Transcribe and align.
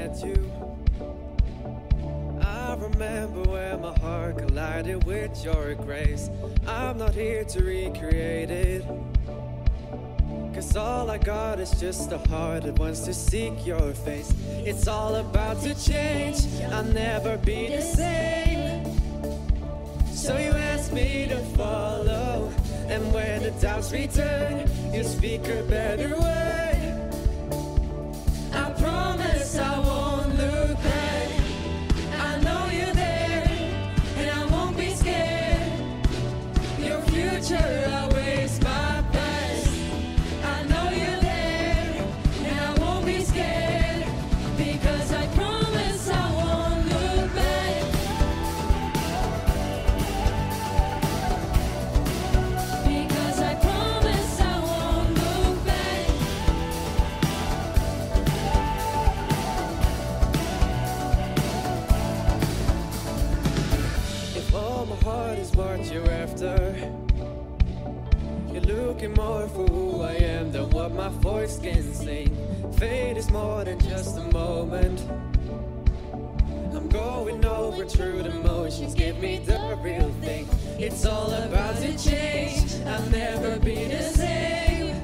met 0.00 0.24
you. 0.24 0.50
I 2.40 2.74
remember 2.78 3.42
when 3.42 3.82
my 3.82 3.98
heart 3.98 4.38
collided 4.38 5.04
with 5.04 5.44
your 5.44 5.74
grace. 5.74 6.30
I'm 6.66 6.96
not 6.96 7.14
here 7.14 7.44
to 7.44 7.62
recreate 7.62 8.50
it. 8.50 8.82
Cause 10.54 10.74
all 10.76 11.10
I 11.10 11.18
got 11.18 11.60
is 11.60 11.72
just 11.78 12.12
a 12.12 12.18
heart 12.30 12.62
that 12.62 12.78
wants 12.78 13.00
to 13.00 13.12
seek 13.12 13.66
your 13.66 13.92
face. 13.92 14.32
It's 14.70 14.88
all 14.88 15.14
about 15.16 15.60
to 15.62 15.74
change, 15.90 16.38
I'll 16.72 16.84
never 16.84 17.36
be 17.36 17.68
the 17.68 17.82
same. 17.82 18.84
So 20.06 20.36
you 20.38 20.52
ask 20.72 20.92
me 20.92 21.26
to 21.28 21.38
follow, 21.58 22.50
and 22.88 23.02
when 23.12 23.42
the 23.42 23.52
doubts 23.62 23.92
return, 23.92 24.68
you 24.94 25.04
speak 25.04 25.42
a 25.48 25.62
better 25.64 26.10
word. 26.18 26.69
Looking 69.00 69.16
more 69.16 69.48
for 69.48 69.66
who 69.66 70.02
I 70.02 70.12
am 70.12 70.52
than 70.52 70.68
what 70.70 70.92
my 70.92 71.08
voice 71.08 71.58
can 71.58 71.94
sing. 71.94 72.36
Fate 72.72 73.16
is 73.16 73.30
more 73.30 73.64
than 73.64 73.78
just 73.78 74.18
a 74.18 74.20
moment. 74.30 75.00
I'm 76.74 76.86
going 76.90 77.42
over 77.46 77.86
through 77.86 78.24
the 78.24 78.30
motions, 78.30 78.94
give 78.94 79.18
me 79.18 79.38
the 79.38 79.78
real 79.82 80.10
thing. 80.20 80.46
It's 80.78 81.06
all 81.06 81.32
about 81.32 81.76
to 81.76 81.96
change, 81.96 82.74
I'll 82.84 83.08
never 83.08 83.58
be 83.60 83.86
the 83.86 84.02
same. 84.02 85.02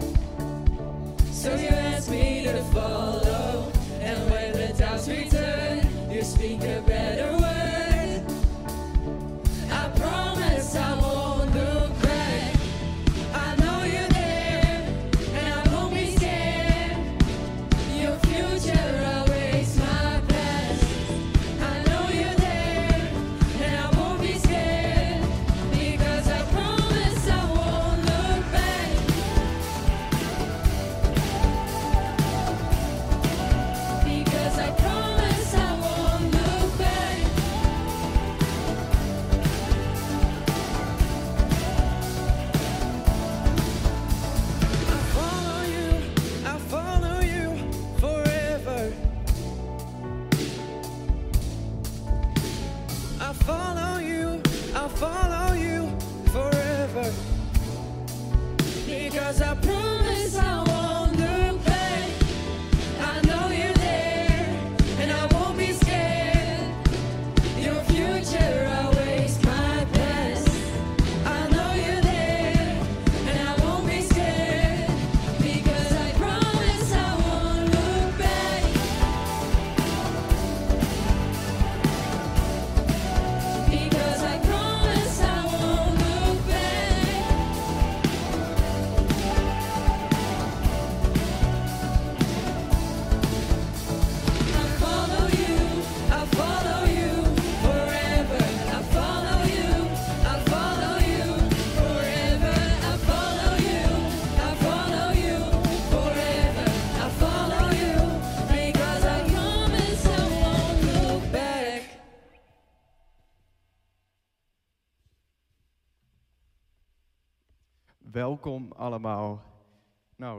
So 1.32 1.54
you 1.54 1.68
ask 1.68 2.10
me 2.10 2.44
to 2.44 2.62
follow, 2.74 3.72
and 4.00 4.30
when 4.30 4.52
the 4.52 4.74
doubts 4.76 5.08
return, 5.08 5.88
you 6.10 6.22
speak 6.22 6.60
a 6.64 6.82
better 6.86 7.32
word. 7.32 8.26
I 9.72 9.88
promise 9.98 10.76
I 10.76 11.00
won't 11.00 11.25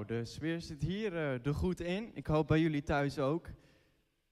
de 0.08 0.26
sfeer 0.26 0.62
zit 0.62 0.82
hier 0.82 1.16
eh 1.16 1.46
er 1.46 1.54
goed 1.54 1.80
in. 1.80 2.12
Ik 2.14 2.28
hoop 2.28 2.48
bij 2.48 2.60
jullie 2.60 2.84
thuis 2.84 3.20
ook. 3.20 3.48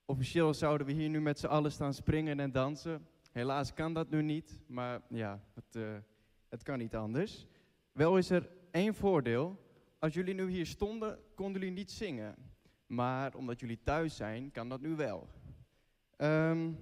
Officieel 0.04 0.54
zouden 0.54 0.86
we 0.86 0.92
hier 0.92 1.08
nu 1.08 1.20
met 1.20 1.38
z'n 1.38 1.46
allen 1.46 1.72
staan 1.72 1.94
springen 1.94 2.40
en 2.40 2.52
dansen. 2.52 3.06
Helaas 3.32 3.72
kan 3.72 3.94
dat 3.94 4.10
nu 4.10 4.22
niet, 4.22 4.60
maar 4.66 5.00
ja, 5.08 5.40
het, 5.54 5.76
eh, 5.76 5.96
het 6.48 6.62
kan 6.62 6.78
niet 6.78 6.94
anders. 6.94 7.46
Wel 7.92 8.18
is 8.18 8.30
er 8.30 8.50
één 8.70 8.94
voordeel. 8.94 9.56
Als 9.98 10.14
jullie 10.14 10.34
nu 10.34 10.50
hier 10.50 10.66
stonden, 10.66 11.18
konden 11.34 11.60
jullie 11.60 11.76
niet 11.76 11.90
zingen. 11.90 12.34
Maar 12.86 13.34
omdat 13.34 13.60
jullie 13.60 13.82
thuis 13.82 14.16
zijn, 14.16 14.50
kan 14.50 14.68
dat 14.68 14.80
nu 14.80 14.96
wel. 14.96 15.28
Ehm, 16.16 16.72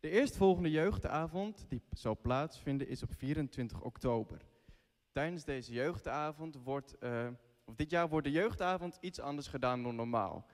de 0.00 0.08
eerstvolgende 0.10 0.70
jeugdavond 0.70 1.66
die 1.68 1.82
zal 1.90 2.18
plaatsvinden 2.20 2.88
is 2.88 3.02
op 3.02 3.12
24 3.14 3.80
oktober. 3.80 4.40
Tijdens 5.12 5.44
deze 5.44 5.72
jeugdavond 5.72 6.56
wordt, 6.56 6.98
eh, 6.98 7.28
dit 7.76 7.90
jaar 7.90 8.08
wordt 8.08 8.26
de 8.26 8.32
jeugdavond 8.32 8.98
iets 9.00 9.20
anders 9.20 9.48
gedaan 9.48 9.82
dan 9.82 9.94
normaal. 9.94 10.46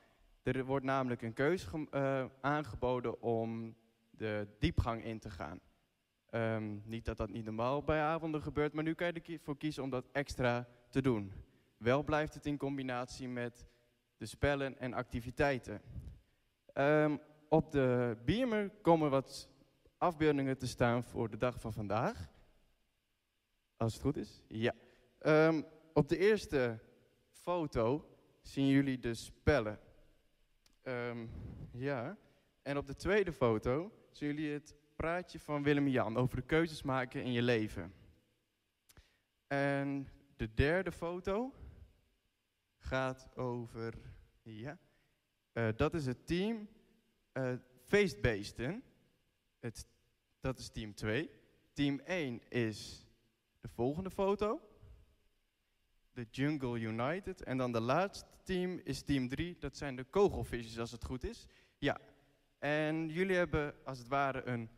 Er 0.42 0.64
wordt 0.64 0.84
namelijk 0.84 1.22
een 1.22 1.32
keuze 1.32 1.86
eh, 1.90 2.24
aangeboden 2.40 3.22
om 3.22 3.76
de 4.10 4.48
diepgang 4.58 5.04
in 5.04 5.18
te 5.18 5.30
gaan. 5.30 5.60
Ehm, 6.30 6.78
niet 6.84 7.04
dat 7.04 7.16
dat 7.16 7.30
niet 7.30 7.44
normaal 7.44 7.82
bij 7.82 8.00
avonden 8.00 8.42
gebeurt, 8.42 8.72
maar 8.72 8.84
nu 8.84 8.94
kan 8.94 9.06
je 9.06 9.22
ervoor 9.22 9.56
kiezen 9.56 9.82
om 9.82 9.90
dat 9.90 10.08
extra 10.12 10.68
te 10.90 11.02
doen. 11.02 11.32
Wel 11.76 12.02
blijft 12.02 12.34
het 12.34 12.46
in 12.46 12.56
combinatie 12.56 13.28
met 13.28 13.66
de 14.16 14.26
spellen 14.26 14.78
en 14.78 14.94
activiteiten. 14.94 15.80
Ehm, 16.72 17.16
op 17.48 17.72
de 17.72 18.16
beamer 18.24 18.70
komen 18.70 19.10
wat 19.10 19.48
afbeeldingen 19.98 20.58
te 20.58 20.66
staan 20.66 21.04
voor 21.04 21.30
de 21.30 21.36
dag 21.36 21.60
van 21.60 21.72
vandaag. 21.72 22.30
Als 23.76 23.92
het 23.92 24.02
goed 24.02 24.16
is? 24.16 24.42
Ja. 24.48 24.74
Ehm, 25.18 25.62
op 25.92 26.08
de 26.08 26.18
eerste 26.18 26.78
foto 27.48 28.08
zien 28.40 28.66
jullie 28.66 28.98
de 28.98 29.14
spellen. 29.14 29.78
Ehm, 30.82 31.26
ja. 31.72 32.18
En 32.62 32.76
op 32.76 32.86
de 32.86 32.94
tweede 32.94 33.32
foto 33.32 33.92
zien 34.10 34.28
jullie 34.28 34.52
het 34.52 34.74
praatje 34.96 35.40
van 35.40 35.62
Willem-Jan 35.62 36.16
over 36.16 36.36
de 36.36 36.42
keuzes 36.42 36.82
maken 36.82 37.22
in 37.22 37.32
je 37.32 37.42
leven. 37.42 37.94
En 39.46 40.08
de 40.36 40.54
derde 40.54 40.92
foto 40.92 41.52
gaat 42.78 43.36
over, 43.36 43.94
ja, 44.42 44.78
eh, 45.52 45.68
dat 45.76 45.94
is 45.94 46.06
het 46.06 46.26
team 46.26 46.68
eh 47.32 47.52
Feestbeesten. 47.84 48.82
Het, 49.58 49.86
dat 50.40 50.58
is 50.58 50.68
team 50.68 50.94
2. 50.94 51.30
Team 51.72 52.00
1 52.04 52.42
is 52.48 53.06
de 53.60 53.68
volgende 53.68 54.10
foto. 54.10 54.67
De 56.18 56.26
Jungle 56.30 56.80
United. 56.80 57.42
En 57.42 57.56
dan 57.56 57.72
de 57.72 57.80
laatste 57.80 58.26
team 58.42 58.80
is 58.84 59.02
team 59.02 59.28
3. 59.28 59.56
Dat 59.58 59.76
zijn 59.76 59.96
de 59.96 60.04
kogelvisjes 60.04 60.78
als 60.78 60.90
het 60.90 61.04
goed 61.04 61.24
is. 61.24 61.46
Ja, 61.78 61.98
en 62.58 63.08
jullie 63.08 63.36
hebben 63.36 63.74
als 63.84 63.98
het 63.98 64.08
ware 64.08 64.46
een 64.46 64.70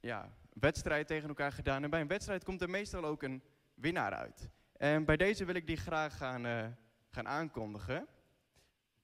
ja, 0.00 0.34
wedstrijd 0.52 1.06
tegen 1.06 1.28
elkaar 1.28 1.52
gedaan. 1.52 1.82
En 1.82 1.90
bij 1.90 2.00
een 2.00 2.06
wedstrijd 2.08 2.44
komt 2.44 2.62
er 2.62 2.70
meestal 2.70 3.04
ook 3.04 3.22
een 3.22 3.42
winnaar 3.74 4.12
uit. 4.12 4.48
En 4.76 5.04
bij 5.04 5.16
deze 5.16 5.44
wil 5.44 5.54
ik 5.54 5.66
die 5.66 5.76
graag 5.76 6.16
gaan, 6.16 6.46
uh, 6.46 6.66
gaan 7.10 7.28
aankondigen. 7.28 8.06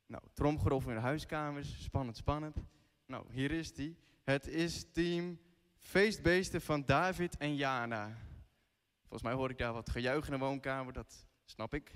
Nou, 0.06 0.22
tromgeroffel 0.34 0.90
in 0.90 0.96
de 0.96 1.02
huiskamers, 1.02 1.82
spannend, 1.82 2.16
spannend. 2.16 2.56
Nou, 3.06 3.32
hier 3.32 3.50
is 3.50 3.74
die. 3.74 3.96
Het 4.24 4.46
is 4.48 4.92
team 4.92 5.38
Feestbeesten 5.76 6.60
van 6.60 6.84
David 6.84 7.36
en 7.36 7.56
Jana. 7.56 8.16
Volgens 9.00 9.22
mij 9.22 9.32
hoor 9.32 9.50
ik 9.50 9.58
daar 9.58 9.72
wat 9.72 9.90
gejuich 9.90 10.26
in 10.26 10.32
de 10.32 10.38
woonkamer, 10.38 10.92
dat 10.92 11.28
snap 11.50 11.74
ik. 11.74 11.92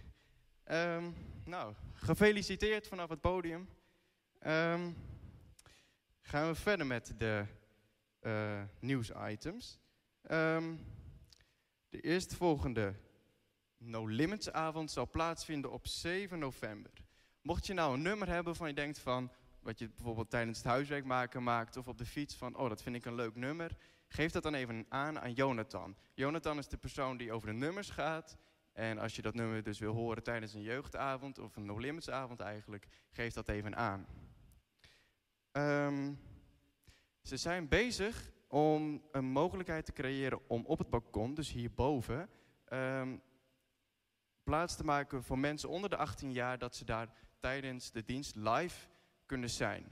Um, 0.71 1.15
nou, 1.45 1.75
gefeliciteerd 1.93 2.87
vanaf 2.87 3.09
het 3.09 3.21
podium. 3.21 3.69
Um, 4.47 4.97
gaan 6.21 6.47
we 6.47 6.55
verder 6.55 6.87
met 6.87 7.15
de 7.19 7.45
uh, 8.21 8.63
nieuwsitems. 8.79 9.79
Um, 10.31 10.87
de 11.89 12.01
eerstvolgende 12.01 12.95
No 13.79 14.07
Limits 14.07 14.51
avond 14.51 14.91
zal 14.91 15.11
plaatsvinden 15.11 15.73
op 15.73 15.87
7 15.87 16.39
november. 16.39 16.93
Mocht 17.43 17.67
je 17.67 17.75
nou 17.75 17.95
een 17.95 18.03
nummer 18.03 18.29
hebben 18.29 18.57
van 18.57 18.69
je 18.69 18.75
denkt 18.75 18.99
van, 18.99 19.31
wat 19.61 19.79
je 19.79 19.89
bijvoorbeeld 19.89 20.31
tijdens 20.31 20.59
het 20.59 20.67
huiswerk 20.67 21.05
maken 21.05 21.43
maakt 21.43 21.77
of 21.77 21.89
op 21.89 21.99
de 21.99 22.07
fiets 22.07 22.35
van, 22.35 22.57
oh 22.57 22.69
dat 22.69 22.83
vind 22.83 22.97
ik 22.97 23.05
een 23.05 23.15
leuk 23.15 23.35
nummer, 23.35 23.77
geef 24.09 24.33
dat 24.33 24.43
dan 24.43 24.55
even 24.55 24.87
aan 24.89 25.21
aan 25.21 25.33
Jonathan. 25.33 25.97
Jonathan 26.15 26.59
is 26.59 26.69
de 26.69 26.77
persoon 26.77 27.17
die 27.17 27.33
over 27.33 27.49
de 27.49 27.55
nummers 27.55 27.91
gaat. 27.91 28.37
En 28.75 28.99
als 28.99 29.17
je 29.17 29.23
dat 29.23 29.35
nummer 29.35 29.63
dus 29.63 29.79
wil 29.79 29.93
horen 29.93 30.23
tijdens 30.23 30.55
een 30.55 30.63
jeugdavond 30.63 31.39
of 31.39 31.57
een 31.57 31.65
No 31.65 31.79
Limits 31.79 32.11
avond 32.11 32.41
eigenlijk, 32.41 32.87
geef 33.11 33.33
dat 33.33 33.49
even 33.49 33.77
aan. 33.77 34.07
Um, 35.53 36.19
ze 37.23 37.37
zijn 37.37 37.69
bezig 37.69 38.33
om 38.49 39.03
een 39.13 39.25
mogelijkheid 39.25 39.85
te 39.85 39.93
creëren 39.93 40.41
om 40.49 40.65
op 40.65 40.79
het 40.79 40.91
balkon, 40.91 41.35
dus 41.35 41.53
hierboven, 41.53 42.29
um, 42.73 43.23
plaats 44.43 44.77
te 44.77 44.85
maken 44.85 45.23
voor 45.23 45.39
mensen 45.39 45.69
onder 45.69 45.91
de 45.91 45.97
18 45.97 46.33
jaar 46.33 46.59
dat 46.59 46.77
ze 46.77 46.85
daar 46.85 47.09
tijdens 47.39 47.91
de 47.91 48.05
dienst 48.05 48.37
live 48.37 48.87
kunnen 49.27 49.51
zijn. 49.51 49.85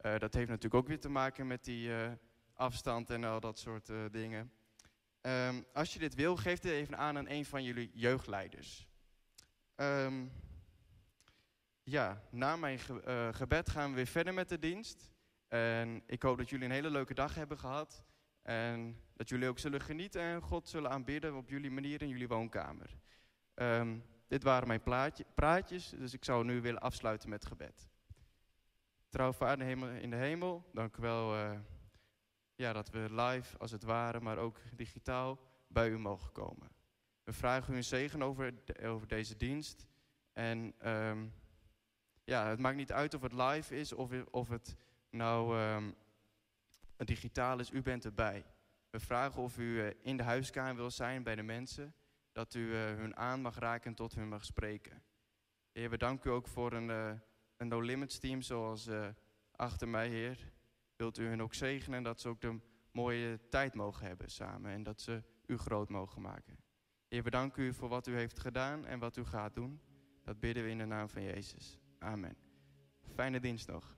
Uh, 0.00 0.18
dat 0.18 0.34
heeft 0.34 0.48
natuurlijk 0.48 0.74
ook 0.74 0.88
weer 0.88 1.00
te 1.00 1.08
maken 1.08 1.46
met 1.46 1.64
die 1.64 1.88
uh, 1.88 2.10
afstand 2.54 3.10
en 3.10 3.24
al 3.24 3.40
dat 3.40 3.58
soort 3.58 3.88
uh, 3.88 4.04
dingen. 4.10 4.52
Um, 5.22 5.64
als 5.72 5.92
je 5.92 5.98
dit 5.98 6.14
wil, 6.14 6.36
geef 6.36 6.58
dit 6.58 6.72
even 6.72 6.98
aan 6.98 7.16
aan 7.16 7.28
een 7.28 7.44
van 7.44 7.64
jullie 7.64 7.90
jeugdleiders. 7.94 8.88
Um, 9.76 10.32
ja, 11.82 12.22
na 12.30 12.56
mijn 12.56 12.78
ge 12.78 13.30
gebed 13.34 13.70
gaan 13.70 13.90
we 13.90 13.96
weer 13.96 14.06
verder 14.06 14.34
met 14.34 14.48
de 14.48 14.58
dienst. 14.58 15.10
En 15.48 16.02
ik 16.06 16.22
hoop 16.22 16.38
dat 16.38 16.50
jullie 16.50 16.64
een 16.64 16.72
hele 16.72 16.90
leuke 16.90 17.14
dag 17.14 17.34
hebben 17.34 17.58
gehad. 17.58 18.04
En 18.42 19.00
dat 19.14 19.28
jullie 19.28 19.48
ook 19.48 19.58
zullen 19.58 19.80
genieten 19.80 20.20
en 20.20 20.40
God 20.40 20.68
zullen 20.68 20.90
aanbidden 20.90 21.36
op 21.36 21.48
jullie 21.48 21.70
manier 21.70 22.02
in 22.02 22.08
jullie 22.08 22.28
woonkamer. 22.28 22.96
Um, 23.54 24.04
dit 24.28 24.42
waren 24.42 24.68
mijn 24.68 24.82
plaatje, 24.82 25.24
praatjes, 25.34 25.88
dus 25.88 26.12
ik 26.12 26.24
zou 26.24 26.44
nu 26.44 26.60
willen 26.60 26.80
afsluiten 26.80 27.28
met 27.28 27.46
gebed. 27.46 27.88
Trouw 29.08 29.32
Vader 29.32 29.68
in 30.02 30.10
de 30.10 30.16
hemel, 30.16 30.70
dank 30.72 30.96
u 30.96 31.00
wel 31.00 31.36
uh, 31.36 31.58
ja, 32.58 32.72
dat 32.72 32.90
we 32.90 33.14
live 33.14 33.58
als 33.58 33.70
het 33.70 33.82
ware, 33.82 34.20
maar 34.20 34.38
ook 34.38 34.60
digitaal 34.74 35.38
bij 35.66 35.88
u 35.88 35.98
mogen 35.98 36.32
komen. 36.32 36.68
We 37.24 37.32
vragen 37.32 37.74
u 37.74 37.76
een 37.76 37.84
zegen 37.84 38.22
over, 38.22 38.54
over 38.82 39.08
deze 39.08 39.36
dienst. 39.36 39.86
En 40.32 40.74
um, 40.86 41.32
ja, 42.24 42.48
het 42.48 42.58
maakt 42.58 42.76
niet 42.76 42.92
uit 42.92 43.14
of 43.14 43.22
het 43.22 43.32
live 43.32 43.76
is 43.76 43.92
of, 43.92 44.10
of 44.30 44.48
het 44.48 44.76
nou 45.10 45.58
um, 45.58 45.94
digitaal 46.96 47.58
is, 47.58 47.70
u 47.70 47.82
bent 47.82 48.04
erbij. 48.04 48.44
We 48.90 49.00
vragen 49.00 49.42
of 49.42 49.58
u 49.58 49.62
uh, 49.62 49.90
in 50.00 50.16
de 50.16 50.22
huiskamer 50.22 50.76
wil 50.76 50.90
zijn 50.90 51.22
bij 51.22 51.34
de 51.34 51.42
mensen 51.42 51.94
dat 52.32 52.54
u 52.54 52.60
uh, 52.60 52.84
hun 52.84 53.16
aan 53.16 53.40
mag 53.40 53.58
raken 53.58 53.90
en 53.90 53.96
tot 53.96 54.14
hun 54.14 54.28
mag 54.28 54.44
spreken. 54.44 55.02
Heer, 55.72 55.90
we 55.90 55.96
danken 55.96 56.30
u 56.30 56.34
ook 56.34 56.48
voor 56.48 56.72
een, 56.72 56.88
uh, 56.88 57.12
een 57.56 57.68
No 57.68 57.80
Limits 57.80 58.18
team 58.18 58.42
zoals 58.42 58.88
achter 59.56 59.88
mij, 59.88 60.08
Heer. 60.08 60.56
Wilt 60.98 61.18
u 61.18 61.26
hen 61.26 61.40
ook 61.40 61.54
zegenen 61.54 62.02
dat 62.02 62.20
ze 62.20 62.28
ook 62.28 62.40
de 62.40 62.60
mooie 62.92 63.40
tijd 63.48 63.74
mogen 63.74 64.06
hebben 64.06 64.30
samen 64.30 64.70
en 64.70 64.82
dat 64.82 65.00
ze 65.00 65.22
u 65.46 65.56
groot 65.56 65.88
mogen 65.88 66.22
maken. 66.22 66.58
Heer, 67.08 67.22
we 67.22 67.30
u 67.56 67.72
voor 67.72 67.88
wat 67.88 68.06
u 68.06 68.14
heeft 68.14 68.38
gedaan 68.38 68.86
en 68.86 68.98
wat 68.98 69.16
u 69.16 69.24
gaat 69.24 69.54
doen. 69.54 69.80
Dat 70.22 70.40
bidden 70.40 70.64
we 70.64 70.70
in 70.70 70.78
de 70.78 70.84
naam 70.84 71.08
van 71.08 71.22
Jezus. 71.22 71.78
Amen. 71.98 72.36
Fijne 73.14 73.40
dienst 73.40 73.68
nog. 73.68 73.97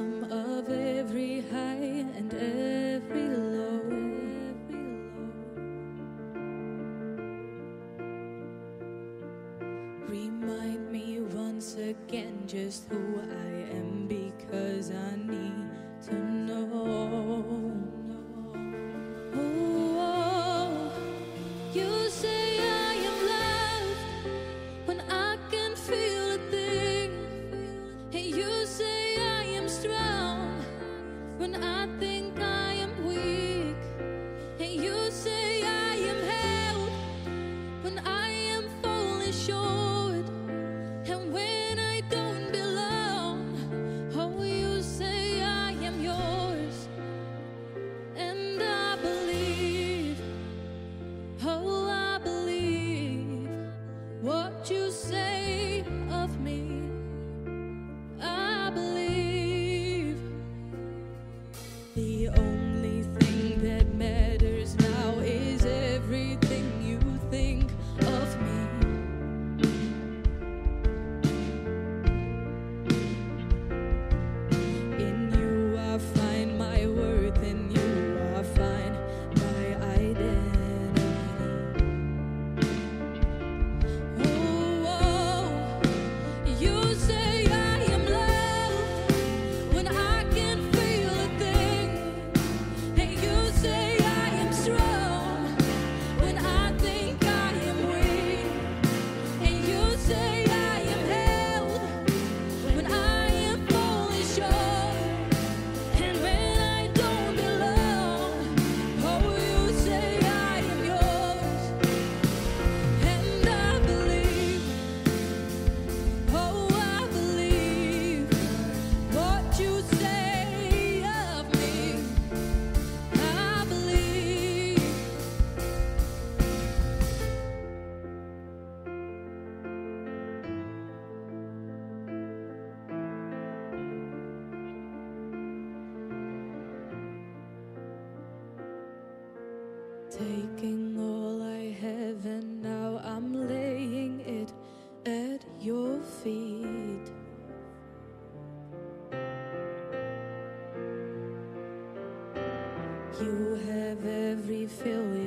fill 154.67 155.20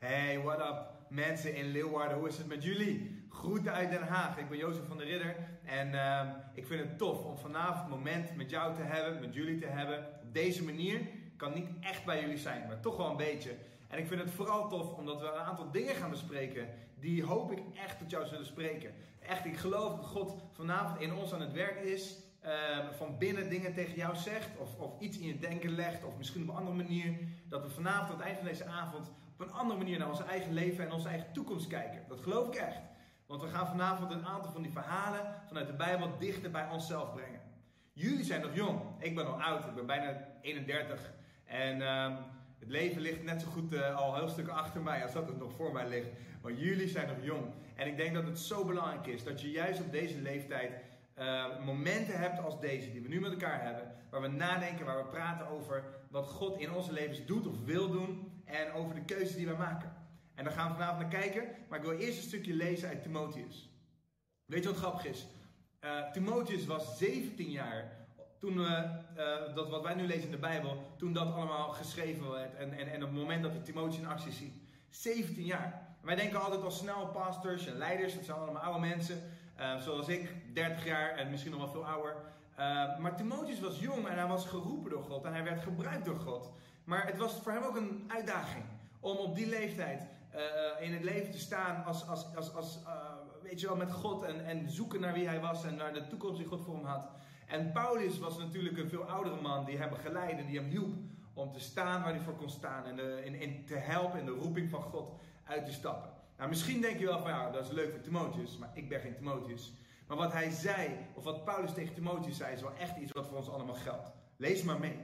Hey, 0.00 0.40
what 0.42 0.58
up 0.60 0.88
mensen 1.08 1.54
in 1.54 1.64
Leeuwarden, 1.64 2.18
hoe 2.18 2.28
is 2.28 2.38
het 2.38 2.46
met 2.46 2.62
jullie? 2.62 3.24
Groeten 3.28 3.72
uit 3.72 3.90
Den 3.90 4.02
Haag, 4.02 4.38
ik 4.38 4.48
ben 4.48 4.58
Jozef 4.58 4.86
van 4.86 4.96
der 4.96 5.06
Ridder 5.06 5.36
en 5.64 5.94
ehm, 5.94 6.28
ik 6.54 6.66
vind 6.66 6.80
het 6.80 6.98
tof 6.98 7.24
om 7.24 7.38
vanavond 7.38 7.84
een 7.84 7.90
moment 7.90 8.36
met 8.36 8.50
jou 8.50 8.74
te 8.74 8.82
hebben, 8.82 9.20
met 9.20 9.34
jullie 9.34 9.58
te 9.58 9.66
hebben. 9.66 9.98
Op 9.98 10.34
deze 10.34 10.64
manier 10.64 11.00
kan 11.36 11.54
niet 11.54 11.68
echt 11.80 12.04
bij 12.04 12.20
jullie 12.20 12.38
zijn, 12.38 12.66
maar 12.66 12.80
toch 12.80 12.96
wel 12.96 13.10
een 13.10 13.16
beetje. 13.16 13.50
En 13.88 13.98
ik 13.98 14.06
vind 14.06 14.20
het 14.20 14.30
vooral 14.30 14.68
tof 14.68 14.92
omdat 14.92 15.20
we 15.20 15.26
een 15.26 15.34
aantal 15.34 15.70
dingen 15.70 15.94
gaan 15.94 16.10
bespreken 16.10 16.68
die 16.98 17.24
hoop 17.24 17.52
ik 17.52 17.62
echt 17.84 17.98
tot 17.98 18.10
jou 18.10 18.26
zullen 18.26 18.46
spreken. 18.46 18.94
Echt, 19.20 19.44
ik 19.44 19.56
geloof 19.56 19.96
dat 19.96 20.06
God 20.06 20.34
vanavond 20.52 21.00
in 21.00 21.14
ons 21.14 21.32
aan 21.32 21.40
het 21.40 21.52
werk 21.52 21.80
is. 21.80 22.16
ehm, 22.40 22.92
van 22.92 23.18
binnen 23.18 23.50
dingen 23.50 23.74
tegen 23.74 23.96
jou 23.96 24.16
zegt. 24.16 24.48
Of, 24.58 24.78
of 24.78 25.00
iets 25.00 25.18
in 25.18 25.26
je 25.26 25.38
denken 25.38 25.70
legt. 25.70 26.04
Of 26.04 26.16
misschien 26.16 26.42
op 26.42 26.48
een 26.48 26.54
andere 26.54 26.76
manier. 26.76 27.18
Dat 27.48 27.62
we 27.62 27.70
vanavond 27.70 28.10
aan 28.10 28.16
het 28.16 28.26
eind 28.26 28.38
van 28.38 28.46
deze 28.46 28.64
avond 28.64 29.10
op 29.40 29.46
een 29.46 29.54
andere 29.54 29.78
manier 29.78 29.98
naar 29.98 30.08
ons 30.08 30.24
eigen 30.24 30.52
leven 30.52 30.84
en 30.84 30.92
onze 30.92 31.08
eigen 31.08 31.32
toekomst 31.32 31.66
kijken. 31.66 32.04
Dat 32.08 32.20
geloof 32.20 32.46
ik 32.48 32.54
echt. 32.54 32.80
Want 33.26 33.42
we 33.42 33.48
gaan 33.48 33.66
vanavond 33.66 34.10
een 34.10 34.26
aantal 34.26 34.52
van 34.52 34.62
die 34.62 34.72
verhalen 34.72 35.34
vanuit 35.46 35.66
de 35.66 35.72
Bijbel 35.72 36.18
dichter 36.18 36.50
bij 36.50 36.68
onszelf 36.68 37.12
brengen. 37.14 37.40
Jullie 37.92 38.24
zijn 38.24 38.40
nog 38.40 38.54
jong. 38.54 38.80
Ik 38.98 39.14
ben 39.14 39.26
al 39.26 39.42
oud. 39.42 39.64
Ik 39.64 39.74
ben 39.74 39.86
bijna 39.86 40.28
31. 40.40 41.12
En 41.44 41.82
ehm, 41.82 42.16
het 42.58 42.68
leven 42.68 43.00
ligt 43.00 43.22
net 43.22 43.40
zo 43.40 43.48
goed 43.48 43.72
eh, 43.72 43.96
al 43.96 44.14
heel 44.14 44.28
stukken 44.28 44.54
achter 44.54 44.80
mij 44.80 45.02
als 45.02 45.12
dat 45.12 45.26
het 45.26 45.38
nog 45.38 45.52
voor 45.52 45.72
mij 45.72 45.88
ligt. 45.88 46.08
Maar 46.42 46.52
jullie 46.52 46.88
zijn 46.88 47.08
nog 47.08 47.24
jong. 47.24 47.44
En 47.76 47.86
ik 47.86 47.96
denk 47.96 48.14
dat 48.14 48.26
het 48.26 48.38
zo 48.38 48.64
belangrijk 48.64 49.06
is 49.06 49.24
dat 49.24 49.40
je 49.40 49.50
juist 49.50 49.80
op 49.80 49.92
deze 49.92 50.20
leeftijd 50.20 50.72
eh, 51.14 51.44
momenten 51.64 52.18
hebt 52.18 52.42
als 52.44 52.60
deze, 52.60 52.92
die 52.92 53.02
we 53.02 53.08
nu 53.08 53.20
met 53.20 53.30
elkaar 53.30 53.62
hebben, 53.62 53.92
waar 54.10 54.20
we 54.20 54.28
nadenken, 54.28 54.86
waar 54.86 55.04
we 55.04 55.10
praten 55.10 55.48
over 55.48 55.84
wat 56.10 56.28
God 56.28 56.58
in 56.58 56.72
onze 56.72 56.92
levens 56.92 57.24
doet 57.26 57.46
of 57.46 57.64
wil 57.64 57.90
doen 57.90 58.29
en 58.52 58.72
over 58.72 58.94
de 58.94 59.04
keuzes 59.04 59.36
die 59.36 59.46
we 59.46 59.56
maken. 59.56 59.92
En 60.34 60.44
daar 60.44 60.52
gaan 60.52 60.68
we 60.68 60.74
vanavond 60.74 61.00
naar 61.00 61.20
kijken, 61.20 61.48
maar 61.68 61.78
ik 61.78 61.84
wil 61.84 61.98
eerst 61.98 62.16
een 62.16 62.28
stukje 62.28 62.54
lezen 62.54 62.88
uit 62.88 63.02
Timotheus. 63.02 63.70
Weet 64.44 64.62
je 64.62 64.68
wat 64.68 64.78
grappig 64.78 65.04
is? 65.04 65.26
Eh, 65.78 66.10
Timotheus 66.10 66.66
was 66.66 66.98
17 66.98 67.50
jaar 67.50 67.98
toen 68.38 68.56
we, 68.56 68.88
eh, 69.16 69.54
dat 69.54 69.68
wat 69.68 69.82
wij 69.82 69.94
nu 69.94 70.06
lezen 70.06 70.24
in 70.24 70.30
de 70.30 70.38
Bijbel, 70.38 70.94
toen 70.96 71.12
dat 71.12 71.32
allemaal 71.32 71.68
geschreven 71.68 72.30
werd 72.30 72.54
en, 72.54 72.72
en, 72.72 72.92
en 72.92 73.02
op 73.02 73.08
het 73.08 73.18
moment 73.18 73.42
dat 73.42 73.52
we 73.52 73.62
Timotheus 73.62 73.98
in 73.98 74.06
actie 74.06 74.32
zien. 74.32 74.68
17 74.88 75.44
jaar. 75.44 75.88
Wij 76.00 76.14
denken 76.16 76.40
altijd 76.40 76.62
al 76.62 76.70
snel 76.70 77.06
pastors 77.06 77.66
en 77.66 77.76
leiders, 77.76 78.14
dat 78.14 78.24
zijn 78.24 78.38
allemaal 78.38 78.62
oude 78.62 78.80
mensen. 78.80 79.22
Uh, 79.58 79.76
zoals 79.80 80.08
ik, 80.08 80.54
30 80.54 80.84
jaar 80.84 81.10
en 81.10 81.30
misschien 81.30 81.50
nog 81.50 81.60
wel 81.60 81.70
veel 81.70 81.86
ouder. 81.86 82.16
Uh, 82.58 82.98
maar 82.98 83.16
Timotheus 83.16 83.60
was 83.60 83.80
jong 83.80 84.08
en 84.08 84.18
hij 84.18 84.26
was 84.26 84.46
geroepen 84.46 84.90
door 84.90 85.02
God 85.02 85.24
en 85.24 85.32
hij 85.32 85.44
werd 85.44 85.62
gebruikt 85.62 86.04
door 86.04 86.18
God. 86.18 86.52
Maar 86.90 87.06
het 87.06 87.16
was 87.16 87.40
voor 87.42 87.52
hem 87.52 87.62
ook 87.62 87.76
een 87.76 88.04
uitdaging 88.06 88.64
om 89.00 89.16
op 89.16 89.34
die 89.34 89.46
leeftijd 89.46 90.02
uh, 90.34 90.86
in 90.86 90.92
het 90.92 91.02
leven 91.02 91.30
te 91.30 91.38
staan 91.38 91.84
als, 91.84 92.08
als, 92.08 92.34
als, 92.36 92.54
als 92.54 92.78
weet 93.42 93.60
je 93.60 93.66
wel, 93.66 93.76
met 93.76 93.92
God 93.92 94.22
en, 94.22 94.44
en 94.44 94.70
zoeken 94.70 95.00
naar 95.00 95.12
wie 95.12 95.26
hij 95.28 95.40
was 95.40 95.64
en 95.64 95.74
naar 95.74 95.92
de 95.92 96.06
toekomst 96.06 96.38
die 96.38 96.46
God 96.46 96.64
voor 96.64 96.74
hem 96.74 96.84
had. 96.84 97.08
En 97.46 97.72
Paulus 97.72 98.18
was 98.18 98.38
natuurlijk 98.38 98.78
een 98.78 98.88
veel 98.88 99.02
oudere 99.04 99.40
man 99.40 99.64
die 99.64 99.78
hem 99.78 99.88
begeleidde, 99.88 100.46
die 100.46 100.58
hem 100.58 100.68
hielp 100.68 100.94
om 101.34 101.52
te 101.52 101.60
staan 101.60 102.02
waar 102.02 102.12
hij 102.12 102.20
voor 102.20 102.36
kon 102.36 102.50
staan 102.50 102.84
en, 102.84 102.96
de, 102.96 103.22
in, 103.24 103.34
in 103.34 103.64
te 103.66 103.76
helpen 103.76 104.18
in 104.18 104.24
de 104.24 104.38
roeping 104.40 104.70
van 104.70 104.82
God 104.82 105.12
uit 105.44 105.66
te 105.66 105.72
stappen. 105.72 106.10
Nou, 106.36 106.48
misschien 106.48 106.80
denk 106.80 106.98
je 106.98 107.06
wel 107.06 107.20
van 107.20 107.30
ja, 107.30 107.50
dat 107.50 107.64
is 107.64 107.70
leuk 107.70 107.90
voor 107.90 108.00
Timotheus, 108.00 108.58
maar 108.58 108.70
ik 108.74 108.88
ben 108.88 109.00
geen 109.00 109.16
Timotheus. 109.16 109.72
Maar 110.06 110.16
wat 110.16 110.32
hij 110.32 110.50
zei, 110.50 110.90
of 111.14 111.24
wat 111.24 111.44
Paulus 111.44 111.72
tegen 111.72 111.94
Timotheus 111.94 112.36
zei, 112.36 112.54
is 112.54 112.62
wel 112.62 112.76
echt 112.78 112.96
iets 112.96 113.12
wat 113.12 113.26
voor 113.26 113.36
ons 113.36 113.50
allemaal 113.50 113.74
geldt. 113.74 114.10
Lees 114.36 114.62
maar 114.62 114.78
mee. 114.80 114.98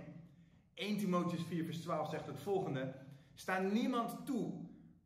1 0.77 0.99
Timotheus 0.99 1.43
4, 1.49 1.65
vers 1.65 1.81
12 1.81 2.11
zegt 2.11 2.27
het 2.27 2.39
volgende: 2.39 2.95
Sta 3.35 3.59
niemand 3.59 4.27
toe 4.27 4.53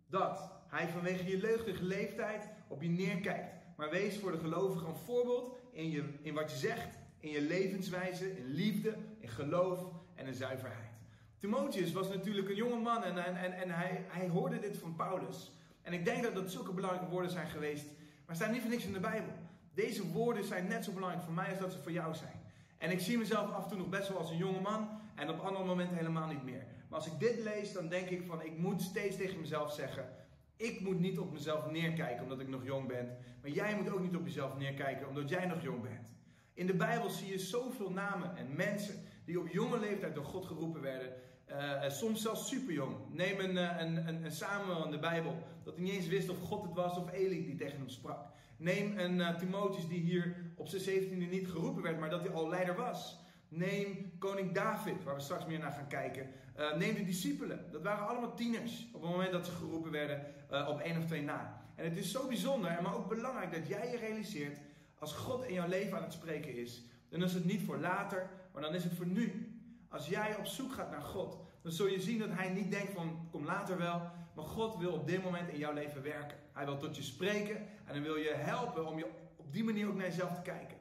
dat 0.09 0.53
hij 0.69 0.89
vanwege 0.89 1.31
je 1.31 1.39
leugdige 1.39 1.85
leeftijd 1.85 2.49
op 2.69 2.83
je 2.83 2.89
neerkijkt. 2.89 3.55
Maar 3.77 3.91
wees 3.91 4.19
voor 4.19 4.33
de 4.33 4.39
gelovigen 4.39 4.89
een 4.89 4.97
voorbeeld 4.97 5.57
in, 5.73 5.91
je, 5.91 6.05
in 6.23 6.35
wat 6.35 6.51
je 6.51 6.57
zegt, 6.57 6.99
in 7.21 7.31
je 7.31 7.41
levenswijze, 7.41 8.39
in 8.39 8.47
liefde, 8.47 8.97
in 9.19 9.29
geloof 9.29 9.87
en 10.15 10.27
in 10.27 10.35
zuiverheid. 10.35 10.91
Timotheus 11.39 11.93
was 11.93 12.09
natuurlijk 12.09 12.49
een 12.49 12.55
jonge 12.55 12.81
man 12.81 13.05
en, 13.05 13.37
en, 13.37 13.53
en, 13.53 13.71
hij, 13.71 14.05
hij 14.09 14.29
hoorde 14.29 14.59
dit 14.59 14.77
van 14.77 14.97
Paulus. 14.97 15.53
En 15.83 15.93
ik 15.93 16.05
denk 16.05 16.23
dat 16.23 16.35
dat 16.35 16.51
zulke 16.51 16.73
belangrijke 16.73 17.11
woorden 17.11 17.31
zijn 17.31 17.49
geweest. 17.49 17.87
Maar 18.27 18.37
staan 18.37 18.53
niet 18.53 18.61
voor 18.61 18.71
niks 18.71 18.85
in 18.85 18.93
de 18.93 19.01
Bijbel. 19.01 19.33
Deze 19.75 20.11
woorden 20.13 20.45
zijn 20.45 20.67
net 20.67 20.85
zo 20.85 20.93
belangrijk 20.93 21.25
voor 21.25 21.35
mij 21.35 21.51
als 21.51 21.59
dat 21.59 21.73
ze 21.73 21.79
voor 21.79 21.93
jou 21.93 22.15
zijn. 22.15 22.41
En 22.79 22.91
ik 22.91 23.01
zie 23.01 23.19
mezelf 23.19 23.53
af 23.53 23.63
en 23.63 23.69
toe 23.69 23.79
nog 23.79 23.89
best 23.89 24.09
wel 24.09 24.19
als 24.19 24.31
een 24.31 24.37
jonge 24.37 24.61
man. 24.61 24.89
En 25.21 25.31
op 25.31 25.41
andere 25.41 25.65
momenten 25.65 25.97
helemaal 25.97 26.27
niet 26.27 26.45
meer. 26.45 26.67
Maar 26.89 26.99
als 26.99 27.07
ik 27.07 27.19
dit 27.19 27.39
lees, 27.43 27.73
dan 27.73 27.89
denk 27.89 28.09
ik 28.09 28.23
van 28.27 28.43
ik 28.43 28.59
moet 28.59 28.83
steeds 28.83 29.17
tegen 29.17 29.41
mezelf 29.41 29.73
zeggen. 29.73 30.09
Ik 30.57 30.81
moet 30.81 31.01
niet 31.01 31.19
op 31.19 31.33
mezelf 31.33 31.71
neerkijken 31.71 32.23
omdat 32.23 32.41
ik 32.41 32.49
nog 32.49 32.65
jong 32.65 32.87
ben. 32.87 33.17
Maar 33.41 33.51
jij 33.51 33.77
moet 33.77 33.93
ook 33.93 34.01
niet 34.01 34.17
op 34.17 34.25
jezelf 34.25 34.59
neerkijken 34.59 35.09
omdat 35.09 35.29
jij 35.29 35.47
nog 35.47 35.63
jong 35.63 35.83
bent. 35.83 36.13
In 36.55 36.67
de 36.67 36.75
Bijbel 36.75 37.11
zie 37.11 37.29
je 37.29 37.39
zoveel 37.39 37.91
namen 37.91 38.37
en 38.37 38.57
mensen 38.57 38.95
die 39.25 39.41
op 39.41 39.49
jonge 39.49 39.79
leeftijd 39.79 40.15
door 40.15 40.25
God 40.25 40.47
geroepen 40.47 40.81
werden. 40.81 41.13
Uh, 41.51 41.89
soms 41.89 42.23
zelfs 42.23 42.49
superjong. 42.49 42.97
Neem 43.13 43.41
een, 43.41 43.57
een, 43.57 44.09
een, 44.09 44.25
een, 44.25 44.33
Samuel 44.33 44.85
in 44.85 44.91
de 44.91 44.99
Bijbel. 44.99 45.37
Dat 45.65 45.75
hij 45.75 45.85
niet 45.85 45.95
eens 45.95 46.09
wist 46.09 46.29
of 46.29 46.41
God 46.41 46.63
het 46.63 46.75
was 46.75 46.97
of 46.97 47.13
Eli 47.13 47.45
die 47.45 47.57
tegen 47.57 47.79
hem 47.79 47.89
sprak. 47.89 48.29
Neem 48.57 48.99
een 48.99 49.19
uh, 49.19 49.37
Timotheus 49.37 49.89
die 49.89 50.01
hier 50.01 50.53
op 50.57 50.69
zijn 50.69 50.83
zeventiende 50.83 51.25
niet 51.25 51.49
geroepen 51.49 51.83
werd, 51.83 51.99
maar 51.99 52.11
dat 52.11 52.21
hij 52.21 52.31
al 52.31 52.49
leider 52.49 52.77
was. 52.77 53.19
Neem 53.53 54.13
koning 54.19 54.53
David, 54.53 55.05
waar 55.05 55.15
we 55.15 55.21
straks 55.21 55.47
meer 55.47 55.59
naar 55.59 55.73
gaan 55.73 55.89
kijken. 55.89 56.31
Uh, 56.59 56.77
neem 56.77 56.95
de 56.95 57.05
discipelen. 57.05 57.65
Dat 57.73 57.83
waren 57.83 58.09
allemaal 58.09 58.35
tieners 58.35 58.87
op 58.93 59.03
het 59.03 59.11
moment 59.11 59.33
dat 59.33 59.47
ze 59.47 59.53
geroepen 59.53 59.91
werden 59.91 60.27
op 60.69 60.81
één 60.81 60.99
of 60.99 61.05
twee 61.05 61.23
na. 61.23 61.63
En 61.75 61.85
het 61.85 61.97
is 61.97 62.11
zo 62.11 62.27
bijzonder, 62.27 62.83
maar 62.83 62.95
ook 62.95 63.09
belangrijk 63.09 63.53
dat 63.53 63.69
jij 63.69 63.91
je 63.91 63.97
realiseert, 63.97 64.59
als 64.99 65.13
God 65.13 65.45
in 65.45 65.55
jouw 65.55 65.69
leven 65.69 65.97
aan 65.97 66.03
het 66.03 66.13
spreken 66.13 66.57
is, 66.57 66.83
dan 67.09 67.23
is 67.23 67.35
het 67.35 67.45
niet 67.45 67.63
voor 67.63 67.79
later, 67.79 68.31
maar 68.53 68.63
dan 68.63 68.75
is 68.75 68.85
het 68.85 68.95
voor 68.95 69.07
nu. 69.07 69.55
Als 69.89 70.09
jij 70.09 70.37
op 70.37 70.47
zoek 70.47 70.73
gaat 70.73 70.91
naar 70.91 71.03
God, 71.03 71.39
dan 71.63 71.73
zul 71.73 71.87
je 71.87 72.01
zien 72.01 72.19
dat 72.19 72.31
Hij 72.31 72.49
niet 72.49 72.71
denkt 72.71 72.93
van 72.93 73.29
kom 73.31 73.45
later 73.45 73.79
wel, 73.79 74.11
maar 74.35 74.45
God 74.45 74.77
wil 74.77 74.93
op 74.93 75.07
dit 75.07 75.25
moment 75.25 75.49
in 75.49 75.59
jouw 75.59 75.73
leven 75.73 76.03
werken. 76.03 76.39
Hij 76.53 76.65
wil 76.65 76.77
tot 76.77 76.97
je 76.97 77.03
spreken 77.03 77.57
en 77.57 77.93
hij 77.93 78.03
wil 78.03 78.17
je 78.17 78.33
helpen 78.35 78.87
om 78.87 78.99
je 78.99 79.07
op 79.37 79.53
die 79.53 79.65
manier 79.65 79.89
ook 79.89 79.97
naar 79.97 80.07
jezelf 80.07 80.35
te 80.35 80.43
kijken. 80.43 80.77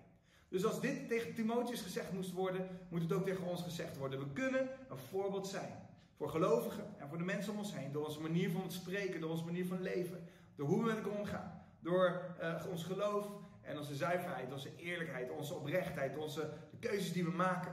Dus 0.50 0.66
als 0.66 0.82
dit 0.82 1.08
tegen 1.08 1.34
Timotheus 1.34 1.82
gezegd 1.82 2.12
moest 2.12 2.32
worden, 2.32 2.68
moet 2.90 3.02
het 3.02 3.12
ook 3.12 3.26
tegen 3.26 3.46
ons 3.46 3.62
gezegd 3.62 3.98
worden. 3.98 4.20
We 4.20 4.34
kunnen 4.34 4.70
een 4.90 4.98
voorbeeld 4.98 5.48
zijn 5.48 5.88
voor 6.16 6.30
gelovigen 6.30 6.86
en 6.98 7.08
voor 7.08 7.18
de 7.18 7.24
mensen 7.24 7.52
om 7.52 7.58
ons 7.58 7.76
heen. 7.76 7.92
Door 7.92 8.06
onze 8.06 8.22
manier 8.22 8.52
van 8.52 8.72
spreken, 8.72 9.22
door 9.22 9.30
onze 9.30 9.46
manier 9.46 9.66
van 9.66 9.82
leven, 9.82 10.28
door 10.56 10.68
hoe 10.68 10.80
we 10.80 10.86
met 10.86 10.96
elkaar 10.96 11.20
omgaan. 11.20 11.62
Door 11.80 12.36
uh, 12.42 12.66
ons 12.70 12.84
geloof 12.84 13.28
en 13.62 13.78
onze 13.78 13.96
zuiverheid, 13.96 14.52
onze 14.52 14.76
eerlijkheid, 14.76 15.30
onze 15.30 15.54
oprechtheid, 15.54 16.18
onze, 16.18 16.54
de 16.72 16.78
keuzes 16.78 17.14
die 17.14 17.24
we 17.24 17.32
maken. 17.32 17.72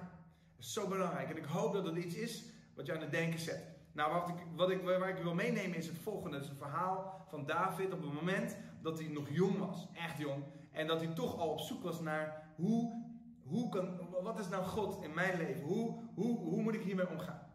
Dat 0.56 0.64
is 0.64 0.72
zo 0.72 0.88
belangrijk. 0.88 1.30
En 1.30 1.36
ik 1.36 1.44
hoop 1.44 1.72
dat 1.72 1.84
het 1.84 1.96
iets 1.96 2.14
is 2.14 2.44
wat 2.74 2.86
je 2.86 2.94
aan 2.94 3.00
het 3.00 3.10
denken 3.10 3.38
zet. 3.38 3.74
Nou, 3.92 4.12
wat 4.12 4.28
ik, 4.28 4.34
wat 4.54 4.70
ik, 4.70 4.82
waar 4.82 5.08
ik 5.08 5.22
wil 5.22 5.34
meenemen 5.34 5.76
is 5.76 5.86
het 5.86 5.98
volgende. 5.98 6.36
Het 6.36 6.44
is 6.44 6.50
een 6.50 6.56
verhaal 6.56 7.26
van 7.28 7.46
David 7.46 7.92
op 7.92 8.02
het 8.02 8.12
moment 8.12 8.56
dat 8.82 8.98
hij 8.98 9.08
nog 9.08 9.28
jong 9.30 9.58
was. 9.58 9.88
Echt 9.94 10.18
jong. 10.18 10.44
En 10.72 10.86
dat 10.86 11.00
hij 11.00 11.14
toch 11.14 11.38
al 11.38 11.50
op 11.50 11.60
zoek 11.60 11.82
was 11.82 12.00
naar 12.00 12.45
hoe, 12.56 13.04
hoe 13.42 13.68
kan, 13.68 14.00
wat 14.22 14.38
is 14.38 14.48
nou 14.48 14.64
God 14.64 15.02
in 15.02 15.14
mijn 15.14 15.36
leven? 15.36 15.62
Hoe, 15.62 16.02
hoe, 16.14 16.38
hoe 16.38 16.62
moet 16.62 16.74
ik 16.74 16.82
hiermee 16.82 17.08
omgaan? 17.08 17.50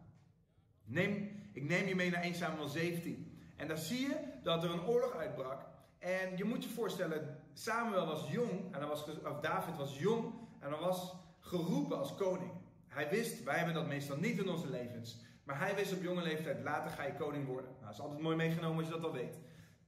Neem, 0.84 1.40
ik 1.52 1.68
neem 1.68 1.86
je 1.86 1.94
mee 1.94 2.10
naar 2.10 2.22
1 2.22 2.34
Samuel 2.34 2.68
17. 2.68 3.40
En 3.56 3.68
daar 3.68 3.78
zie 3.78 4.00
je 4.00 4.16
dat 4.42 4.64
er 4.64 4.70
een 4.70 4.86
oorlog 4.86 5.16
uitbrak. 5.16 5.64
En 5.98 6.36
je 6.36 6.44
moet 6.44 6.64
je 6.64 6.70
voorstellen, 6.70 7.38
Samuel 7.52 8.06
was 8.06 8.30
jong, 8.30 8.74
en 8.74 8.88
was, 8.88 9.04
of 9.24 9.40
David 9.40 9.76
was 9.76 9.98
jong, 9.98 10.34
en 10.58 10.70
dan 10.70 10.80
was 10.80 11.14
geroepen 11.38 11.98
als 11.98 12.14
koning. 12.14 12.50
Hij 12.88 13.08
wist, 13.08 13.44
wij 13.44 13.56
hebben 13.56 13.74
dat 13.74 13.86
meestal 13.86 14.16
niet 14.16 14.38
in 14.38 14.48
onze 14.48 14.70
levens, 14.70 15.20
maar 15.44 15.58
hij 15.58 15.74
wist 15.74 15.92
op 15.92 16.02
jonge 16.02 16.22
leeftijd, 16.22 16.62
later 16.62 16.90
ga 16.90 17.04
je 17.04 17.14
koning 17.14 17.46
worden. 17.46 17.70
Nou, 17.70 17.84
dat 17.84 17.92
is 17.94 18.00
altijd 18.00 18.20
mooi 18.20 18.36
meegenomen 18.36 18.76
als 18.76 18.86
je 18.86 18.92
dat 18.92 19.04
al 19.04 19.12
weet. 19.12 19.34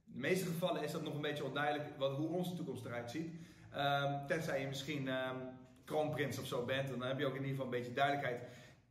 In 0.05 0.13
de 0.13 0.19
meeste 0.19 0.45
gevallen 0.45 0.83
is 0.83 0.91
dat 0.91 1.03
nog 1.03 1.13
een 1.13 1.21
beetje 1.21 1.43
onduidelijk 1.43 1.97
wat, 1.97 2.15
hoe 2.15 2.27
onze 2.27 2.55
toekomst 2.55 2.85
eruit 2.85 3.11
ziet. 3.11 3.33
Um, 3.77 4.27
tenzij 4.27 4.61
je 4.61 4.67
misschien 4.67 5.07
um, 5.07 5.37
kroonprins 5.85 6.39
of 6.39 6.45
zo 6.45 6.65
bent, 6.65 6.89
dan 6.89 7.01
heb 7.01 7.19
je 7.19 7.25
ook 7.25 7.35
in 7.35 7.41
ieder 7.41 7.55
geval 7.55 7.65
een 7.65 7.79
beetje 7.79 7.93
duidelijkheid. 7.93 8.41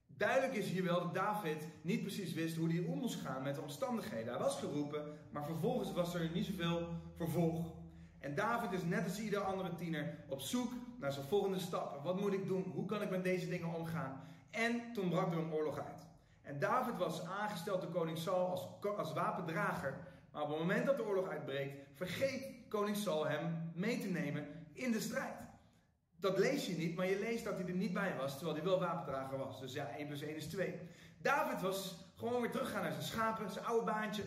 Duidelijk 0.07 0.55
is 0.55 0.68
hier 0.68 0.85
wel 0.85 1.01
dat 1.01 1.14
David 1.14 1.68
niet 1.83 2.01
precies 2.01 2.33
wist 2.33 2.57
hoe 2.57 2.68
hij 2.68 2.85
om 2.88 2.99
moest 2.99 3.20
gaan 3.20 3.42
met 3.42 3.55
de 3.55 3.61
omstandigheden. 3.61 4.33
Hij 4.33 4.42
was 4.42 4.59
geroepen, 4.59 5.18
maar 5.31 5.44
vervolgens 5.44 5.92
was 5.92 6.14
er 6.14 6.31
niet 6.35 6.47
zoveel 6.47 6.88
vervolg. 7.16 7.73
En 8.18 8.35
David 8.35 8.73
is 8.73 8.85
net 8.85 9.05
als 9.05 9.20
ieder 9.20 9.40
andere 9.40 9.75
tiener 9.75 10.18
op 10.29 10.40
zoek 10.40 10.73
naar 11.01 11.12
zijn 11.12 11.27
volgende 11.27 11.59
stappen. 11.59 12.03
Wat 12.03 12.20
moet 12.20 12.33
ik 12.33 12.47
doen? 12.47 12.62
Hoe 12.75 12.87
kan 12.87 13.03
ik 13.03 13.11
met 13.11 13.25
deze 13.25 13.49
dingen 13.49 13.75
omgaan? 13.75 14.20
En 14.51 14.92
toen 14.92 15.09
brak 15.09 15.33
er 15.33 15.38
een 15.38 15.53
oorlog 15.53 15.79
uit. 15.79 16.07
En 16.42 16.59
David 16.59 16.97
was 16.97 17.25
aangesteld 17.27 17.81
door 17.81 17.90
koning 17.90 18.18
Saul 18.18 18.47
als, 18.47 18.66
als 18.97 19.12
wapendrager. 19.12 19.99
Maar 20.33 20.42
op 20.42 20.49
het 20.49 20.59
moment 20.59 20.87
dat 20.87 20.97
de 20.97 21.07
oorlog 21.07 21.29
uitbreekt, 21.29 21.77
vergeet 21.94 22.47
koning 22.68 22.97
Saul 22.97 23.27
hem 23.27 23.73
mee 23.75 23.99
te 23.99 24.09
nemen 24.09 24.47
in 24.74 24.92
de 24.92 25.00
strijd. 25.00 25.37
Dat 26.16 26.38
lees 26.38 26.66
je 26.66 26.76
niet, 26.76 26.96
maar 26.96 27.06
je 27.06 27.18
leest 27.18 27.44
dat 27.44 27.54
hij 27.54 27.66
er 27.66 27.74
niet 27.74 27.92
bij 27.92 28.16
was, 28.16 28.34
terwijl 28.34 28.56
hij 28.56 28.64
wel 28.64 28.78
wapendrager 28.78 29.38
was. 29.38 29.60
Dus 29.60 29.72
ja, 29.72 29.88
1 29.96 30.06
plus 30.06 30.22
1 30.22 30.37
is 30.37 30.46
2. 30.46 30.74
David 31.22 31.60
was 31.60 31.96
gewoon 32.16 32.40
weer 32.40 32.50
teruggaan 32.50 32.82
naar 32.82 32.92
zijn 32.92 33.04
schapen, 33.04 33.50
zijn 33.50 33.64
oude 33.64 33.84
baantje. 33.84 34.22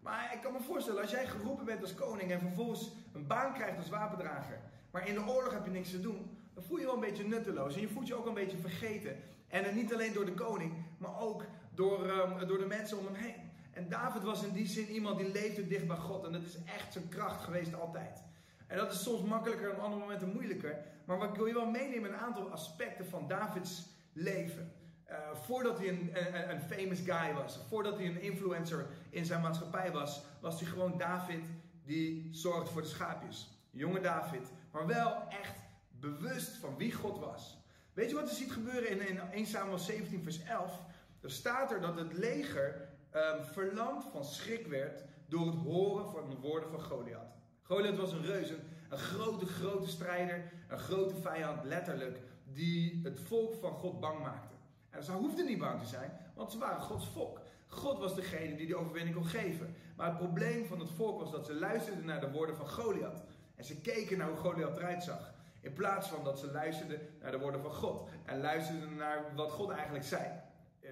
Maar 0.00 0.34
ik 0.34 0.40
kan 0.40 0.52
me 0.52 0.60
voorstellen, 0.60 1.02
als 1.02 1.10
jij 1.10 1.26
geroepen 1.26 1.64
bent 1.64 1.82
als 1.82 1.94
koning 1.94 2.32
en 2.32 2.40
vervolgens 2.40 2.90
een 3.12 3.26
baan 3.26 3.54
krijgt 3.54 3.78
als 3.78 3.88
wapendrager, 3.88 4.60
maar 4.90 5.08
in 5.08 5.14
de 5.14 5.26
oorlog 5.26 5.52
heb 5.52 5.64
je 5.64 5.70
niks 5.70 5.90
te 5.90 6.00
doen, 6.00 6.38
dan 6.54 6.64
voel 6.64 6.78
je 6.78 6.84
wel 6.84 6.94
een 6.94 7.00
beetje 7.00 7.26
nutteloos. 7.26 7.74
En 7.74 7.80
je 7.80 7.88
voelt 7.88 8.06
je 8.06 8.14
ook 8.14 8.26
een 8.26 8.34
beetje 8.34 8.56
vergeten. 8.56 9.16
En 9.48 9.74
niet 9.74 9.94
alleen 9.94 10.12
door 10.12 10.24
de 10.24 10.34
koning, 10.34 10.72
maar 10.98 11.20
ook 11.20 11.44
door, 11.74 12.10
um, 12.10 12.46
door 12.46 12.58
de 12.58 12.66
mensen 12.66 12.98
om 12.98 13.04
hem 13.04 13.14
heen. 13.14 13.50
En 13.70 13.88
David 13.88 14.22
was 14.22 14.42
in 14.42 14.52
die 14.52 14.66
zin 14.66 14.88
iemand 14.88 15.18
die 15.18 15.32
leefde 15.32 15.66
dicht 15.66 15.86
bij 15.86 15.96
God. 15.96 16.24
En 16.24 16.32
dat 16.32 16.42
is 16.42 16.58
echt 16.64 16.92
zijn 16.92 17.08
kracht 17.08 17.44
geweest 17.44 17.74
altijd. 17.74 18.22
En 18.70 18.76
dat 18.76 18.92
is 18.92 19.02
soms 19.02 19.22
makkelijker 19.22 19.70
en 19.70 19.76
op 19.76 19.82
andere 19.82 20.00
momenten 20.00 20.32
moeilijker. 20.32 20.78
Maar 21.04 21.18
wat 21.18 21.28
ik 21.28 21.34
wil 21.34 21.46
je 21.46 21.54
wel 21.54 21.70
meenemen 21.70 22.12
een 22.12 22.18
aantal 22.18 22.50
aspecten 22.50 23.06
van 23.06 23.28
Davids 23.28 23.86
leven. 24.12 24.72
Eh, 25.04 25.16
voordat 25.32 25.78
hij 25.78 25.88
een, 25.88 26.10
een, 26.50 26.60
famous 26.60 27.00
guy 27.00 27.34
was, 27.34 27.58
voordat 27.68 27.96
hij 27.96 28.06
een 28.06 28.20
influencer 28.20 28.86
in 29.10 29.24
zijn 29.24 29.40
maatschappij 29.40 29.92
was, 29.92 30.22
was 30.40 30.60
hij 30.60 30.68
gewoon 30.68 30.98
David 30.98 31.44
die 31.84 32.28
zorgt 32.32 32.70
voor 32.70 32.82
de 32.82 32.88
schaapjes. 32.88 33.50
Jonge 33.70 34.00
David, 34.00 34.48
maar 34.72 34.86
wel 34.86 35.28
echt 35.28 35.58
bewust 36.00 36.56
van 36.56 36.76
wie 36.76 36.92
God 36.92 37.18
was. 37.18 37.58
Weet 37.92 38.08
je 38.08 38.14
wat 38.14 38.28
er 38.28 38.34
ziet 38.34 38.52
gebeuren 38.52 38.90
in, 38.90 39.08
in 39.08 39.20
1 39.32 39.46
Samuel 39.46 39.78
17, 39.78 40.22
vers 40.22 40.42
11? 40.42 40.80
Er 41.20 41.30
staat 41.30 41.72
er 41.72 41.80
dat 41.80 41.96
het 41.96 42.12
leger 42.12 42.88
ehm, 43.10 43.42
verlamd 43.44 44.04
van 44.12 44.24
schrik 44.24 44.66
werd 44.66 45.04
door 45.28 45.46
het 45.46 45.56
horen 45.56 46.10
van 46.10 46.30
de 46.30 46.36
woorden 46.36 46.70
van 46.70 46.80
Goliath. 46.80 47.29
Goliath 47.70 47.96
was 47.96 48.12
een 48.12 48.24
reus, 48.24 48.50
een, 48.88 48.98
grote, 48.98 49.46
grote 49.46 49.88
strijder, 49.88 50.52
een 50.68 50.78
grote 50.78 51.14
vijand, 51.14 51.64
letterlijk, 51.64 52.20
die 52.44 53.00
het 53.02 53.20
volk 53.20 53.54
van 53.60 53.72
God 53.72 54.00
bang 54.00 54.22
maakte. 54.22 54.54
En 54.90 55.04
ze 55.04 55.12
hoefden 55.12 55.46
niet 55.46 55.58
bang 55.58 55.80
te 55.80 55.86
zijn, 55.86 56.10
want 56.34 56.52
ze 56.52 56.58
waren 56.58 56.80
Gods 56.80 57.08
volk. 57.08 57.40
God 57.66 57.98
was 57.98 58.14
degene 58.14 58.56
die 58.56 58.66
de 58.66 58.76
overwinning 58.76 59.16
kon 59.16 59.24
geven. 59.26 59.74
Maar 59.96 60.06
het 60.06 60.16
probleem 60.16 60.66
van 60.66 60.78
het 60.80 60.90
volk 60.90 61.20
was 61.20 61.30
dat 61.30 61.46
ze 61.46 61.54
luisterden 61.54 62.04
naar 62.04 62.20
de 62.20 62.30
woorden 62.30 62.56
van 62.56 62.68
Goliath. 62.68 63.22
En 63.56 63.64
ze 63.64 63.80
keken 63.80 64.18
naar 64.18 64.28
hoe 64.28 64.38
Goliath 64.38 64.76
eruit 64.76 65.02
zag. 65.02 65.32
In 65.60 65.72
plaats 65.72 66.08
van 66.08 66.24
dat 66.24 66.38
ze 66.38 66.50
luisterden 66.50 67.00
naar 67.20 67.30
de 67.30 67.38
woorden 67.38 67.60
van 67.60 67.74
God. 67.74 68.08
En 68.24 68.40
luisterden 68.40 68.94
naar 68.94 69.24
wat 69.34 69.50
God 69.50 69.70
eigenlijk 69.70 70.04
zei. 70.04 70.24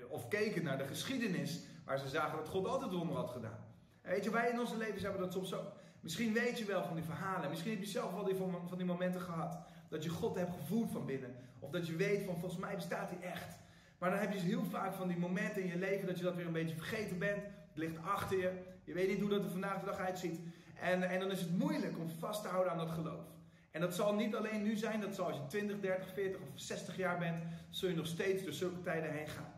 Of 0.09 0.29
keken 0.29 0.63
naar 0.63 0.79
de 0.79 0.87
geschiedenis 0.87 1.61
waar 1.85 1.99
ze 1.99 2.09
zagen 2.09 2.39
dat 2.39 2.49
God 2.49 2.67
altijd 2.67 2.93
wonder 2.93 3.17
had 3.17 3.31
gedaan. 3.31 3.67
Weet 4.03 4.25
je, 4.25 4.31
wij 4.31 4.51
in 4.51 4.61
onze 4.61 4.77
levens 4.77 5.03
hebben 5.03 5.21
dat 5.21 5.33
soms 5.33 5.55
ook. 5.55 5.73
Misschien 6.09 6.33
weet 6.33 6.59
je 6.59 6.65
wel 6.65 6.85
van 6.85 6.95
die 6.95 7.05
verhalen. 7.05 7.51
Misschien 7.51 7.71
heb 7.71 7.81
je 7.81 7.87
zelf 7.87 8.13
wel 8.13 8.25
die 8.25 8.35
van, 8.35 8.69
van 8.69 8.79
die 8.79 8.87
momenten 8.87 9.21
gehad. 9.21 9.59
Dat 9.89 10.05
je 10.05 10.11
God 10.11 10.37
hebt 10.37 10.53
gevoeld 10.53 10.91
van 10.91 11.07
binnen. 11.07 11.35
Of 11.59 11.71
dat 11.71 11.87
je 11.87 11.97
weet 11.97 12.25
van 12.25 12.39
volgens 12.39 12.61
mij 12.61 12.75
bestaat 12.75 13.11
hij 13.11 13.31
echt. 13.31 13.59
Maar 13.99 14.11
dan 14.11 14.19
heb 14.19 14.33
je 14.33 14.39
heel 14.39 14.65
vaak 14.65 14.95
van 14.95 15.09
die 15.09 15.17
momenten 15.17 15.63
in 15.63 15.69
je 15.69 15.79
leven 15.79 16.07
dat 16.07 16.19
je 16.19 16.25
dat 16.25 16.35
weer 16.35 16.47
een 16.47 16.53
beetje 16.53 16.77
vergeten 16.77 17.19
bent. 17.19 17.43
Het 17.43 17.77
ligt 17.77 18.03
achter 18.03 18.39
je. 18.39 18.53
Je 18.85 18.93
weet 18.93 19.09
niet 19.09 19.21
hoe 19.21 19.29
dat 19.29 19.45
er 19.45 19.51
vandaag 19.51 19.81
de 19.81 19.87
dag 19.87 19.99
uitziet. 19.99 20.41
En, 20.81 21.03
en 21.03 21.21
dan 21.21 21.31
is 21.31 21.41
het 21.41 21.59
moeilijk 21.59 21.99
om 21.99 22.09
vast 22.19 22.43
te 22.43 22.49
houden 22.49 22.73
aan 22.73 22.79
dat 22.79 22.91
geloof. 22.91 23.25
En 23.71 23.81
dat 23.81 23.95
zal 23.95 24.15
niet 24.15 24.35
alleen 24.35 24.63
nu 24.63 24.77
zijn, 24.77 25.01
dat 25.01 25.15
zal 25.15 25.27
als 25.27 25.37
je 25.37 25.47
20, 25.47 25.81
30, 25.81 26.13
40 26.13 26.41
of 26.41 26.49
60 26.55 26.97
jaar 26.97 27.19
bent, 27.19 27.43
zul 27.71 27.89
je 27.89 27.95
nog 27.95 28.07
steeds 28.07 28.43
door 28.43 28.53
zulke 28.53 28.83
tijden 28.83 29.11
heen 29.11 29.29
gaan. 29.29 29.53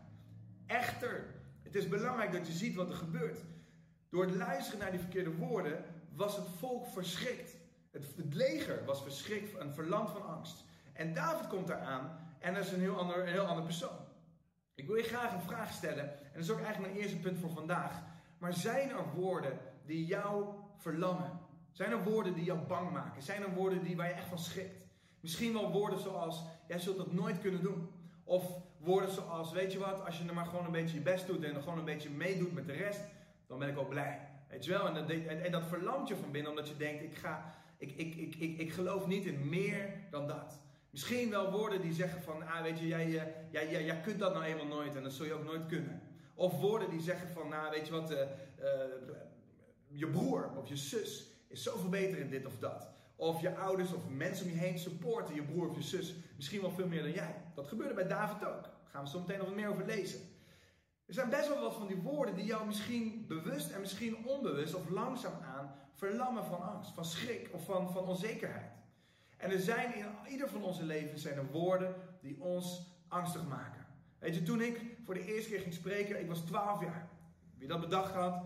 Echter, 0.65 1.25
het 1.63 1.75
is 1.75 1.87
belangrijk 1.87 2.31
dat 2.31 2.47
je 2.47 2.53
ziet 2.53 2.75
wat 2.75 2.89
er 2.89 2.95
gebeurt. 2.95 3.39
Door 4.09 4.25
het 4.25 4.35
luisteren 4.35 4.79
naar 4.79 4.91
die 4.91 4.99
verkeerde 4.99 5.35
woorden 5.35 5.83
was 6.15 6.35
het 6.35 6.47
volk 6.57 6.85
verschrikt. 6.87 7.55
Het, 7.91 8.05
leger 8.29 8.85
was 8.85 9.01
verschrikt 9.01 9.57
en 9.57 9.73
verlamd 9.73 10.09
van 10.09 10.27
angst. 10.27 10.63
En 10.93 11.13
David 11.13 11.47
komt 11.47 11.67
daar 11.67 11.81
aan 11.81 12.19
en 12.39 12.53
dat 12.53 12.63
is 12.63 12.71
een 12.71 12.79
heel 12.79 12.97
ander, 12.97 13.19
een 13.19 13.33
heel 13.33 13.45
ander 13.45 13.63
persoon. 13.63 13.97
Ik 14.75 14.87
wil 14.87 14.95
je 14.95 15.03
graag 15.03 15.33
een 15.33 15.41
vraag 15.41 15.71
stellen. 15.71 16.03
En 16.03 16.33
dat 16.33 16.43
is 16.43 16.51
ook 16.51 16.61
eigenlijk 16.61 16.93
mijn 16.93 17.03
eerste 17.03 17.19
punt 17.19 17.39
voor 17.39 17.49
vandaag. 17.49 18.01
Maar 18.37 18.53
zijn 18.53 18.89
er 18.89 19.13
woorden 19.15 19.59
die 19.85 20.05
jou 20.05 20.45
verlammen? 20.77 21.39
Zijn 21.71 21.91
er 21.91 22.03
woorden 22.03 22.33
die 22.33 22.43
jou 22.43 22.59
bang 22.59 22.91
maken? 22.91 23.21
Zijn 23.21 23.41
er 23.41 23.53
woorden 23.53 23.83
die, 23.83 23.95
waar 23.95 24.07
je 24.07 24.13
echt 24.13 24.27
van 24.27 24.39
schrikt? 24.39 24.75
Misschien 25.19 25.53
wel 25.53 25.71
woorden 25.71 25.99
zoals, 25.99 26.43
jij 26.67 26.79
zult 26.79 26.97
dat 26.97 27.13
nooit 27.13 27.39
kunnen 27.39 27.61
doen. 27.61 27.89
Of 28.23 28.43
woorden 28.77 29.11
zoals, 29.11 29.51
weet 29.51 29.71
je 29.71 29.79
wat, 29.79 30.05
als 30.05 30.17
je 30.17 30.27
er 30.27 30.33
maar 30.33 30.45
gewoon 30.45 30.65
een 30.65 30.71
beetje 30.71 30.97
je 30.97 31.03
best 31.03 31.27
doet 31.27 31.43
en 31.43 31.55
er 31.55 31.61
gewoon 31.61 31.77
een 31.77 31.85
beetje 31.85 32.09
meedoet 32.09 32.53
met 32.53 32.65
de 32.65 32.73
rest, 32.73 33.01
dan 33.47 33.59
ben 33.59 33.69
ik 33.69 33.77
al 33.77 33.87
blij. 33.87 34.30
Weet 34.51 34.65
je 34.65 34.71
wel, 34.71 34.87
en 34.87 34.93
dat, 34.93 35.09
en, 35.09 35.51
dat 35.51 35.65
verlamt 35.65 36.07
je 36.07 36.15
van 36.15 36.31
binnen 36.31 36.51
omdat 36.51 36.67
je 36.67 36.77
denkt, 36.77 37.03
ik, 37.03 37.15
ga, 37.15 37.53
ik, 37.77 37.91
ik, 37.91 38.15
ik, 38.15 38.59
ik, 38.59 38.71
geloof 38.71 39.07
niet 39.07 39.25
in 39.25 39.49
meer 39.49 39.93
dan 40.09 40.27
dat. 40.27 40.59
Misschien 40.89 41.29
wel 41.29 41.51
woorden 41.51 41.81
die 41.81 41.93
zeggen 41.93 42.21
van, 42.21 42.47
ah, 42.47 42.61
weet 42.61 42.79
je, 42.79 42.87
jij, 42.87 43.05
eh, 43.05 43.25
jij, 43.51 43.71
jij, 43.71 43.85
jij 43.85 44.01
kunt 44.01 44.19
dat 44.19 44.33
nou 44.33 44.45
eenmaal 44.45 44.65
nooit 44.65 44.95
en 44.95 45.03
dat 45.03 45.13
zul 45.13 45.25
je 45.25 45.33
ook 45.33 45.43
nooit 45.43 45.65
kunnen. 45.65 46.01
Of 46.33 46.59
woorden 46.59 46.89
die 46.89 47.01
zeggen 47.01 47.29
van, 47.29 47.49
nou, 47.49 47.71
weet 47.71 47.87
je 47.87 47.91
wat, 47.91 48.11
uh, 48.11 48.17
uh, 48.17 48.25
je 49.87 50.07
broer 50.07 50.51
of 50.57 50.67
je 50.67 50.77
zus 50.77 51.25
is 51.47 51.63
zoveel 51.63 51.89
beter 51.89 52.19
in 52.19 52.29
dit 52.29 52.45
of 52.45 52.57
dat. 52.59 52.89
Of 53.15 53.41
je 53.41 53.55
ouders 53.55 53.93
of 53.93 54.09
mensen 54.09 54.45
om 54.45 54.51
je 54.51 54.57
heen 54.57 54.79
supporten 54.79 55.35
je 55.35 55.43
broer 55.43 55.69
of 55.69 55.75
je 55.75 55.83
zus 55.83 56.15
misschien 56.35 56.61
wel 56.61 56.71
veel 56.71 56.87
meer 56.87 57.01
dan 57.01 57.11
jij. 57.11 57.35
Dat 57.55 57.67
gebeurde 57.67 57.93
bij 57.93 58.07
David 58.07 58.47
ook. 58.47 58.61
Daar 58.61 58.89
gaan 58.91 59.03
we 59.03 59.09
zo 59.09 59.19
meteen 59.19 59.37
nog 59.37 59.47
wat 59.47 59.55
meer 59.55 59.69
over 59.69 59.85
lezen. 59.85 60.19
Er 61.11 61.17
zijn 61.17 61.29
best 61.29 61.47
wel 61.47 61.59
wat 61.59 61.75
van 61.75 61.87
die 61.87 62.01
woorden 62.01 62.35
die 62.35 62.45
jou 62.45 62.65
misschien 62.65 63.25
bewust 63.27 63.71
en 63.71 63.79
misschien 63.79 64.25
onbewust 64.25 64.75
of 64.75 64.89
langzaam 64.89 65.33
aan 65.43 65.73
verlammen 65.93 66.45
van 66.45 66.61
angst, 66.61 66.93
van 66.93 67.05
schrik 67.05 67.49
of 67.51 67.65
van, 67.65 67.91
van 67.91 68.03
onzekerheid. 68.03 68.71
En 69.37 69.51
er 69.51 69.59
zijn 69.59 69.95
in 69.95 70.05
ieder 70.29 70.49
van 70.49 70.63
onze 70.63 70.83
levens 70.83 71.21
zijn 71.21 71.37
er 71.37 71.51
woorden 71.51 71.95
die 72.21 72.41
ons 72.41 72.95
angstig 73.07 73.47
maken. 73.47 73.85
Weet 74.19 74.35
je, 74.35 74.43
toen 74.43 74.61
ik 74.61 74.81
voor 75.03 75.13
de 75.13 75.33
eerste 75.33 75.49
keer 75.49 75.59
ging 75.59 75.73
spreken, 75.73 76.19
ik 76.19 76.27
was 76.27 76.39
12 76.39 76.81
jaar. 76.81 77.09
Wie 77.57 77.67
dat 77.67 77.79
bedacht 77.79 78.11
had, 78.11 78.43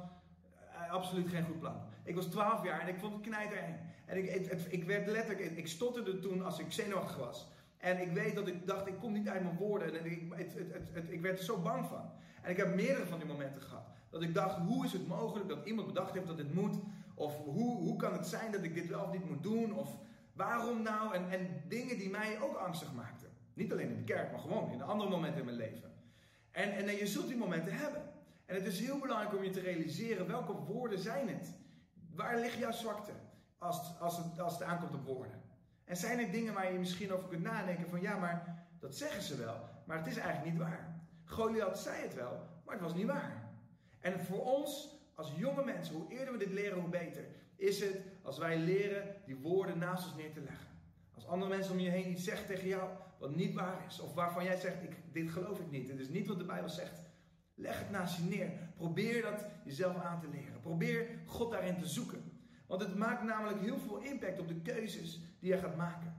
eh, 0.72 0.92
absoluut 0.92 1.30
geen 1.30 1.46
goed 1.46 1.60
plan. 1.60 1.82
Ik 2.04 2.16
was 2.16 2.26
12 2.26 2.64
jaar 2.64 2.80
en 2.80 2.88
ik 2.88 3.00
vond 3.00 3.14
het 3.14 3.22
knijtereng. 3.22 3.76
En 4.06 4.18
ik, 4.18 4.30
ik 4.70 4.84
werd 4.84 5.08
letterlijk, 5.08 5.58
ik 5.58 5.68
stotterde 5.68 6.20
toen 6.20 6.44
als 6.44 6.60
ik 6.60 6.72
zenuwachtig 6.72 7.18
was. 7.18 7.48
En 7.78 8.02
ik 8.02 8.12
weet 8.12 8.36
dat 8.36 8.48
ik 8.48 8.68
dacht, 8.68 8.88
ik 8.88 9.00
kom 9.00 9.14
niet 9.14 9.30
uit 9.30 9.44
mijn 9.44 9.58
woorden. 9.58 10.00
En 10.00 10.06
ik, 10.06 10.34
het, 10.34 11.10
ik 11.10 11.22
werd 11.22 11.38
er 11.38 11.46
zo 11.46 11.58
bang 11.58 11.86
van. 11.86 12.24
En 12.46 12.52
ik 12.52 12.58
heb 12.58 12.76
meerdere 12.76 13.06
van 13.06 13.18
die 13.20 13.28
momenten 13.28 13.62
gehad. 13.62 13.88
Dat 14.10 14.22
ik 14.22 14.34
dacht, 14.34 14.58
hoe 14.58 14.86
is 14.86 14.94
het 14.94 15.08
mogelijk 15.08 15.50
dat 15.50 15.66
iemand 15.66 15.88
bedacht 15.88 16.14
heeft 16.14 16.28
dat 16.28 16.38
dit 16.38 16.54
moet? 16.54 16.76
Of 17.14 17.38
hoe, 17.44 17.78
hoe 17.78 17.96
kan 17.96 18.14
het 18.14 18.28
zijn 18.28 18.52
dat 18.52 18.64
ik 18.64 18.74
dit 18.74 18.88
wel 18.88 19.04
of 19.04 19.12
niet 19.12 19.30
moet 19.30 19.44
doen? 19.44 19.74
Of 19.74 19.98
waarom 20.34 20.82
nou? 20.82 21.14
En, 21.14 21.30
en 21.30 21.64
dingen 21.68 21.98
die 21.98 22.10
mij 22.10 22.42
ook 22.42 22.56
angstig 22.56 22.94
maakten. 22.94 23.30
Niet 23.54 23.72
alleen 23.72 23.90
in 23.90 23.98
de 23.98 24.14
kerk, 24.14 24.32
maar 24.32 24.40
gewoon 24.40 24.72
in 24.72 24.82
andere 24.82 25.10
momenten 25.10 25.40
in 25.40 25.46
mijn 25.46 25.58
leven. 25.58 25.92
En, 26.52 26.72
en 26.72 26.96
je 26.96 27.08
zult 27.08 27.28
die 27.28 27.38
momenten 27.38 27.78
hebben. 27.78 28.02
En 28.46 28.56
het 28.56 28.66
is 28.66 28.80
heel 28.80 29.00
belangrijk 29.00 29.36
om 29.36 29.44
je 29.44 29.50
te 29.50 29.60
realiseren 29.60 30.28
welke 30.28 30.54
woorden 30.54 31.00
zijn 31.00 31.28
het. 31.28 31.54
Waar 32.14 32.40
ligt 32.40 32.58
jouw 32.58 32.72
zwakte 32.72 33.12
als, 33.58 34.00
als, 34.00 34.18
het, 34.18 34.40
als 34.40 34.54
het 34.54 34.64
aankomt 34.64 34.94
op 34.94 35.06
woorden? 35.06 35.42
En 35.84 35.98
zijn 35.98 36.20
er 36.20 36.32
dingen 36.32 36.54
waar 36.54 36.72
je 36.72 36.80
misschien 36.80 37.12
over 37.12 37.30
kunt 37.30 37.44
nadenken 37.44 37.90
van 37.90 38.02
ja, 38.02 38.18
maar 38.18 38.66
dat 38.80 38.96
zeggen 38.96 39.22
ze 39.22 39.36
wel, 39.36 39.70
maar 39.86 39.98
het 39.98 40.08
is 40.08 40.18
eigenlijk 40.18 40.52
niet 40.52 40.62
waar. 40.62 40.96
Goliath 41.26 41.78
zei 41.78 42.02
het 42.02 42.14
wel, 42.14 42.48
maar 42.66 42.74
het 42.76 42.84
was 42.84 42.96
niet 42.96 43.06
waar. 43.06 43.54
En 44.00 44.20
voor 44.20 44.44
ons 44.44 44.90
als 45.16 45.32
jonge 45.38 45.64
mensen, 45.64 45.96
hoe 45.96 46.12
eerder 46.12 46.34
we 46.34 46.40
dit 46.40 46.54
leren, 46.54 46.80
hoe 46.80 46.90
beter, 46.90 47.26
is 47.56 47.80
het 47.80 48.02
als 48.22 48.38
wij 48.38 48.58
leren 48.58 49.16
die 49.26 49.36
woorden 49.36 49.78
naast 49.78 50.06
ons 50.06 50.16
neer 50.16 50.34
te 50.34 50.42
leggen. 50.42 50.68
Als 51.14 51.28
andere 51.28 51.56
mensen 51.56 51.74
om 51.74 51.80
je 51.80 51.90
heen 51.90 52.12
iets 52.12 52.24
zeggen 52.24 52.48
tegen 52.48 52.68
jou 52.68 52.90
wat 53.20 53.36
niet 53.36 53.54
waar 53.54 53.86
is, 53.88 54.00
of 54.00 54.14
waarvan 54.14 54.44
jij 54.44 54.58
zegt, 54.58 54.84
ik, 54.84 54.96
dit 55.12 55.30
geloof 55.30 55.60
ik 55.60 55.72
niet, 55.72 55.90
het 55.90 56.00
is 56.00 56.10
niet 56.10 56.28
wat 56.28 56.38
de 56.38 56.46
Bijbel 56.46 56.70
zegt. 56.70 57.06
Leg 57.56 57.80
het 57.80 57.90
naast 57.90 58.18
je 58.18 58.24
neer. 58.24 58.52
Probeer 58.76 59.22
dat 59.22 59.46
jezelf 59.64 59.96
aan 59.96 60.20
te 60.20 60.28
leren. 60.28 60.62
Probeer 60.62 61.08
God 61.26 61.52
daarin 61.52 61.78
te 61.78 61.88
zoeken. 61.88 62.32
Want 62.68 62.82
het 62.82 62.96
maakt 62.96 63.24
namelijk 63.24 63.60
heel 63.60 63.80
veel 63.80 63.98
impact 63.98 64.40
op 64.40 64.48
de 64.48 64.62
keuzes 64.62 65.22
die 65.40 65.50
je 65.50 65.58
gaat 65.58 65.76
maken. 65.76 66.16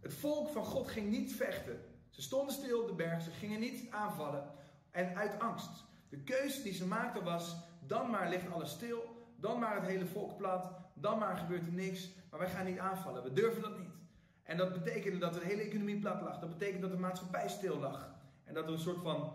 Het 0.00 0.14
volk 0.14 0.48
van 0.48 0.64
God 0.64 0.88
ging 0.88 1.10
niet 1.10 1.34
vechten. 1.34 1.80
Ze 2.18 2.24
stonden 2.24 2.54
stil 2.54 2.80
op 2.80 2.88
de 2.88 2.94
berg, 2.94 3.22
ze 3.22 3.30
gingen 3.30 3.60
niet 3.60 3.90
aanvallen. 3.90 4.50
En 4.90 5.16
uit 5.16 5.38
angst. 5.38 5.84
De 6.08 6.18
keuze 6.18 6.62
die 6.62 6.72
ze 6.72 6.86
maakten 6.86 7.24
was: 7.24 7.56
dan 7.86 8.10
maar 8.10 8.28
ligt 8.28 8.50
alles 8.50 8.70
stil, 8.70 9.26
dan 9.36 9.58
maar 9.58 9.74
het 9.74 9.86
hele 9.86 10.06
volk 10.06 10.36
plat, 10.36 10.70
dan 10.94 11.18
maar 11.18 11.36
gebeurt 11.36 11.66
er 11.66 11.72
niks. 11.72 12.08
Maar 12.30 12.40
wij 12.40 12.48
gaan 12.48 12.64
niet 12.64 12.78
aanvallen, 12.78 13.22
we 13.22 13.32
durven 13.32 13.62
dat 13.62 13.78
niet. 13.78 13.92
En 14.42 14.56
dat 14.56 14.72
betekende 14.72 15.18
dat 15.18 15.34
de 15.34 15.44
hele 15.44 15.62
economie 15.62 15.98
plat 15.98 16.20
lag. 16.20 16.38
Dat 16.38 16.58
betekende 16.58 16.80
dat 16.80 16.96
de 16.96 17.02
maatschappij 17.02 17.48
stil 17.48 17.78
lag. 17.78 18.14
En 18.44 18.54
dat 18.54 18.66
er 18.66 18.72
een 18.72 18.78
soort 18.78 19.02
van 19.02 19.32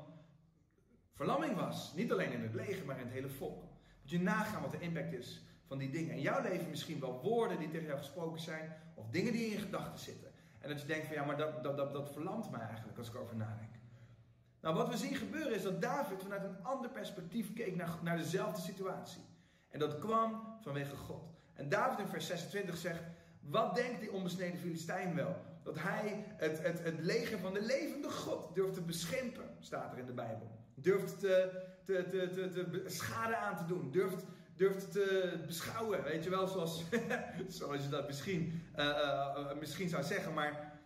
verlamming 1.13 1.55
was. 1.55 1.93
Niet 1.95 2.11
alleen 2.11 2.31
in 2.31 2.41
het 2.41 2.53
leger, 2.53 2.85
maar 2.85 2.97
in 2.97 3.05
het 3.05 3.13
hele 3.13 3.29
volk. 3.29 3.61
Moet 4.01 4.11
je 4.11 4.19
nagaan 4.19 4.61
wat 4.61 4.71
de 4.71 4.79
impact 4.79 5.13
is 5.13 5.41
van 5.67 5.77
die 5.77 5.89
dingen. 5.89 6.15
In 6.15 6.21
jouw 6.21 6.41
leven 6.41 6.69
misschien 6.69 6.99
wel 6.99 7.21
woorden 7.21 7.59
die 7.59 7.69
tegen 7.69 7.87
jou 7.87 7.97
gesproken 7.97 8.39
zijn, 8.39 8.73
of 8.95 9.09
dingen 9.09 9.31
die 9.31 9.45
in 9.45 9.51
je 9.51 9.57
gedachten 9.57 9.99
zitten. 9.99 10.32
En 10.63 10.69
dat 10.69 10.81
je 10.81 10.87
denkt 10.87 11.05
van 11.05 11.15
ja, 11.15 11.25
maar 11.25 11.37
dat, 11.37 11.63
dat, 11.63 11.77
dat, 11.77 11.93
dat 11.93 12.11
verlamt 12.11 12.51
mij 12.51 12.61
eigenlijk 12.61 12.97
als 12.97 13.07
ik 13.07 13.13
erover 13.13 13.35
nadenk. 13.35 13.71
Nou, 14.61 14.75
wat 14.75 14.89
we 14.89 14.97
zien 14.97 15.15
gebeuren 15.15 15.55
is 15.55 15.63
dat 15.63 15.81
David 15.81 16.21
vanuit 16.21 16.43
een 16.43 16.63
ander 16.63 16.89
perspectief 16.89 17.53
keek 17.53 17.75
naar, 17.75 17.89
naar 18.01 18.17
dezelfde 18.17 18.61
situatie. 18.61 19.21
En 19.69 19.79
dat 19.79 19.99
kwam 19.99 20.57
vanwege 20.61 20.95
God. 20.95 21.23
En 21.53 21.69
David 21.69 21.99
in 21.99 22.07
vers 22.07 22.27
26 22.27 22.77
zegt: 22.77 23.01
Wat 23.39 23.75
denkt 23.75 23.99
die 23.99 24.11
onbesneden 24.11 24.59
Filistijn 24.59 25.15
wel? 25.15 25.35
Dat 25.63 25.79
hij 25.79 26.25
het, 26.37 26.63
het, 26.63 26.83
het 26.83 26.99
leger 26.99 27.39
van 27.39 27.53
de 27.53 27.61
levende 27.61 28.09
God 28.09 28.55
durft 28.55 28.73
te 28.73 28.81
beschimpen, 28.81 29.55
staat 29.59 29.91
er 29.91 29.99
in 29.99 30.05
de 30.05 30.13
Bijbel. 30.13 30.51
Durft 30.75 31.19
te, 31.19 31.63
te, 31.83 32.07
te, 32.09 32.49
te, 32.51 32.69
te 32.69 32.83
schade 32.89 33.35
aan 33.35 33.57
te 33.57 33.65
doen. 33.65 33.91
Durft, 33.91 34.25
durft 34.55 34.91
te 34.91 35.39
beschouwen. 35.45 36.03
Weet 36.03 36.23
je 36.23 36.29
wel, 36.29 36.47
zoals, 36.47 36.83
zoals 37.47 37.83
je 37.83 37.89
dat 37.89 38.07
misschien, 38.07 38.63
uh, 38.75 38.85
uh, 38.85 39.59
misschien 39.59 39.89
zou 39.89 40.03
zeggen. 40.03 40.33
Maar 40.33 40.79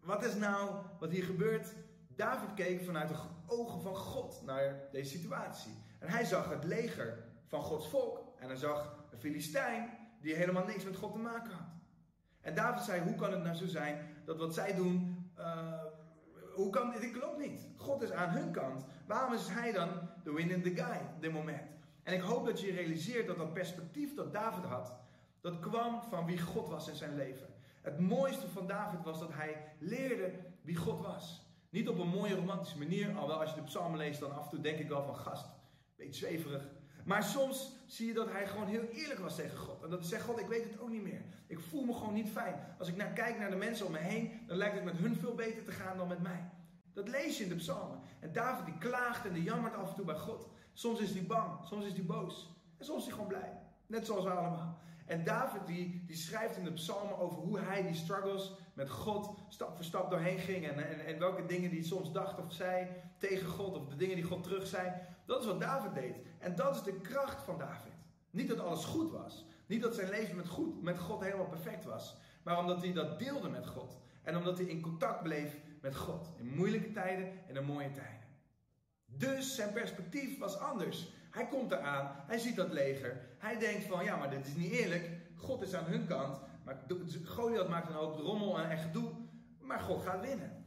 wat 0.00 0.24
is 0.24 0.34
nou 0.34 0.70
wat 0.98 1.10
hier 1.10 1.24
gebeurt? 1.24 1.74
David 2.16 2.54
keek 2.54 2.84
vanuit 2.84 3.08
de 3.08 3.14
ogen 3.46 3.82
van 3.82 3.96
God 3.96 4.42
naar 4.44 4.88
deze 4.92 5.10
situatie. 5.10 5.72
En 5.98 6.08
hij 6.08 6.24
zag 6.24 6.48
het 6.48 6.64
leger 6.64 7.24
van 7.46 7.62
Gods 7.62 7.88
volk. 7.88 8.18
En 8.38 8.46
hij 8.48 8.56
zag 8.56 9.04
een 9.10 9.18
Filistijn 9.18 9.90
die 10.20 10.34
helemaal 10.34 10.64
niks 10.66 10.84
met 10.84 10.96
God 10.96 11.12
te 11.12 11.18
maken 11.18 11.52
had. 11.52 11.74
En 12.40 12.54
David 12.54 12.84
zei: 12.84 13.02
Hoe 13.02 13.14
kan 13.14 13.32
het 13.32 13.42
nou 13.42 13.56
zo 13.56 13.66
zijn 13.66 14.14
dat 14.24 14.38
wat 14.38 14.54
zij 14.54 14.74
doen, 14.74 15.16
hoe 16.54 16.70
kan 16.70 16.90
dit? 16.90 17.10
Klopt 17.10 17.38
niet. 17.38 17.68
God 17.76 18.02
is 18.02 18.10
aan 18.10 18.28
hun 18.28 18.50
kant. 18.50 18.84
Waarom 19.06 19.32
is 19.34 19.48
hij 19.48 19.72
dan 19.72 19.88
de 20.24 20.32
winnende 20.32 20.74
guy 20.74 21.00
op 21.14 21.20
dit 21.20 21.32
moment? 21.32 21.75
En 22.06 22.14
ik 22.14 22.20
hoop 22.20 22.46
dat 22.46 22.60
je 22.60 22.72
realiseert 22.72 23.26
dat 23.26 23.36
dat 23.36 23.52
perspectief 23.52 24.14
dat 24.14 24.32
David 24.32 24.64
had, 24.64 24.92
dat 25.40 25.58
kwam 25.58 26.02
van 26.02 26.26
wie 26.26 26.40
God 26.40 26.68
was 26.68 26.88
in 26.88 26.94
zijn 26.94 27.16
leven. 27.16 27.46
Het 27.82 27.98
mooiste 27.98 28.48
van 28.48 28.66
David 28.66 29.02
was 29.04 29.18
dat 29.18 29.32
hij 29.32 29.72
leerde 29.78 30.32
wie 30.62 30.76
God 30.76 31.00
was. 31.00 31.46
Niet 31.70 31.88
op 31.88 31.98
een 31.98 32.08
mooie 32.08 32.34
romantische 32.34 32.78
manier, 32.78 33.08
alhoewel 33.08 33.40
als 33.40 33.50
je 33.50 33.56
de 33.56 33.62
psalmen 33.62 33.98
leest 33.98 34.20
dan 34.20 34.34
af 34.34 34.44
en 34.44 34.50
toe 34.50 34.60
denk 34.60 34.78
ik 34.78 34.88
wel 34.88 35.02
van 35.02 35.16
gast, 35.16 35.46
beetje 35.96 36.26
zweverig. 36.26 36.68
Maar 37.04 37.22
soms 37.22 37.72
zie 37.86 38.06
je 38.06 38.14
dat 38.14 38.32
hij 38.32 38.46
gewoon 38.46 38.66
heel 38.66 38.88
eerlijk 38.88 39.20
was 39.20 39.36
tegen 39.36 39.58
God. 39.58 39.82
En 39.82 39.90
dat 39.90 40.06
zegt, 40.06 40.24
God, 40.24 40.40
ik 40.40 40.46
weet 40.46 40.64
het 40.64 40.78
ook 40.80 40.90
niet 40.90 41.02
meer. 41.02 41.22
Ik 41.46 41.60
voel 41.60 41.84
me 41.84 41.94
gewoon 41.94 42.14
niet 42.14 42.30
fijn. 42.30 42.54
Als 42.78 42.88
ik 42.88 42.96
naar 42.96 43.12
kijk 43.12 43.38
naar 43.38 43.50
de 43.50 43.56
mensen 43.56 43.86
om 43.86 43.92
me 43.92 43.98
heen, 43.98 44.40
dan 44.46 44.56
lijkt 44.56 44.74
het 44.74 44.84
met 44.84 44.96
hun 44.96 45.16
veel 45.16 45.34
beter 45.34 45.64
te 45.64 45.72
gaan 45.72 45.96
dan 45.96 46.08
met 46.08 46.22
mij. 46.22 46.50
Dat 46.92 47.08
lees 47.08 47.38
je 47.38 47.42
in 47.42 47.48
de 47.48 47.54
psalmen. 47.54 48.00
En 48.20 48.32
David 48.32 48.64
die 48.64 48.78
klaagt 48.78 49.26
en 49.26 49.32
die 49.32 49.42
jammert 49.42 49.74
af 49.74 49.88
en 49.88 49.94
toe 49.94 50.04
bij 50.04 50.18
God. 50.18 50.48
Soms 50.76 51.00
is 51.00 51.12
hij 51.12 51.26
bang, 51.26 51.66
soms 51.66 51.84
is 51.84 51.92
hij 51.92 52.04
boos. 52.04 52.50
En 52.78 52.84
soms 52.84 52.98
is 52.98 53.04
hij 53.04 53.12
gewoon 53.12 53.28
blij. 53.28 53.58
Net 53.86 54.06
zoals 54.06 54.24
wij 54.24 54.34
allemaal. 54.34 54.78
En 55.06 55.24
David 55.24 55.66
die, 55.66 56.04
die 56.06 56.16
schrijft 56.16 56.56
in 56.56 56.64
de 56.64 56.72
psalmen 56.72 57.18
over 57.18 57.38
hoe 57.38 57.58
hij 57.58 57.82
die 57.82 57.94
struggles 57.94 58.52
met 58.74 58.90
God 58.90 59.38
stap 59.48 59.76
voor 59.76 59.84
stap 59.84 60.10
doorheen 60.10 60.38
ging. 60.38 60.68
En, 60.68 60.88
en, 60.88 61.06
en 61.06 61.18
welke 61.18 61.46
dingen 61.46 61.70
hij 61.70 61.82
soms 61.82 62.12
dacht 62.12 62.38
of 62.38 62.52
zei 62.52 62.88
tegen 63.18 63.48
God. 63.48 63.76
Of 63.76 63.86
de 63.86 63.96
dingen 63.96 64.14
die 64.14 64.24
God 64.24 64.42
terug 64.42 64.66
zei. 64.66 64.92
Dat 65.26 65.40
is 65.40 65.46
wat 65.46 65.60
David 65.60 65.94
deed. 65.94 66.16
En 66.38 66.54
dat 66.54 66.76
is 66.76 66.82
de 66.82 67.00
kracht 67.00 67.42
van 67.42 67.58
David. 67.58 67.92
Niet 68.30 68.48
dat 68.48 68.60
alles 68.60 68.84
goed 68.84 69.10
was. 69.10 69.44
Niet 69.66 69.82
dat 69.82 69.94
zijn 69.94 70.10
leven 70.10 70.36
met, 70.36 70.48
goed, 70.48 70.82
met 70.82 70.98
God 70.98 71.20
helemaal 71.20 71.48
perfect 71.48 71.84
was. 71.84 72.16
Maar 72.42 72.58
omdat 72.58 72.82
hij 72.82 72.92
dat 72.92 73.18
deelde 73.18 73.48
met 73.48 73.66
God. 73.66 73.96
En 74.22 74.36
omdat 74.36 74.58
hij 74.58 74.66
in 74.66 74.80
contact 74.80 75.22
bleef 75.22 75.60
met 75.80 75.96
God. 75.96 76.32
In 76.36 76.54
moeilijke 76.56 76.92
tijden 76.92 77.32
en 77.48 77.56
in 77.56 77.64
mooie 77.64 77.90
tijden. 77.90 78.25
Dus 79.18 79.54
zijn 79.54 79.72
perspectief 79.72 80.38
was 80.38 80.58
anders. 80.58 81.08
Hij 81.30 81.48
komt 81.48 81.72
eraan, 81.72 82.24
hij 82.26 82.38
ziet 82.38 82.56
dat 82.56 82.72
leger. 82.72 83.20
Hij 83.38 83.58
denkt 83.58 83.84
van, 83.84 84.04
ja, 84.04 84.16
maar 84.16 84.30
dit 84.30 84.46
is 84.46 84.54
niet 84.54 84.72
eerlijk. 84.72 85.10
God 85.36 85.62
is 85.62 85.74
aan 85.74 85.84
hun 85.84 86.06
kant. 86.06 86.40
Maar 86.64 86.84
Goliath 87.24 87.68
maakt 87.68 87.88
een 87.88 87.94
hoop 87.94 88.18
rommel 88.18 88.58
en 88.58 88.78
gedoe. 88.78 89.10
Maar 89.60 89.80
God 89.80 90.02
gaat 90.02 90.20
winnen. 90.20 90.64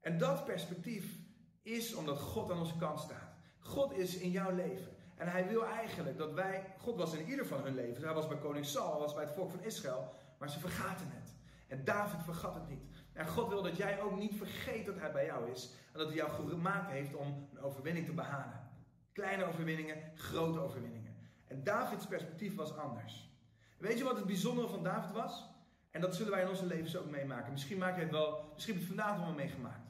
En 0.00 0.18
dat 0.18 0.44
perspectief 0.44 1.16
is 1.62 1.94
omdat 1.94 2.18
God 2.18 2.50
aan 2.50 2.58
onze 2.58 2.76
kant 2.76 3.00
staat. 3.00 3.32
God 3.58 3.92
is 3.92 4.16
in 4.16 4.30
jouw 4.30 4.54
leven. 4.54 4.92
En 5.16 5.28
hij 5.28 5.48
wil 5.48 5.66
eigenlijk 5.66 6.18
dat 6.18 6.32
wij... 6.32 6.74
God 6.78 6.96
was 6.96 7.14
in 7.14 7.28
ieder 7.28 7.46
van 7.46 7.62
hun 7.62 7.74
leven. 7.74 8.04
Hij 8.04 8.14
was 8.14 8.28
bij 8.28 8.38
koning 8.38 8.66
Saul, 8.66 8.98
was 8.98 9.14
bij 9.14 9.24
het 9.24 9.34
volk 9.34 9.50
van 9.50 9.62
Israël. 9.62 10.14
Maar 10.38 10.50
ze 10.50 10.58
vergaten 10.58 11.06
het. 11.10 11.34
En 11.68 11.84
David 11.84 12.22
vergat 12.24 12.54
het 12.54 12.68
niet. 12.68 13.01
En 13.12 13.26
God 13.26 13.48
wil 13.48 13.62
dat 13.62 13.76
jij 13.76 14.00
ook 14.00 14.18
niet 14.18 14.34
vergeet 14.36 14.86
dat 14.86 14.98
hij 14.98 15.12
bij 15.12 15.24
jou 15.24 15.50
is. 15.50 15.70
En 15.92 15.98
dat 15.98 16.06
hij 16.06 16.16
jou 16.16 16.48
gemaakt 16.48 16.90
heeft 16.90 17.14
om 17.14 17.48
een 17.52 17.60
overwinning 17.60 18.06
te 18.06 18.12
behalen. 18.12 18.70
Kleine 19.12 19.44
overwinningen, 19.44 19.96
grote 20.14 20.60
overwinningen. 20.60 21.16
En 21.46 21.64
Davids 21.64 22.06
perspectief 22.06 22.54
was 22.54 22.76
anders. 22.76 23.30
Weet 23.78 23.98
je 23.98 24.04
wat 24.04 24.16
het 24.16 24.26
bijzondere 24.26 24.68
van 24.68 24.82
David 24.82 25.12
was? 25.12 25.50
En 25.90 26.00
dat 26.00 26.14
zullen 26.14 26.32
wij 26.32 26.42
in 26.42 26.48
onze 26.48 26.66
levens 26.66 26.96
ook 26.96 27.10
meemaken. 27.10 27.52
Misschien 27.52 27.78
maak 27.78 27.96
je 27.96 28.02
het 28.02 28.10
wel, 28.10 28.50
misschien 28.54 28.74
heb 28.74 28.82
je 28.82 28.88
het 28.88 28.98
vandaag 28.98 29.24
wel 29.24 29.34
meegemaakt. 29.34 29.88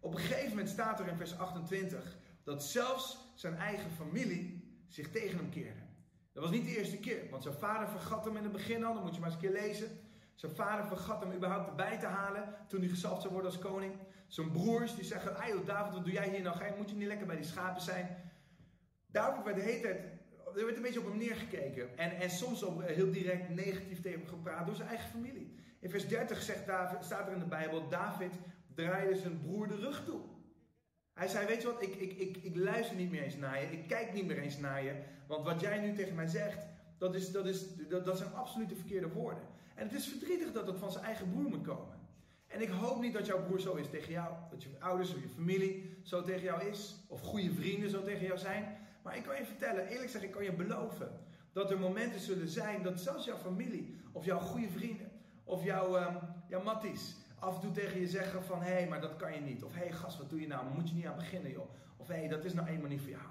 Op 0.00 0.12
een 0.12 0.20
gegeven 0.20 0.48
moment 0.48 0.68
staat 0.68 1.00
er 1.00 1.08
in 1.08 1.16
vers 1.16 1.38
28 1.38 2.16
dat 2.42 2.64
zelfs 2.64 3.18
zijn 3.34 3.56
eigen 3.56 3.90
familie 3.90 4.74
zich 4.88 5.10
tegen 5.10 5.38
hem 5.38 5.50
keerde. 5.50 5.80
Dat 6.32 6.42
was 6.42 6.52
niet 6.52 6.64
de 6.64 6.76
eerste 6.76 6.98
keer, 6.98 7.30
want 7.30 7.42
zijn 7.42 7.54
vader 7.54 7.88
vergat 7.88 8.24
hem 8.24 8.36
in 8.36 8.42
het 8.42 8.52
begin 8.52 8.84
al, 8.84 8.94
dat 8.94 9.02
moet 9.02 9.14
je 9.14 9.20
maar 9.20 9.30
eens 9.30 9.42
een 9.42 9.50
keer 9.50 9.60
lezen. 9.60 10.00
Zijn 10.36 10.54
vader 10.54 10.86
vergat 10.86 11.20
hem 11.20 11.32
überhaupt 11.32 11.68
erbij 11.68 11.98
te 11.98 12.06
halen 12.06 12.54
toen 12.68 12.80
hij 12.80 12.88
gezalfd 12.88 13.20
zou 13.20 13.32
worden 13.32 13.50
als 13.50 13.60
koning. 13.60 13.94
Zijn 14.26 14.50
broers 14.50 14.94
die 14.94 15.04
zeggen, 15.04 15.48
joh 15.48 15.66
David, 15.66 15.94
wat 15.94 16.04
doe 16.04 16.12
jij 16.12 16.28
hier 16.28 16.42
nou? 16.42 16.56
Moet 16.76 16.90
je 16.90 16.96
niet 16.96 17.06
lekker 17.06 17.26
bij 17.26 17.36
die 17.36 17.44
schapen 17.44 17.82
zijn? 17.82 18.16
David 19.06 19.44
werd 19.44 19.56
de 19.56 19.62
hele 19.62 19.80
tijd, 19.80 20.00
er 20.56 20.64
werd 20.64 20.76
een 20.76 20.82
beetje 20.82 21.00
op 21.00 21.06
hem 21.06 21.18
neergekeken. 21.18 21.98
En, 21.98 22.10
en 22.10 22.30
soms 22.30 22.64
ook 22.64 22.82
heel 22.82 23.10
direct 23.10 23.48
negatief 23.48 24.00
tegen 24.00 24.20
hem 24.20 24.28
gepraat 24.28 24.66
door 24.66 24.74
zijn 24.74 24.88
eigen 24.88 25.10
familie. 25.10 25.54
In 25.80 25.90
vers 25.90 26.08
30 26.08 26.42
zegt 26.42 26.66
David, 26.66 27.04
staat 27.04 27.26
er 27.26 27.32
in 27.32 27.38
de 27.38 27.44
Bijbel, 27.44 27.88
David 27.88 28.32
draaide 28.74 29.16
zijn 29.16 29.40
broer 29.40 29.68
de 29.68 29.76
rug 29.76 30.04
toe. 30.04 30.20
Hij 31.14 31.28
zei, 31.28 31.46
weet 31.46 31.62
je 31.62 31.72
wat, 31.72 31.82
ik, 31.82 31.94
ik, 31.94 32.12
ik, 32.12 32.36
ik 32.36 32.56
luister 32.56 32.96
niet 32.96 33.10
meer 33.10 33.22
eens 33.22 33.36
naar 33.36 33.60
je, 33.60 33.66
ik 33.66 33.88
kijk 33.88 34.12
niet 34.12 34.26
meer 34.26 34.38
eens 34.38 34.58
naar 34.58 34.82
je. 34.84 35.02
Want 35.26 35.44
wat 35.44 35.60
jij 35.60 35.78
nu 35.78 35.94
tegen 35.94 36.14
mij 36.14 36.26
zegt, 36.26 36.66
dat, 36.98 37.14
is, 37.14 37.32
dat, 37.32 37.46
is, 37.46 37.76
dat, 37.88 38.04
dat 38.04 38.18
zijn 38.18 38.34
absoluut 38.34 38.68
de 38.68 38.76
verkeerde 38.76 39.08
woorden. 39.08 39.42
En 39.76 39.86
het 39.86 39.92
is 39.92 40.06
verdrietig 40.06 40.52
dat 40.52 40.66
het 40.66 40.78
van 40.78 40.92
zijn 40.92 41.04
eigen 41.04 41.30
broer 41.30 41.48
moet 41.48 41.66
komen. 41.66 41.94
En 42.46 42.60
ik 42.60 42.68
hoop 42.68 43.00
niet 43.00 43.12
dat 43.12 43.26
jouw 43.26 43.44
broer 43.44 43.60
zo 43.60 43.74
is 43.74 43.88
tegen 43.88 44.12
jou. 44.12 44.34
Dat 44.50 44.62
je 44.62 44.80
ouders 44.80 45.14
of 45.14 45.20
je 45.20 45.28
familie 45.28 45.98
zo 46.02 46.22
tegen 46.22 46.42
jou 46.42 46.64
is. 46.64 46.96
Of 47.08 47.20
goede 47.20 47.52
vrienden 47.52 47.90
zo 47.90 48.02
tegen 48.02 48.26
jou 48.26 48.38
zijn. 48.38 48.78
Maar 49.02 49.16
ik 49.16 49.22
kan 49.22 49.36
je 49.36 49.44
vertellen, 49.44 49.86
eerlijk 49.86 50.04
gezegd, 50.04 50.24
ik 50.24 50.30
kan 50.30 50.44
je 50.44 50.52
beloven. 50.52 51.20
Dat 51.52 51.70
er 51.70 51.78
momenten 51.78 52.20
zullen 52.20 52.48
zijn 52.48 52.82
dat 52.82 53.00
zelfs 53.00 53.24
jouw 53.24 53.36
familie. 53.36 54.00
Of 54.12 54.24
jouw 54.24 54.38
goede 54.38 54.68
vrienden. 54.68 55.10
Of 55.44 55.64
jouw, 55.64 55.96
um, 55.96 56.18
jouw 56.48 56.62
matties. 56.62 57.16
Af 57.38 57.54
en 57.54 57.60
toe 57.60 57.72
tegen 57.72 58.00
je 58.00 58.08
zeggen 58.08 58.44
van, 58.44 58.62
hé, 58.62 58.72
hey, 58.72 58.88
maar 58.88 59.00
dat 59.00 59.16
kan 59.16 59.34
je 59.34 59.40
niet. 59.40 59.64
Of 59.64 59.74
hé, 59.74 59.80
hey, 59.80 59.92
gast, 59.92 60.18
wat 60.18 60.30
doe 60.30 60.40
je 60.40 60.46
nou? 60.46 60.74
Moet 60.74 60.88
je 60.88 60.94
niet 60.94 61.06
aan 61.06 61.16
beginnen, 61.16 61.50
joh. 61.50 61.70
Of 61.96 62.08
hé, 62.08 62.14
hey, 62.14 62.28
dat 62.28 62.44
is 62.44 62.54
nou 62.54 62.68
eenmaal 62.68 62.88
niet 62.88 63.00
voor 63.00 63.10
jou. 63.10 63.24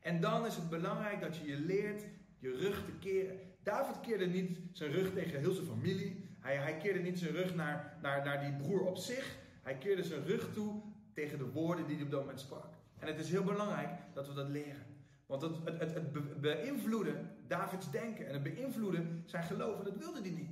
En 0.00 0.20
dan 0.20 0.46
is 0.46 0.56
het 0.56 0.68
belangrijk 0.68 1.20
dat 1.20 1.36
je 1.36 1.46
je 1.46 1.60
leert 1.60 2.02
je 2.38 2.50
rug 2.50 2.84
te 2.84 2.92
keren. 2.92 3.38
David 3.66 4.00
keerde 4.00 4.26
niet 4.26 4.58
zijn 4.72 4.90
rug 4.90 5.12
tegen 5.12 5.38
heel 5.38 5.52
zijn 5.52 5.66
familie. 5.66 6.28
Hij, 6.40 6.56
hij 6.56 6.76
keerde 6.76 6.98
niet 6.98 7.18
zijn 7.18 7.32
rug 7.32 7.54
naar, 7.54 7.98
naar, 8.02 8.24
naar 8.24 8.40
die 8.40 8.52
broer 8.52 8.80
op 8.80 8.96
zich. 8.96 9.36
Hij 9.62 9.74
keerde 9.74 10.04
zijn 10.04 10.24
rug 10.24 10.52
toe 10.52 10.82
tegen 11.12 11.38
de 11.38 11.50
woorden 11.50 11.86
die 11.86 11.96
hij 11.96 12.04
op 12.04 12.10
dat 12.10 12.20
moment 12.20 12.40
sprak. 12.40 12.64
En 12.98 13.06
het 13.06 13.18
is 13.18 13.30
heel 13.30 13.44
belangrijk 13.44 13.88
dat 14.12 14.26
we 14.26 14.34
dat 14.34 14.48
leren. 14.48 14.86
Want 15.26 15.42
het, 15.42 15.52
het, 15.64 15.80
het, 15.80 15.94
het 15.94 16.40
beïnvloedde 16.40 17.14
Davids 17.46 17.90
denken 17.90 18.26
en 18.26 18.32
het 18.32 18.42
beïnvloedde 18.42 19.04
zijn 19.24 19.44
geloof. 19.44 19.78
En 19.78 19.84
dat 19.84 19.96
wilde 19.96 20.20
hij 20.20 20.30
niet. 20.30 20.50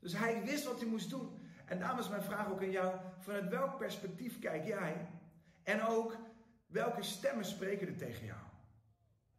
Dus 0.00 0.16
hij 0.16 0.42
wist 0.44 0.64
wat 0.64 0.80
hij 0.80 0.88
moest 0.88 1.10
doen. 1.10 1.28
En 1.64 1.78
daarom 1.78 1.98
is 1.98 2.08
mijn 2.08 2.22
vraag 2.22 2.50
ook 2.50 2.60
aan 2.60 2.70
jou: 2.70 2.96
vanuit 3.18 3.48
welk 3.48 3.78
perspectief 3.78 4.38
kijk 4.38 4.66
jij? 4.66 5.08
En 5.62 5.86
ook 5.86 6.16
welke 6.66 7.02
stemmen 7.02 7.44
spreken 7.44 7.86
er 7.86 7.96
tegen 7.96 8.26
jou? 8.26 8.40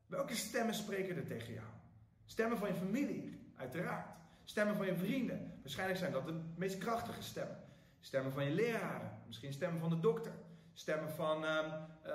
Welke 0.08 0.36
stemmen 0.36 0.76
spreken 0.76 1.16
er 1.16 1.26
tegen 1.26 1.54
jou? 1.54 1.73
Stemmen 2.34 2.58
van 2.58 2.68
je 2.68 2.74
familie, 2.74 3.52
uiteraard. 3.56 4.08
Stemmen 4.44 4.76
van 4.76 4.86
je 4.86 4.96
vrienden. 4.96 5.60
Waarschijnlijk 5.62 6.00
zijn 6.00 6.12
dat 6.12 6.26
de 6.26 6.40
meest 6.56 6.78
krachtige 6.78 7.22
stemmen. 7.22 7.58
Stemmen 8.00 8.32
van 8.32 8.44
je 8.44 8.52
leraren. 8.52 9.12
Misschien 9.28 9.54
stemmen 9.54 9.80
van 9.80 9.90
de 9.90 10.00
dokter. 10.00 10.32
Stemmen 10.74 11.10
van 11.10 11.44
uh, 11.44 11.50
uh, 12.06 12.14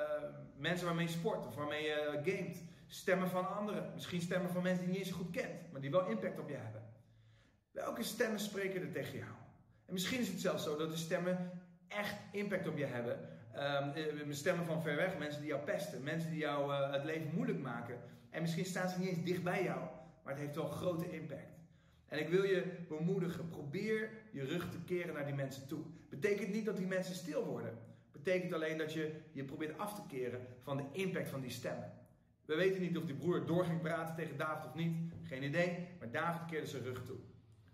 mensen 0.57 0.87
waarmee 0.87 1.07
je 1.07 1.13
sport 1.13 1.47
of 1.47 1.55
waarmee 1.55 1.83
je 1.83 2.21
gamet. 2.25 2.63
Stemmen 2.87 3.29
van 3.29 3.57
anderen. 3.57 3.91
Misschien 3.95 4.21
stemmen 4.21 4.51
van 4.51 4.63
mensen 4.63 4.85
die 4.85 4.93
je 4.93 4.99
niet 4.99 5.09
eens 5.09 5.17
goed 5.17 5.31
kent, 5.31 5.73
maar 5.73 5.81
die 5.81 5.91
wel 5.91 6.07
impact 6.07 6.39
op 6.39 6.49
je 6.49 6.57
hebben. 6.57 6.83
Welke 7.71 8.03
stemmen 8.03 8.41
spreken 8.41 8.81
er 8.81 8.93
tegen 8.93 9.19
jou? 9.19 9.33
En 9.87 9.93
misschien 9.93 10.21
is 10.21 10.29
het 10.29 10.41
zelfs 10.41 10.65
zo 10.65 10.77
dat 10.77 10.91
de 10.91 10.97
stemmen 10.97 11.51
echt 11.89 12.17
impact 12.33 12.69
op 12.69 12.77
je 12.77 12.87
hebben. 12.87 13.29
Um, 14.27 14.33
stemmen 14.33 14.67
van 14.67 14.83
ver 14.83 14.97
weg, 14.97 15.19
mensen 15.19 15.41
die 15.41 15.51
jou 15.51 15.63
pesten, 15.63 16.03
mensen 16.03 16.31
die 16.31 16.39
jou 16.39 16.73
het 16.93 17.05
leven 17.05 17.35
moeilijk 17.35 17.59
maken. 17.59 18.01
En 18.31 18.43
misschien 18.43 18.65
staan 18.65 18.89
ze 18.89 18.99
niet 18.99 19.09
eens 19.09 19.25
dicht 19.25 19.43
bij 19.43 19.63
jou, 19.63 19.81
maar 20.29 20.37
het 20.37 20.47
heeft 20.47 20.59
wel 20.59 20.69
grote 20.69 21.11
impact. 21.11 21.59
En 22.07 22.19
ik 22.19 22.29
wil 22.29 22.45
je 22.45 22.65
bemoedigen, 22.89 23.49
probeer 23.49 24.11
je 24.31 24.45
rug 24.45 24.71
te 24.71 24.79
keren 24.79 25.15
naar 25.15 25.27
die 25.27 25.35
mensen 25.35 25.69
toe. 25.69 25.85
Betekent 26.09 26.53
niet 26.53 26.65
dat 26.65 26.77
die 26.77 26.87
mensen 26.87 27.15
stil 27.15 27.45
worden. 27.45 27.79
Betekent 28.13 28.53
alleen 28.53 28.79
dat 28.79 28.93
je 28.93 29.21
je 29.33 29.45
probeert 29.45 29.79
af 29.79 29.95
te 29.95 30.03
keren 30.09 30.47
van 30.63 30.77
de 30.77 30.85
impact 30.93 31.29
van 31.29 31.41
die 31.41 31.51
stemmen. 31.51 31.93
We 32.45 32.55
weten 32.55 32.81
niet 32.81 32.97
of 32.97 33.05
die 33.05 33.15
broer 33.15 33.47
door 33.47 33.65
ging 33.65 33.81
praten 33.81 34.15
tegen 34.15 34.37
David 34.37 34.67
of 34.67 34.75
niet. 34.75 35.13
Geen 35.23 35.43
idee, 35.43 35.89
maar 35.99 36.11
David 36.11 36.45
keerde 36.51 36.67
zijn 36.67 36.83
rug 36.83 37.05
toe. 37.05 37.19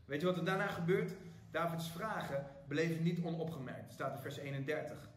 Weet 0.05 0.21
je 0.21 0.27
wat 0.27 0.37
er 0.37 0.45
daarna 0.45 0.69
gebeurt? 0.69 1.13
Davids 1.51 1.91
vragen 1.91 2.47
bleven 2.69 3.03
niet 3.03 3.25
onopgemerkt. 3.25 3.93
staat 3.93 4.15
in 4.15 4.21
vers 4.21 4.37
31. 4.37 5.09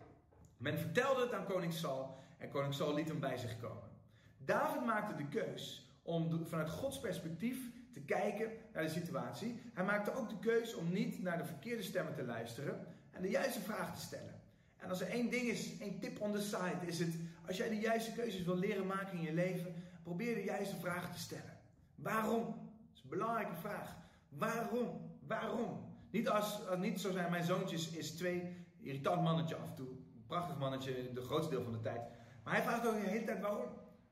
Men 0.58 0.78
vertelde 0.78 1.22
het 1.22 1.34
aan 1.34 1.46
koning 1.46 1.74
Saul 1.74 2.24
en 2.38 2.50
koning 2.50 2.74
Saul 2.74 2.94
liet 2.94 3.08
hem 3.08 3.20
bij 3.20 3.38
zich 3.38 3.60
komen. 3.60 3.90
David 4.38 4.86
maakte 4.86 5.16
de 5.16 5.28
keus 5.28 5.87
om 6.08 6.46
vanuit 6.46 6.70
Gods 6.70 7.00
perspectief 7.00 7.58
te 7.92 8.00
kijken 8.00 8.52
naar 8.74 8.84
de 8.84 8.90
situatie. 8.90 9.60
Hij 9.74 9.84
maakte 9.84 10.14
ook 10.14 10.30
de 10.30 10.40
keus 10.40 10.76
om 10.76 10.92
niet 10.92 11.22
naar 11.22 11.38
de 11.38 11.46
verkeerde 11.46 11.84
stemmen 11.84 12.16
te 12.16 12.24
luisteren 12.24 12.86
en 13.12 13.22
de 13.22 13.30
juiste 13.30 13.60
vraag 13.60 13.96
te 13.96 14.02
stellen. 14.02 14.42
En 14.78 14.90
als 14.90 15.02
er 15.02 15.10
één 15.10 15.30
ding 15.30 15.48
is, 15.48 15.78
één 15.80 16.00
tip 16.00 16.22
on 16.22 16.34
the 16.34 16.42
side, 16.42 16.86
is 16.86 17.00
het: 17.00 17.16
als 17.48 17.58
jij 17.58 17.70
de 17.70 17.80
juiste 17.80 18.12
keuzes 18.12 18.44
wil 18.44 18.58
leren 18.58 18.86
maken 18.86 19.18
in 19.18 19.24
je 19.24 19.34
leven, 19.34 19.74
probeer 20.04 20.36
de 20.36 20.44
juiste 20.44 20.76
vragen 20.76 21.12
te 21.12 21.20
stellen. 21.20 21.58
Waarom? 21.96 22.44
Dat 22.44 22.96
is 22.96 23.02
een 23.04 23.10
belangrijke 23.10 23.56
vraag. 23.56 23.96
Waarom? 24.30 25.02
Waarom? 25.28 25.86
Niet 26.12 26.30
als, 26.30 26.60
niet 26.78 27.02
zo 27.02 27.12
zijn, 27.12 27.32
mijn 27.32 27.44
zoontje 27.44 27.98
is 27.98 28.12
twee, 28.12 28.56
irritant 28.80 29.22
mannetje 29.22 29.56
af 29.56 29.70
en 29.70 29.76
toe. 29.76 29.88
Prachtig 30.28 30.58
mannetje, 30.58 31.14
de 31.14 31.22
grootste 31.22 31.52
deel 31.52 31.64
van 31.64 31.72
de 31.72 31.82
tijd. 31.82 32.02
Maar 32.44 32.54
hij 32.54 32.64
vraagt 32.64 32.88
ook 32.88 32.94
de 32.94 33.10
hele 33.10 33.26
tijd 33.26 33.42
waarom. 33.42 33.70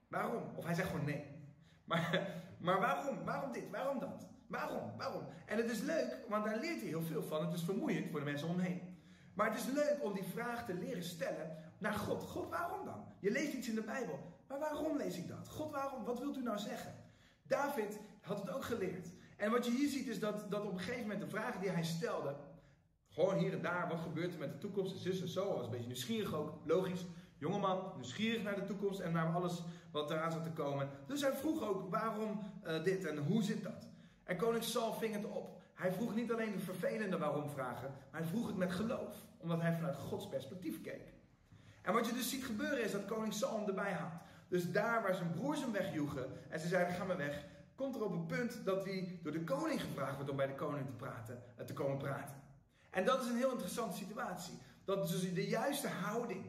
Waarom? 0.07 0.43
Of 0.55 0.65
hij 0.65 0.73
zegt 0.73 0.89
gewoon 0.89 1.05
nee. 1.05 1.34
Maar, 1.85 2.33
maar 2.65 2.79
waarom? 2.79 3.25
Waarom 3.25 3.51
dit? 3.51 3.69
Waarom 3.69 3.99
dat? 3.99 4.27
Waarom? 4.47 4.97
Waarom? 4.97 5.23
En 5.45 5.57
het 5.57 5.71
is 5.71 5.81
leuk, 5.81 6.17
want 6.29 6.45
daar 6.45 6.59
leert 6.59 6.79
hij 6.79 6.87
heel 6.87 7.01
veel 7.01 7.23
van. 7.23 7.45
Het 7.45 7.53
is 7.53 7.63
vermoeiend 7.63 8.09
voor 8.11 8.19
de 8.19 8.25
mensen 8.25 8.47
omheen. 8.47 8.81
Maar 9.33 9.49
het 9.49 9.59
is 9.59 9.65
leuk 9.65 9.97
om 10.01 10.13
die 10.13 10.23
vraag 10.23 10.65
te 10.65 10.73
leren 10.73 11.03
stellen 11.03 11.57
naar 11.77 11.93
God. 11.93 12.23
God, 12.23 12.49
waarom 12.49 12.85
dan? 12.85 13.05
Je 13.19 13.31
leest 13.31 13.53
iets 13.53 13.69
in 13.69 13.75
de 13.75 13.83
Bijbel. 13.83 14.33
Maar 14.47 14.59
waarom 14.59 14.97
lees 14.97 15.17
ik 15.17 15.27
dat? 15.27 15.47
God, 15.47 15.71
waarom? 15.71 16.03
Wat 16.03 16.19
wilt 16.19 16.37
u 16.37 16.41
nou 16.41 16.57
zeggen? 16.57 16.95
David 17.47 17.99
had 18.21 18.39
het 18.39 18.49
ook 18.49 18.63
geleerd. 18.63 19.07
En 19.37 19.51
wat 19.51 19.65
je 19.65 19.71
hier 19.71 19.89
ziet 19.89 20.07
is 20.07 20.19
dat, 20.19 20.51
dat 20.51 20.65
op 20.65 20.71
een 20.71 20.79
gegeven 20.79 21.01
moment 21.01 21.21
de 21.21 21.27
vragen 21.27 21.61
die 21.61 21.69
hij 21.69 21.83
stelde, 21.83 22.35
gewoon 23.09 23.37
hier 23.37 23.53
en 23.53 23.61
daar, 23.61 23.87
wat 23.87 23.99
gebeurt 23.99 24.33
er 24.33 24.39
met 24.39 24.51
de 24.51 24.57
toekomst 24.57 24.97
zus 24.97 25.21
en 25.21 25.27
zo, 25.27 25.53
was 25.53 25.65
een 25.65 25.71
beetje 25.71 25.87
nieuwsgierig 25.87 26.33
ook, 26.33 26.53
logisch. 26.65 27.05
Jongeman, 27.45 27.91
nieuwsgierig 27.95 28.43
naar 28.43 28.55
de 28.55 28.65
toekomst 28.65 28.99
en 28.99 29.11
naar 29.11 29.33
alles 29.33 29.61
wat 29.91 30.11
eraan 30.11 30.31
zat 30.31 30.43
te 30.43 30.49
komen. 30.49 30.89
Dus 31.07 31.21
hij 31.21 31.33
vroeg 31.33 31.63
ook 31.63 31.89
waarom 31.89 32.39
eh, 32.63 32.83
dit 32.83 33.05
en 33.05 33.17
hoe 33.17 33.43
zit 33.43 33.63
dat? 33.63 33.87
En 34.23 34.37
koning 34.37 34.63
Saul 34.63 34.93
ving 34.93 35.13
het 35.13 35.25
op. 35.25 35.61
Hij 35.73 35.91
vroeg 35.91 36.15
niet 36.15 36.31
alleen 36.31 36.51
de 36.51 36.59
vervelende 36.59 37.17
waarom 37.17 37.49
vragen, 37.49 37.93
maar 38.11 38.21
hij 38.21 38.29
vroeg 38.29 38.47
het 38.47 38.57
met 38.57 38.71
geloof, 38.71 39.15
omdat 39.37 39.61
hij 39.61 39.73
vanuit 39.73 39.95
Gods 39.95 40.29
perspectief 40.29 40.81
keek. 40.81 41.13
En 41.81 41.93
wat 41.93 42.07
je 42.07 42.13
dus 42.13 42.29
ziet 42.29 42.45
gebeuren 42.45 42.83
is 42.83 42.91
dat 42.91 43.05
koning 43.05 43.33
Saul 43.33 43.67
erbij 43.67 43.91
haalt. 43.91 44.21
Dus 44.47 44.71
daar 44.71 45.01
waar 45.01 45.15
zijn 45.15 45.31
broers 45.31 45.61
hem 45.61 45.71
wegjoegen 45.71 46.25
en 46.49 46.59
ze 46.59 46.67
zeiden 46.67 46.95
ga 46.95 47.03
maar 47.03 47.17
weg, 47.17 47.45
komt 47.75 47.95
er 47.95 48.03
op 48.03 48.11
een 48.11 48.25
punt 48.25 48.65
dat 48.65 48.85
hij 48.85 49.19
door 49.23 49.31
de 49.31 49.43
koning 49.43 49.81
gevraagd 49.81 50.15
wordt 50.15 50.29
om 50.29 50.35
bij 50.35 50.47
de 50.47 50.55
koning 50.55 50.85
te, 50.85 50.91
praten, 50.91 51.43
eh, 51.55 51.65
te 51.65 51.73
komen 51.73 51.97
praten. 51.97 52.35
En 52.89 53.05
dat 53.05 53.21
is 53.21 53.27
een 53.27 53.37
heel 53.37 53.51
interessante 53.51 53.97
situatie. 53.97 54.57
Dat 54.85 55.07
dus 55.07 55.33
de 55.33 55.47
juiste 55.47 55.87
houding, 55.87 56.45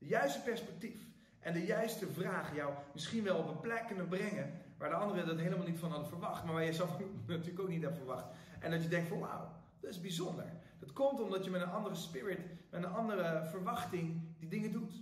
de 0.00 0.06
juiste 0.06 0.40
perspectief 0.40 1.02
en 1.38 1.52
de 1.52 1.64
juiste 1.64 2.06
vraag 2.06 2.54
jou 2.54 2.72
misschien 2.92 3.24
wel 3.24 3.38
op 3.38 3.48
een 3.48 3.60
plek 3.60 3.86
kunnen 3.86 4.08
brengen 4.08 4.52
waar 4.78 4.88
de 4.88 4.94
anderen 4.94 5.26
dat 5.26 5.38
helemaal 5.38 5.66
niet 5.66 5.78
van 5.78 5.90
hadden 5.90 6.08
verwacht, 6.08 6.44
maar 6.44 6.54
waar 6.54 6.64
je 6.64 6.72
zelf 6.72 6.98
natuurlijk 7.26 7.60
ook 7.60 7.68
niet 7.68 7.82
hebt 7.82 7.96
verwacht. 7.96 8.26
En 8.60 8.70
dat 8.70 8.82
je 8.82 8.88
denkt 8.88 9.08
van 9.08 9.18
wauw, 9.18 9.48
dat 9.80 9.90
is 9.90 10.00
bijzonder. 10.00 10.44
Dat 10.78 10.92
komt 10.92 11.20
omdat 11.20 11.44
je 11.44 11.50
met 11.50 11.60
een 11.60 11.70
andere 11.70 11.94
spirit, 11.94 12.38
met 12.70 12.82
een 12.82 12.90
andere 12.90 13.46
verwachting 13.50 14.20
die 14.38 14.48
dingen 14.48 14.72
doet. 14.72 14.92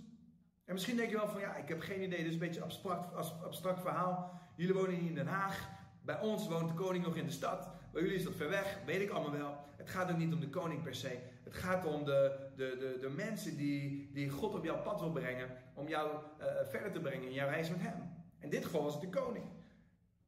En 0.65 0.73
misschien 0.73 0.95
denk 0.95 1.09
je 1.09 1.17
wel 1.17 1.29
van 1.29 1.39
ja, 1.39 1.55
ik 1.55 1.67
heb 1.67 1.81
geen 1.81 2.03
idee, 2.03 2.17
dit 2.17 2.27
is 2.27 2.33
een 2.33 2.39
beetje 2.39 2.59
een 2.59 2.65
abstract, 2.65 3.15
abstract 3.43 3.81
verhaal. 3.81 4.39
Jullie 4.55 4.73
wonen 4.73 4.95
hier 4.95 5.09
in 5.09 5.15
Den 5.15 5.27
Haag. 5.27 5.69
Bij 6.01 6.19
ons 6.19 6.47
woont 6.47 6.67
de 6.67 6.73
koning 6.73 7.05
nog 7.05 7.15
in 7.15 7.25
de 7.25 7.31
stad. 7.31 7.69
Bij 7.91 8.01
jullie 8.01 8.17
is 8.17 8.23
dat 8.23 8.35
ver 8.35 8.49
weg, 8.49 8.79
weet 8.85 9.01
ik 9.01 9.09
allemaal 9.09 9.37
wel. 9.37 9.57
Het 9.77 9.89
gaat 9.89 10.11
ook 10.11 10.17
niet 10.17 10.33
om 10.33 10.39
de 10.39 10.49
koning 10.49 10.83
per 10.83 10.95
se. 10.95 11.19
Het 11.43 11.53
gaat 11.53 11.85
om 11.85 12.05
de, 12.05 12.48
de, 12.59 12.75
de, 12.79 12.97
de 13.01 13.09
mensen 13.09 13.57
die, 13.57 14.09
die 14.13 14.29
God 14.29 14.55
op 14.55 14.63
jouw 14.63 14.81
pad 14.81 14.99
wil 14.99 15.11
brengen. 15.11 15.49
Om 15.73 15.87
jou 15.87 16.11
eh, 16.37 16.45
verder 16.63 16.91
te 16.91 16.99
brengen 16.99 17.27
in 17.27 17.33
jouw 17.33 17.49
reis 17.49 17.69
met 17.69 17.81
hem. 17.81 18.13
In 18.39 18.49
dit 18.49 18.65
geval 18.65 18.83
was 18.83 18.93
het 18.93 19.01
de 19.01 19.09
koning. 19.09 19.45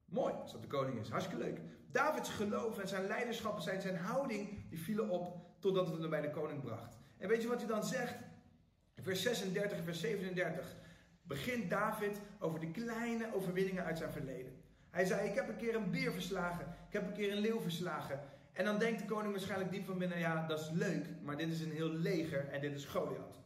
Mooi 0.06 0.34
als 0.34 0.52
dat 0.52 0.62
de 0.62 0.68
koning 0.68 1.00
is, 1.00 1.10
hartstikke 1.10 1.44
leuk. 1.44 1.60
Davids 1.92 2.30
geloof 2.30 2.80
en 2.80 2.88
zijn 2.88 3.08
leiderschap 3.08 3.56
en 3.56 3.62
zijn, 3.62 3.82
zijn 3.82 3.98
houding, 3.98 4.70
die 4.70 4.80
vielen 4.80 5.10
op 5.10 5.38
totdat 5.60 5.88
het 5.88 6.00
hem 6.00 6.10
bij 6.10 6.22
de 6.22 6.30
koning 6.30 6.62
bracht. 6.62 6.98
En 7.18 7.28
weet 7.28 7.42
je 7.42 7.48
wat 7.48 7.58
hij 7.58 7.68
dan 7.68 7.84
zegt? 7.84 8.16
Vers 8.96 9.22
36 9.22 9.78
en 9.78 9.84
vers 9.84 10.00
37 10.00 10.76
begint 11.22 11.70
David 11.70 12.20
over 12.40 12.60
de 12.60 12.72
kleine 12.72 13.36
overwinningen 13.36 13.84
uit 13.84 13.98
zijn 13.98 14.12
verleden. 14.12 14.64
Hij 14.90 15.06
zei, 15.06 15.30
ik 15.30 15.36
heb 15.36 15.48
een 15.48 15.58
keer 15.58 15.76
een 15.76 15.92
beer 15.92 16.12
verslagen, 16.12 16.66
ik 16.88 16.94
heb 16.94 17.08
een 17.08 17.14
keer 17.14 17.32
een 17.32 17.42
leeuw 17.42 17.62
verslagen. 17.62 18.20
En 18.54 18.66
dan 18.66 18.80
denkt 18.80 19.00
de 19.00 19.06
koning 19.06 19.32
waarschijnlijk 19.32 19.72
diep 19.72 19.86
van 19.86 19.98
binnen, 19.98 20.20
ja 20.20 20.46
dat 20.48 20.60
is 20.60 20.70
leuk, 20.70 21.06
maar 21.24 21.38
dit 21.38 21.50
is 21.52 21.62
een 21.62 21.72
heel 21.72 21.90
leger 21.90 22.50
en 22.50 22.62
dit 22.62 22.76
is 22.76 22.86
Goliath. 22.86 23.40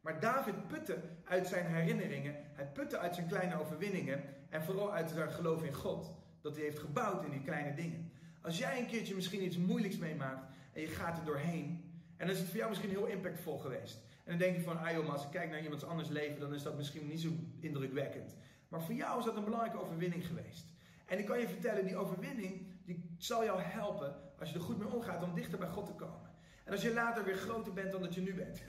Maar 0.00 0.20
David 0.20 0.66
putte 0.66 0.98
uit 1.24 1.46
zijn 1.46 1.66
herinneringen, 1.66 2.34
hij 2.52 2.66
putte 2.66 2.98
uit 2.98 3.14
zijn 3.14 3.26
kleine 3.26 3.60
overwinningen 3.60 4.22
en 4.48 4.62
vooral 4.62 4.92
uit 4.92 5.10
zijn 5.10 5.30
geloof 5.30 5.62
in 5.62 5.74
God, 5.74 6.14
dat 6.40 6.54
hij 6.54 6.64
heeft 6.64 6.78
gebouwd 6.78 7.24
in 7.24 7.30
die 7.30 7.42
kleine 7.42 7.74
dingen. 7.74 8.12
Als 8.42 8.58
jij 8.58 8.78
een 8.78 8.86
keertje 8.86 9.14
misschien 9.14 9.44
iets 9.44 9.58
moeilijks 9.58 9.98
meemaakt 9.98 10.46
en 10.72 10.80
je 10.80 10.86
gaat 10.86 11.18
er 11.18 11.24
doorheen, 11.24 11.92
en 12.16 12.26
dan 12.26 12.34
is 12.34 12.38
het 12.38 12.48
voor 12.48 12.58
jou 12.58 12.68
misschien 12.68 12.90
heel 12.90 13.06
impactvol 13.06 13.58
geweest. 13.58 13.96
En 13.96 14.30
dan 14.30 14.38
denk 14.38 14.56
je 14.56 14.62
van, 14.62 14.78
ah 14.78 14.92
joh, 14.92 15.04
maar 15.04 15.12
als 15.12 15.24
ik 15.24 15.30
kijk 15.30 15.50
naar 15.50 15.62
iemands 15.62 15.84
anders 15.84 16.08
leven, 16.08 16.40
dan 16.40 16.54
is 16.54 16.62
dat 16.62 16.76
misschien 16.76 17.06
niet 17.06 17.20
zo 17.20 17.30
indrukwekkend. 17.60 18.36
Maar 18.68 18.82
voor 18.82 18.94
jou 18.94 19.18
is 19.18 19.24
dat 19.24 19.36
een 19.36 19.44
belangrijke 19.44 19.80
overwinning 19.80 20.26
geweest. 20.26 20.72
En 21.06 21.18
ik 21.18 21.26
kan 21.26 21.38
je 21.38 21.48
vertellen, 21.48 21.84
die 21.84 21.96
overwinning, 21.96 22.66
die 22.84 23.14
zal 23.18 23.44
jou 23.44 23.60
helpen 23.60 24.16
als 24.38 24.50
je 24.50 24.54
er 24.54 24.64
goed 24.64 24.78
mee 24.78 24.92
omgaat 24.92 25.22
om 25.22 25.34
dichter 25.34 25.58
bij 25.58 25.68
God 25.68 25.86
te 25.86 25.92
komen. 25.92 26.30
En 26.64 26.72
als 26.72 26.82
je 26.82 26.92
later 26.92 27.24
weer 27.24 27.36
groter 27.36 27.72
bent 27.72 27.92
dan 27.92 28.02
dat 28.02 28.14
je 28.14 28.20
nu 28.20 28.34
bent. 28.34 28.64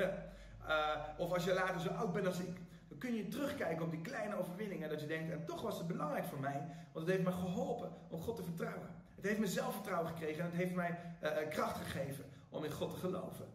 eh, 0.68 1.02
of 1.18 1.32
als 1.32 1.44
je 1.44 1.54
later 1.54 1.82
zo 1.82 1.90
oud 1.90 2.14
bent 2.14 2.26
als 2.26 2.40
ik. 2.40 2.58
Dan 2.88 2.98
kun 2.98 3.16
je 3.16 3.28
terugkijken 3.28 3.86
op 3.86 3.92
die 3.92 4.02
kleine 4.02 4.36
overwinningen. 4.40 4.90
Dat 4.90 5.02
je 5.02 5.08
denkt, 5.08 5.32
en 5.32 5.46
toch 5.46 5.62
was 5.62 5.78
het 5.78 5.88
belangrijk 5.88 6.26
voor 6.26 6.40
mij. 6.40 6.68
Want 6.94 7.06
het 7.06 7.16
heeft 7.16 7.24
me 7.24 7.32
geholpen 7.32 7.92
om 8.10 8.22
God 8.22 8.36
te 8.36 8.44
vertrouwen. 8.44 8.88
Het 9.16 9.26
heeft 9.26 9.40
me 9.40 9.48
zelfvertrouwen 9.48 10.10
gekregen. 10.10 10.44
En 10.44 10.50
het 10.50 10.56
heeft 10.56 10.76
mij 10.76 11.00
eh, 11.20 11.42
eh, 11.42 11.50
kracht 11.50 11.78
gegeven 11.78 12.26
om 12.50 12.64
in 12.64 12.72
God 12.72 12.90
te 12.90 13.00
geloven. 13.00 13.46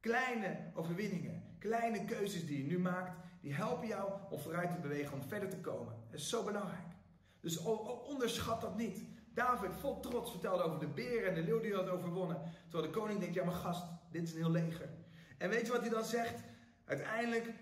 Kleine 0.00 0.56
overwinningen, 0.74 1.42
kleine 1.58 2.04
keuzes 2.04 2.46
die 2.46 2.58
je 2.58 2.64
nu 2.64 2.78
maakt, 2.78 3.12
die 3.40 3.54
helpen 3.54 3.86
jou 3.86 4.12
om 4.30 4.38
vooruit 4.38 4.70
te 4.70 4.78
bewegen, 4.78 5.12
om 5.12 5.22
verder 5.22 5.48
te 5.48 5.60
komen. 5.60 5.94
Dat 6.10 6.20
is 6.20 6.28
zo 6.28 6.44
belangrijk. 6.44 6.90
Dus 7.40 7.58
onderschat 8.06 8.60
dat 8.60 8.76
niet. 8.76 9.02
David 9.34 9.70
vol 9.78 10.00
trots 10.00 10.30
vertelde 10.30 10.62
over 10.62 10.78
de 10.78 10.88
beer 10.88 11.26
en 11.26 11.34
de 11.34 11.42
leeuw 11.42 11.60
die 11.60 11.70
hij 11.70 11.80
had 11.80 11.88
overwonnen. 11.90 12.42
Terwijl 12.68 12.92
de 12.92 12.98
koning 12.98 13.20
denkt, 13.20 13.34
ja 13.34 13.44
maar 13.44 13.54
gast, 13.54 13.84
dit 14.10 14.22
is 14.22 14.32
een 14.32 14.38
heel 14.38 14.50
leger. 14.50 14.88
En 15.38 15.50
weet 15.50 15.66
je 15.66 15.72
wat 15.72 15.80
hij 15.80 15.90
dan 15.90 16.04
zegt? 16.04 16.42
Uiteindelijk 16.84 17.52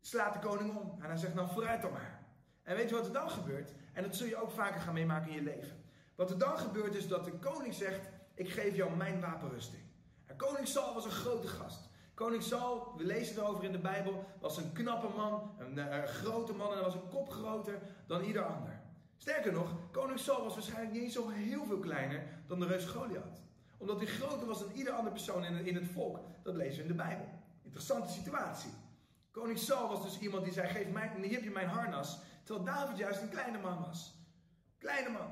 slaat 0.00 0.32
de 0.32 0.48
koning 0.48 0.76
om. 0.76 1.02
En 1.02 1.08
hij 1.08 1.16
zegt, 1.16 1.34
nou 1.34 1.48
vooruit 1.48 1.82
dan 1.82 1.92
maar. 1.92 2.24
En 2.62 2.76
weet 2.76 2.88
je 2.88 2.94
wat 2.94 3.06
er 3.06 3.12
dan 3.12 3.30
gebeurt? 3.30 3.72
En 3.92 4.02
dat 4.02 4.16
zul 4.16 4.26
je 4.26 4.42
ook 4.42 4.50
vaker 4.50 4.80
gaan 4.80 4.94
meemaken 4.94 5.30
in 5.30 5.36
je 5.36 5.42
leven. 5.42 5.84
Wat 6.14 6.30
er 6.30 6.38
dan 6.38 6.58
gebeurt 6.58 6.94
is 6.94 7.08
dat 7.08 7.24
de 7.24 7.32
koning 7.32 7.74
zegt, 7.74 8.08
ik 8.34 8.50
geef 8.50 8.76
jou 8.76 8.96
mijn 8.96 9.20
wapenrusting. 9.20 9.82
En 10.26 10.36
koning 10.36 10.68
Saul 10.68 10.94
was 10.94 11.04
een 11.04 11.10
grote 11.10 11.46
gast. 11.46 11.88
Koning 12.14 12.42
Saul, 12.42 12.92
we 12.96 13.04
lezen 13.04 13.36
erover 13.36 13.64
in 13.64 13.72
de 13.72 13.78
Bijbel, 13.78 14.24
was 14.40 14.56
een 14.56 14.72
knappe 14.72 15.08
man, 15.16 15.54
een, 15.58 15.78
eh, 15.78 15.96
een 15.96 16.08
grote 16.08 16.52
man 16.52 16.68
en 16.68 16.74
hij 16.74 16.82
was 16.82 16.94
een 16.94 17.08
kop 17.08 17.30
groter 17.30 17.78
dan 18.06 18.22
ieder 18.22 18.44
ander. 18.44 18.75
Sterker 19.16 19.52
nog, 19.52 19.74
koning 19.90 20.18
Saul 20.18 20.42
was 20.42 20.54
waarschijnlijk 20.54 20.92
niet 20.92 21.12
zo 21.12 21.28
heel 21.28 21.64
veel 21.64 21.78
kleiner 21.78 22.22
dan 22.46 22.60
de 22.60 22.66
reus 22.66 22.84
Goliath. 22.84 23.42
Omdat 23.78 23.96
hij 23.96 24.06
groter 24.06 24.46
was 24.46 24.58
dan 24.58 24.70
ieder 24.70 24.92
andere 24.92 25.14
persoon 25.14 25.44
in 25.44 25.74
het, 25.74 25.90
volk. 25.92 26.18
Dat 26.42 26.54
lezen 26.54 26.76
we 26.76 26.82
in 26.82 26.88
de 26.88 27.02
Bijbel. 27.02 27.28
Interessante 27.62 28.12
situatie. 28.12 28.70
Koning 29.30 29.58
Saul 29.58 29.88
was 29.88 30.02
dus 30.02 30.18
iemand 30.18 30.44
die 30.44 30.52
zei, 30.52 30.68
geef 30.68 30.88
mij, 30.88 31.12
hier 31.22 31.32
heb 31.32 31.42
je 31.42 31.50
mijn 31.50 31.68
harnas. 31.68 32.18
Terwijl 32.42 32.66
David 32.66 32.98
juist 32.98 33.20
een 33.22 33.28
kleine 33.28 33.58
man 33.58 33.80
was. 33.80 34.14
Kleine 34.78 35.08
man. 35.08 35.30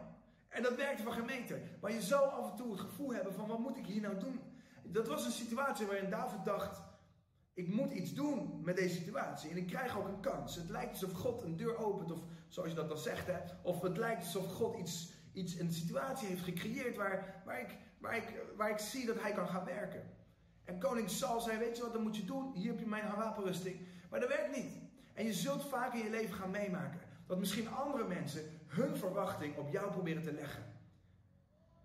En 0.49 0.63
dat 0.63 0.77
werkte 0.77 1.03
van 1.03 1.25
meter. 1.25 1.61
Maar 1.81 1.93
je 1.93 2.03
zou 2.03 2.31
af 2.31 2.51
en 2.51 2.57
toe 2.57 2.71
het 2.71 2.81
gevoel 2.81 3.15
hebben 3.15 3.35
van, 3.35 3.47
wat 3.47 3.59
moet 3.59 3.77
ik 3.77 3.87
hier 3.87 4.01
nou 4.01 4.19
doen? 4.19 4.41
Dat 4.83 5.09
was 5.09 5.25
een 5.25 5.33
situatie 5.33 5.87
waarin 5.87 6.11
David 6.11 6.45
dacht, 6.45 6.81
ik 7.55 7.69
moet 7.69 7.93
iets 7.93 8.15
doen 8.15 8.61
met 8.63 8.77
deze 8.77 8.95
situatie. 8.95 9.51
En 9.51 9.57
ik 9.57 9.67
krijg 9.67 9.99
ook 9.99 10.09
een 10.09 10.21
kans. 10.21 10.57
Het 10.57 10.71
lijkt 10.71 10.91
alsof 10.91 11.13
God 11.13 11.43
een 11.43 11.57
deur 11.57 11.77
opent, 11.77 12.13
of 12.13 12.21
zoals 12.49 12.69
je 12.69 12.75
dat 12.75 12.89
dan 12.89 12.99
zegt, 12.99 13.27
hè. 13.27 13.39
Of 13.63 13.81
het 13.81 13.97
lijkt 13.97 14.23
alsof 14.23 14.53
God 14.53 14.79
iets, 14.79 15.13
iets 15.33 15.59
een 15.59 15.73
situatie 15.73 16.29
heeft 16.29 16.43
gecreëerd 16.43 16.97
waar, 16.97 17.43
waar, 17.45 17.61
ik, 17.61 17.79
waar, 17.99 18.17
ik, 18.17 18.43
waar 18.57 18.71
ik 18.71 18.79
zie 18.79 19.07
dat 19.07 19.21
hij 19.21 19.33
kan 19.33 19.49
gaan 19.49 19.65
werken. 19.65 20.03
En 20.65 20.79
koning 20.79 21.11
Saul 21.11 21.41
zei, 21.41 21.59
weet 21.59 21.77
je 21.77 21.83
wat, 21.83 21.93
dan 21.93 22.03
moet 22.03 22.17
je 22.17 22.25
doen. 22.25 22.53
Hier 22.55 22.71
heb 22.71 22.79
je 22.79 22.87
mijn 22.87 23.17
wapenrusting. 23.17 23.87
Maar 24.11 24.21
dat 24.21 24.29
werkt 24.29 24.57
niet. 24.57 24.73
En 25.13 25.25
je 25.25 25.33
zult 25.33 25.65
vaak 25.65 25.95
in 25.95 26.05
je 26.05 26.11
leven 26.11 26.35
gaan 26.35 26.51
meemaken 26.51 27.01
dat 27.27 27.39
misschien 27.39 27.69
andere 27.69 28.09
mensen 28.09 28.43
hun 28.67 28.97
verwachting 28.97 29.57
op 29.57 29.71
jou 29.71 29.91
proberen 29.91 30.23
te 30.23 30.33
leggen. 30.33 30.63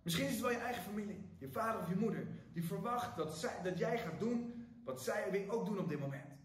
Misschien 0.02 0.26
is 0.26 0.32
het 0.32 0.42
wel 0.42 0.52
je 0.52 0.58
eigen 0.58 0.84
familie, 0.84 1.30
je 1.38 1.50
vader 1.50 1.82
of 1.82 1.90
je 1.90 1.96
moeder, 1.96 2.28
die 2.54 2.64
verwacht 2.64 3.18
dat, 3.18 3.38
zij, 3.38 3.62
dat 3.64 3.78
jij 3.78 3.98
gaat 3.98 4.20
doen 4.20 4.59
wat 4.90 5.02
zij 5.02 5.46
ook 5.50 5.66
doen 5.66 5.80
op 5.80 5.90
dit 5.90 6.00
moment. 6.00 6.38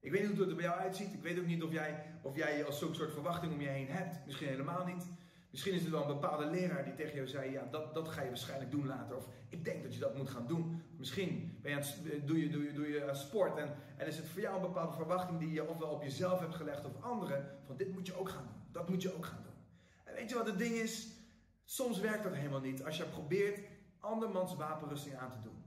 Ik 0.00 0.10
weet 0.10 0.20
niet 0.20 0.30
hoe 0.30 0.40
het 0.40 0.48
er 0.48 0.56
bij 0.56 0.64
jou 0.64 0.78
uitziet. 0.78 1.12
Ik 1.12 1.22
weet 1.22 1.38
ook 1.38 1.46
niet 1.46 1.62
of 1.62 1.72
jij, 1.72 2.04
of 2.22 2.36
jij 2.36 2.64
als 2.64 2.78
zo'n 2.78 2.94
soort 2.94 3.12
verwachting 3.12 3.52
om 3.52 3.60
je 3.60 3.68
heen 3.68 3.88
hebt. 3.88 4.26
Misschien 4.26 4.48
helemaal 4.48 4.86
niet. 4.86 5.06
Misschien 5.50 5.72
is 5.72 5.84
er 5.84 5.90
wel 5.90 6.00
een 6.00 6.20
bepaalde 6.20 6.46
leraar 6.46 6.84
die 6.84 6.94
tegen 6.94 7.14
jou 7.14 7.26
zei: 7.26 7.50
Ja, 7.50 7.64
dat, 7.70 7.94
dat 7.94 8.08
ga 8.08 8.22
je 8.22 8.28
waarschijnlijk 8.28 8.70
doen 8.70 8.86
later. 8.86 9.16
Of 9.16 9.28
ik 9.48 9.64
denk 9.64 9.82
dat 9.82 9.94
je 9.94 10.00
dat 10.00 10.16
moet 10.16 10.30
gaan 10.30 10.46
doen. 10.46 10.82
Misschien 10.96 11.58
ben 11.62 11.70
je 11.70 11.76
aan 11.76 11.82
het, 11.82 12.26
doe, 12.26 12.40
je, 12.40 12.50
doe, 12.50 12.62
je, 12.62 12.72
doe 12.72 12.88
je 12.88 13.08
sport 13.12 13.56
en, 13.56 13.76
en 13.96 14.06
is 14.06 14.16
het 14.16 14.28
voor 14.28 14.40
jou 14.40 14.54
een 14.54 14.62
bepaalde 14.62 14.96
verwachting 14.96 15.38
die 15.38 15.52
je 15.52 15.68
ofwel 15.68 15.90
op 15.90 16.02
jezelf 16.02 16.40
hebt 16.40 16.54
gelegd 16.54 16.84
of 16.84 17.02
anderen. 17.02 17.58
Van 17.66 17.76
dit 17.76 17.92
moet 17.92 18.06
je 18.06 18.18
ook 18.18 18.28
gaan 18.28 18.44
doen. 18.44 18.72
Dat 18.72 18.88
moet 18.88 19.02
je 19.02 19.16
ook 19.16 19.26
gaan 19.26 19.42
doen. 19.42 19.54
En 20.04 20.14
weet 20.14 20.28
je 20.28 20.34
wat 20.34 20.46
het 20.46 20.58
ding 20.58 20.74
is? 20.74 21.08
Soms 21.64 21.98
werkt 21.98 22.22
dat 22.22 22.34
helemaal 22.34 22.60
niet 22.60 22.84
als 22.84 22.96
je 22.96 23.04
probeert 23.04 23.60
andermans 23.98 24.56
wapenrusting 24.56 25.16
aan 25.16 25.32
te 25.32 25.40
doen. 25.42 25.59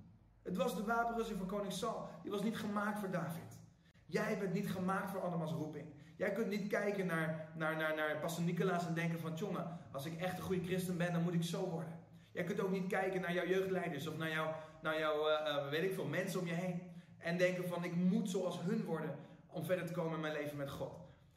Het 0.44 0.58
was 0.58 0.76
de 0.76 0.84
wapenrusting 0.84 1.38
van 1.38 1.48
koning 1.48 1.74
Saul. 1.74 2.10
Die 2.22 2.32
was 2.32 2.44
niet 2.44 2.58
gemaakt 2.58 3.00
voor 3.00 3.12
David. 3.12 3.60
Jij 4.06 4.38
bent 4.40 4.54
niet 4.54 4.70
gemaakt 4.70 5.12
voor 5.12 5.22
andermans 5.22 5.52
roeping. 5.52 5.86
Jij 6.16 6.32
kunt 6.32 6.50
niet 6.50 6.68
kijken 6.68 7.06
naar, 7.06 7.52
naar, 7.56 7.78
naar, 7.78 7.96
naar 7.96 8.18
Pastor 8.18 8.44
Nicolaas 8.44 8.88
en 8.88 8.94
denken 8.94 9.20
van... 9.20 9.34
Jongen, 9.34 9.80
als 9.92 10.06
ik 10.06 10.20
echt 10.20 10.38
een 10.38 10.44
goede 10.44 10.64
christen 10.64 10.98
ben, 10.98 11.14
dan 11.14 11.24
moet 11.24 11.34
ik 11.34 11.44
zo 11.44 11.70
worden. 11.70 12.00
Jij 12.32 12.44
kunt 12.44 12.60
ook 12.60 12.72
niet 12.72 12.88
kijken 12.88 13.22
naar 13.22 13.34
jouw 13.34 13.46
jeugdleiders 13.46 14.08
of 14.08 14.18
naar 14.18 14.32
jouw, 14.32 14.56
naar 14.82 15.00
jouw 15.00 15.28
eh, 15.28 15.48
eh, 15.48 15.70
weet 15.70 15.84
ik 15.84 15.94
veel, 15.94 16.06
mensen 16.06 16.40
om 16.40 16.48
je 16.48 16.54
heen. 16.54 16.82
En 17.18 17.38
denken 17.38 17.68
van, 17.68 17.84
ik 17.84 17.96
moet 17.96 18.30
zoals 18.30 18.62
hun 18.62 18.84
worden 18.84 19.16
om 19.48 19.66
verder 19.66 19.86
te 19.86 19.94
komen 19.94 20.14
in 20.14 20.20
mijn 20.20 20.34
leven 20.34 20.58
met 20.58 20.72
God. 20.72 20.94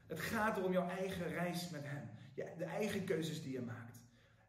Het 0.06 0.20
gaat 0.20 0.56
er 0.56 0.64
om 0.64 0.72
jouw 0.72 0.88
eigen 0.88 1.28
reis 1.28 1.70
met 1.70 1.82
hem. 1.84 2.10
De 2.58 2.64
eigen 2.64 3.04
keuzes 3.04 3.42
die 3.42 3.52
je 3.52 3.60
maakt. 3.60 3.85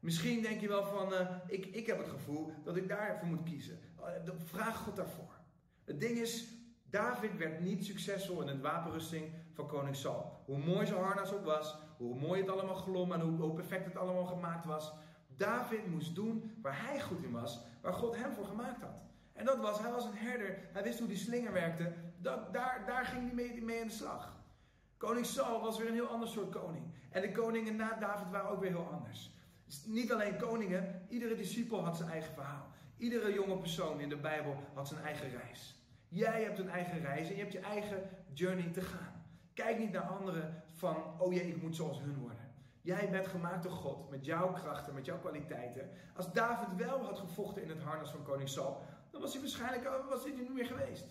Misschien 0.08 0.42
denk 0.42 0.62
je 0.62 0.68
wel 0.68 0.86
van, 0.86 1.14
eh, 1.14 1.28
ik, 1.48 1.66
ik 1.66 1.86
heb 1.86 1.98
het 1.98 2.08
gevoel 2.08 2.52
dat 2.64 2.76
ik 2.78 2.88
daarvoor 2.88 3.28
moet 3.28 3.44
kiezen. 3.44 3.80
Eh, 4.00 4.34
vraag 4.44 4.78
God 4.78 4.96
daarvoor. 4.96 5.34
Het 5.86 6.00
ding 6.00 6.18
is, 6.18 6.48
David 6.90 7.38
werd 7.38 7.60
niet 7.60 7.86
succesvol 7.86 8.42
in 8.42 8.48
het 8.48 8.62
wapenrusting 8.62 9.32
van 9.54 9.68
koning 9.68 9.96
Saul. 9.96 10.42
Hoe 10.46 10.58
mooi 10.58 10.86
zijn 10.86 11.04
harnas 11.04 11.34
ook 11.34 11.46
was, 11.46 11.78
hoe 11.98 12.16
mooi 12.16 12.42
het 12.42 12.50
allemaal 12.50 12.76
glom 12.76 13.12
en 13.12 13.20
hoe, 13.20 13.40
hoe 13.40 13.54
perfect 13.54 13.86
het 13.86 13.98
allemaal 13.98 14.26
gemaakt 14.26 14.66
was. 14.66 14.94
David 15.38 15.88
moest 15.88 16.16
doen 16.16 16.52
waar 16.62 16.86
hij 16.86 17.02
goed 17.02 17.24
in 17.24 17.32
was, 17.32 17.62
waar 17.82 17.94
God 17.94 18.16
hem 18.16 18.32
voor 18.32 18.46
gemaakt 18.46 18.82
had. 18.82 19.02
En 19.34 19.46
dat 19.46 19.58
was, 19.58 19.80
hij 19.80 19.92
was 19.92 20.06
een 20.06 20.18
herder, 20.18 20.70
hij 20.74 20.84
wist 20.84 21.00
hoe 21.00 21.08
die 21.08 21.18
slinger 21.18 21.54
werkte, 21.54 21.94
dat, 22.18 22.54
daar, 22.54 22.84
daar 22.86 23.06
ging 23.06 23.26
hij 23.26 23.34
mee, 23.34 23.64
mee 23.64 23.82
aan 23.82 23.88
de 23.88 23.94
slag. 23.94 24.36
Koning 24.98 25.26
Saul 25.26 25.62
was 25.62 25.78
weer 25.78 25.88
een 25.88 25.94
heel 25.94 26.08
ander 26.08 26.28
soort 26.30 26.50
koning. 26.50 26.86
En 27.10 27.22
de 27.22 27.32
koningen 27.32 27.76
na 27.76 27.94
David 28.00 28.30
waren 28.32 28.50
ook 28.50 28.60
weer 28.62 28.70
heel 28.70 28.90
anders. 28.92 29.36
Dus 29.68 29.86
niet 29.86 30.12
alleen 30.12 30.38
koningen, 30.38 31.06
iedere 31.08 31.36
discipel 31.36 31.84
had 31.84 31.98
zijn 31.98 32.10
eigen 32.10 32.34
verhaal. 32.34 32.68
Iedere 32.98 33.34
jonge 33.34 33.58
persoon 33.58 34.00
in 34.00 34.10
de 34.10 34.18
Bijbel 34.18 34.56
had 34.74 34.88
zijn 34.88 35.02
eigen 35.02 35.30
reis. 35.30 35.76
Jij 36.08 36.44
hebt 36.44 36.60
een 36.60 36.70
eigen 36.70 37.00
reis 37.00 37.30
en 37.30 37.36
je 37.36 37.42
hebt 37.42 37.54
je 37.54 37.60
eigen 37.60 38.10
journey 38.34 38.70
te 38.70 38.82
gaan. 38.82 39.26
Kijk 39.54 39.80
niet 39.80 39.92
naar 39.92 40.08
anderen 40.08 40.64
van, 40.76 41.20
oh 41.20 41.34
jee, 41.34 41.48
ik 41.48 41.62
moet 41.62 41.76
zoals 41.76 42.00
hun 42.00 42.18
worden. 42.18 42.52
Jij 42.82 43.10
bent 43.10 43.28
gemaakt 43.28 43.64
door 43.64 43.72
God, 43.72 44.10
met 44.10 44.26
jouw 44.26 44.54
krachten, 44.54 44.94
met 44.94 45.06
jouw 45.06 45.20
kwaliteiten. 45.20 45.90
Als 46.16 46.34
David 46.34 46.76
wel 46.76 47.04
had 47.04 47.20
gevochten 47.20 47.64
in 47.64 47.70
het 47.70 47.82
harnas 47.82 48.12
van 48.12 48.24
koning 48.24 48.50
Saul, 48.50 48.82
dan 49.12 49.22
was 49.22 49.32
hij 49.34 49.42
waarschijnlijk 49.42 50.06
was 50.10 50.24
hij 50.24 50.34
niet 50.34 50.54
meer 50.54 50.66
geweest. 50.66 51.06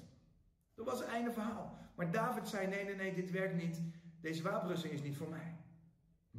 Dat 0.74 0.86
was 0.86 0.98
het 0.98 1.08
einde 1.08 1.32
verhaal. 1.32 1.78
Maar 1.94 2.10
David 2.10 2.48
zei, 2.48 2.66
nee, 2.66 2.84
nee, 2.84 2.94
nee, 2.94 3.14
dit 3.14 3.30
werkt 3.30 3.54
niet. 3.54 3.80
Deze 4.20 4.42
wapenrusting 4.42 4.92
is 4.92 5.02
niet 5.02 5.16
voor 5.16 5.28
mij. 5.28 5.56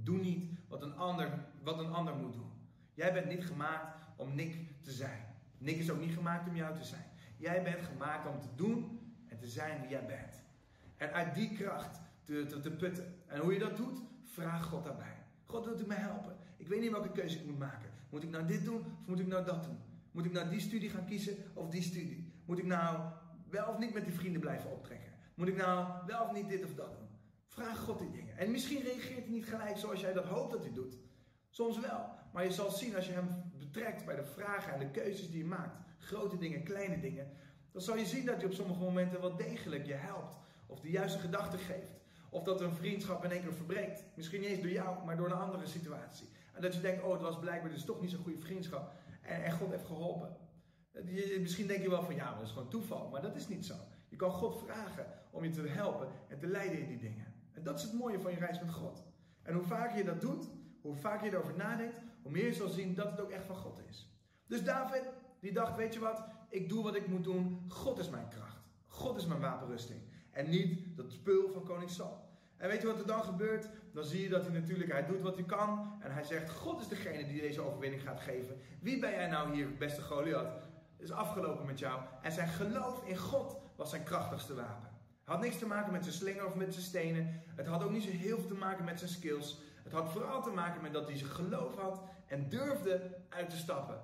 Doe 0.03 0.17
niet 0.17 0.51
wat 0.67 0.81
een 0.81 0.95
ander, 0.95 1.45
wat 1.63 1.79
een 1.79 1.93
ander 1.93 2.15
moet 2.15 2.33
doen. 2.33 2.51
Jij 2.93 3.13
bent 3.13 3.29
niet 3.29 3.45
gemaakt 3.45 3.95
om 4.15 4.35
Nick 4.35 4.55
te 4.81 4.91
zijn. 4.91 5.25
Nick 5.57 5.77
is 5.77 5.89
ook 5.89 5.99
niet 5.99 6.13
gemaakt 6.13 6.47
om 6.47 6.55
jou 6.55 6.75
te 6.75 6.83
zijn. 6.83 7.05
Jij 7.37 7.63
bent 7.63 7.81
gemaakt 7.81 8.27
om 8.27 8.41
te 8.41 8.47
doen 8.55 8.99
en 9.27 9.37
te 9.37 9.47
zijn 9.47 9.81
wie 9.81 9.89
jij 9.89 10.05
bent. 10.05 10.41
En 10.97 11.13
uit 11.13 11.35
die 11.35 11.51
kracht 11.51 11.99
te, 12.23 12.45
te, 12.45 12.59
te 12.59 12.71
putten. 12.71 13.15
En 13.27 13.39
hoe 13.39 13.53
je 13.53 13.59
dat 13.59 13.77
doet, 13.77 13.99
vraag 14.23 14.63
God 14.63 14.83
daarbij. 14.83 15.15
God, 15.43 15.65
wilt 15.65 15.81
u 15.81 15.85
mij 15.85 15.97
helpen? 15.97 16.35
Ik 16.57 16.67
weet 16.67 16.81
niet 16.81 16.91
welke 16.91 17.11
keuze 17.11 17.37
ik 17.37 17.45
moet 17.45 17.59
maken. 17.59 17.89
Moet 18.09 18.23
ik 18.23 18.29
nou 18.29 18.45
dit 18.45 18.63
doen 18.65 18.85
of 19.01 19.07
moet 19.07 19.19
ik 19.19 19.27
nou 19.27 19.45
dat 19.45 19.63
doen? 19.63 19.77
Moet 20.11 20.25
ik 20.25 20.31
nou 20.31 20.49
die 20.49 20.59
studie 20.59 20.89
gaan 20.89 21.05
kiezen 21.05 21.35
of 21.53 21.69
die 21.69 21.81
studie? 21.81 22.33
Moet 22.45 22.59
ik 22.59 22.65
nou 22.65 23.11
wel 23.49 23.67
of 23.67 23.77
niet 23.77 23.93
met 23.93 24.03
die 24.03 24.13
vrienden 24.13 24.41
blijven 24.41 24.71
optrekken? 24.71 25.11
Moet 25.35 25.47
ik 25.47 25.55
nou 25.55 25.87
wel 26.07 26.23
of 26.23 26.33
niet 26.33 26.49
dit 26.49 26.63
of 26.63 26.73
dat 26.73 26.91
doen? 26.91 27.06
Vraag 27.57 27.79
God 27.79 27.99
die 27.99 28.11
dingen. 28.11 28.37
En 28.37 28.51
misschien 28.51 28.81
reageert 28.81 29.23
hij 29.23 29.33
niet 29.33 29.45
gelijk 29.45 29.77
zoals 29.77 30.01
jij 30.01 30.13
dat 30.13 30.25
hoopt 30.25 30.51
dat 30.51 30.63
hij 30.63 30.73
doet. 30.73 30.97
Soms 31.49 31.79
wel. 31.79 32.09
Maar 32.33 32.43
je 32.43 32.51
zal 32.51 32.71
zien 32.71 32.95
als 32.95 33.05
je 33.05 33.11
hem 33.11 33.51
betrekt 33.57 34.05
bij 34.05 34.15
de 34.15 34.25
vragen 34.25 34.73
en 34.73 34.79
de 34.79 34.91
keuzes 34.91 35.29
die 35.29 35.37
je 35.37 35.45
maakt. 35.45 35.77
Grote 35.99 36.37
dingen, 36.37 36.63
kleine 36.63 36.99
dingen. 36.99 37.31
Dan 37.71 37.81
zal 37.81 37.97
je 37.97 38.05
zien 38.05 38.25
dat 38.25 38.35
hij 38.35 38.45
op 38.45 38.53
sommige 38.53 38.79
momenten 38.79 39.21
wel 39.21 39.35
degelijk 39.35 39.85
je 39.85 39.93
helpt. 39.93 40.37
Of 40.67 40.79
de 40.79 40.89
juiste 40.89 41.19
gedachten 41.19 41.59
geeft. 41.59 41.99
Of 42.29 42.43
dat 42.43 42.61
een 42.61 42.73
vriendschap 42.73 43.23
in 43.23 43.31
één 43.31 43.41
keer 43.41 43.53
verbreekt. 43.53 44.03
Misschien 44.15 44.41
niet 44.41 44.49
eens 44.49 44.61
door 44.61 44.71
jou, 44.71 45.05
maar 45.05 45.17
door 45.17 45.25
een 45.25 45.37
andere 45.37 45.65
situatie. 45.65 46.27
En 46.53 46.61
dat 46.61 46.73
je 46.73 46.81
denkt, 46.81 47.03
oh 47.03 47.11
het 47.11 47.21
was 47.21 47.39
blijkbaar 47.39 47.71
dus 47.71 47.85
toch 47.85 48.01
niet 48.01 48.11
zo'n 48.11 48.23
goede 48.23 48.39
vriendschap. 48.39 48.93
En, 49.21 49.43
en 49.43 49.51
God 49.51 49.71
heeft 49.71 49.85
geholpen. 49.85 50.37
Misschien 51.39 51.67
denk 51.67 51.81
je 51.81 51.89
wel 51.89 52.03
van 52.03 52.15
ja, 52.15 52.29
maar 52.29 52.39
dat 52.39 52.47
is 52.47 52.53
gewoon 52.53 52.69
toeval. 52.69 53.09
Maar 53.09 53.21
dat 53.21 53.35
is 53.35 53.47
niet 53.47 53.65
zo. 53.65 53.75
Je 54.09 54.15
kan 54.15 54.31
God 54.31 54.59
vragen 54.65 55.05
om 55.31 55.43
je 55.43 55.49
te 55.49 55.67
helpen 55.67 56.07
en 56.27 56.39
te 56.39 56.47
leiden 56.47 56.79
in 56.79 56.87
die 56.87 56.99
dingen. 56.99 57.26
Dat 57.67 57.77
is 57.77 57.83
het 57.83 57.93
mooie 57.93 58.19
van 58.19 58.31
je 58.31 58.37
reis 58.37 58.59
met 58.59 58.73
God. 58.73 59.03
En 59.41 59.53
hoe 59.53 59.63
vaker 59.63 59.97
je 59.97 60.03
dat 60.03 60.21
doet, 60.21 60.49
hoe 60.81 60.95
vaker 60.95 61.25
je 61.25 61.31
erover 61.31 61.55
nadenkt, 61.55 61.99
hoe 62.21 62.31
meer 62.31 62.45
je 62.45 62.53
zal 62.53 62.67
zien 62.67 62.95
dat 62.95 63.11
het 63.11 63.19
ook 63.19 63.29
echt 63.29 63.45
van 63.45 63.55
God 63.55 63.81
is. 63.89 64.11
Dus 64.45 64.63
David, 64.63 65.09
die 65.39 65.51
dacht, 65.51 65.75
weet 65.75 65.93
je 65.93 65.99
wat, 65.99 66.23
ik 66.49 66.69
doe 66.69 66.83
wat 66.83 66.95
ik 66.95 67.07
moet 67.07 67.23
doen. 67.23 67.65
God 67.67 67.99
is 67.99 68.09
mijn 68.09 68.27
kracht. 68.27 68.61
God 68.85 69.17
is 69.17 69.25
mijn 69.25 69.39
wapenrusting. 69.39 69.99
En 70.31 70.49
niet 70.49 70.97
dat 70.97 71.11
spul 71.11 71.49
van 71.49 71.63
koning 71.63 71.89
Saul. 71.89 72.29
En 72.57 72.69
weet 72.69 72.81
je 72.81 72.87
wat 72.87 72.99
er 72.99 73.07
dan 73.07 73.23
gebeurt? 73.23 73.69
Dan 73.93 74.03
zie 74.03 74.21
je 74.21 74.29
dat 74.29 74.45
hij 74.45 74.53
natuurlijk, 74.53 74.91
hij 74.91 75.05
doet 75.05 75.21
wat 75.21 75.35
hij 75.35 75.45
kan. 75.45 75.97
En 75.99 76.11
hij 76.11 76.23
zegt, 76.23 76.49
God 76.49 76.81
is 76.81 76.87
degene 76.87 77.27
die 77.27 77.41
deze 77.41 77.61
overwinning 77.61 78.01
gaat 78.01 78.19
geven. 78.19 78.57
Wie 78.81 78.99
ben 78.99 79.11
jij 79.11 79.27
nou 79.27 79.53
hier, 79.53 79.77
beste 79.77 80.01
Goliath? 80.01 80.67
Is 80.97 81.11
afgelopen 81.11 81.65
met 81.65 81.79
jou. 81.79 82.01
En 82.21 82.31
zijn 82.31 82.47
geloof 82.47 83.03
in 83.05 83.17
God 83.17 83.57
was 83.75 83.89
zijn 83.89 84.03
krachtigste 84.03 84.55
wapen. 84.55 84.86
Had 85.27 85.41
niks 85.41 85.57
te 85.57 85.65
maken 85.65 85.91
met 85.91 86.03
zijn 86.03 86.15
slinger 86.15 86.45
of 86.45 86.55
met 86.55 86.73
zijn 86.73 86.85
stenen. 86.85 87.41
Het 87.55 87.67
had 87.67 87.83
ook 87.83 87.91
niet 87.91 88.03
zo 88.03 88.09
heel 88.09 88.37
veel 88.37 88.47
te 88.47 88.53
maken 88.53 88.85
met 88.85 88.99
zijn 88.99 89.11
skills. 89.11 89.57
Het 89.83 89.93
had 89.93 90.11
vooral 90.11 90.43
te 90.43 90.49
maken 90.49 90.81
met 90.81 90.93
dat 90.93 91.07
hij 91.07 91.17
zijn 91.17 91.29
geloof 91.29 91.75
had 91.75 92.01
en 92.27 92.49
durfde 92.49 93.17
uit 93.29 93.49
te 93.49 93.57
stappen. 93.57 94.01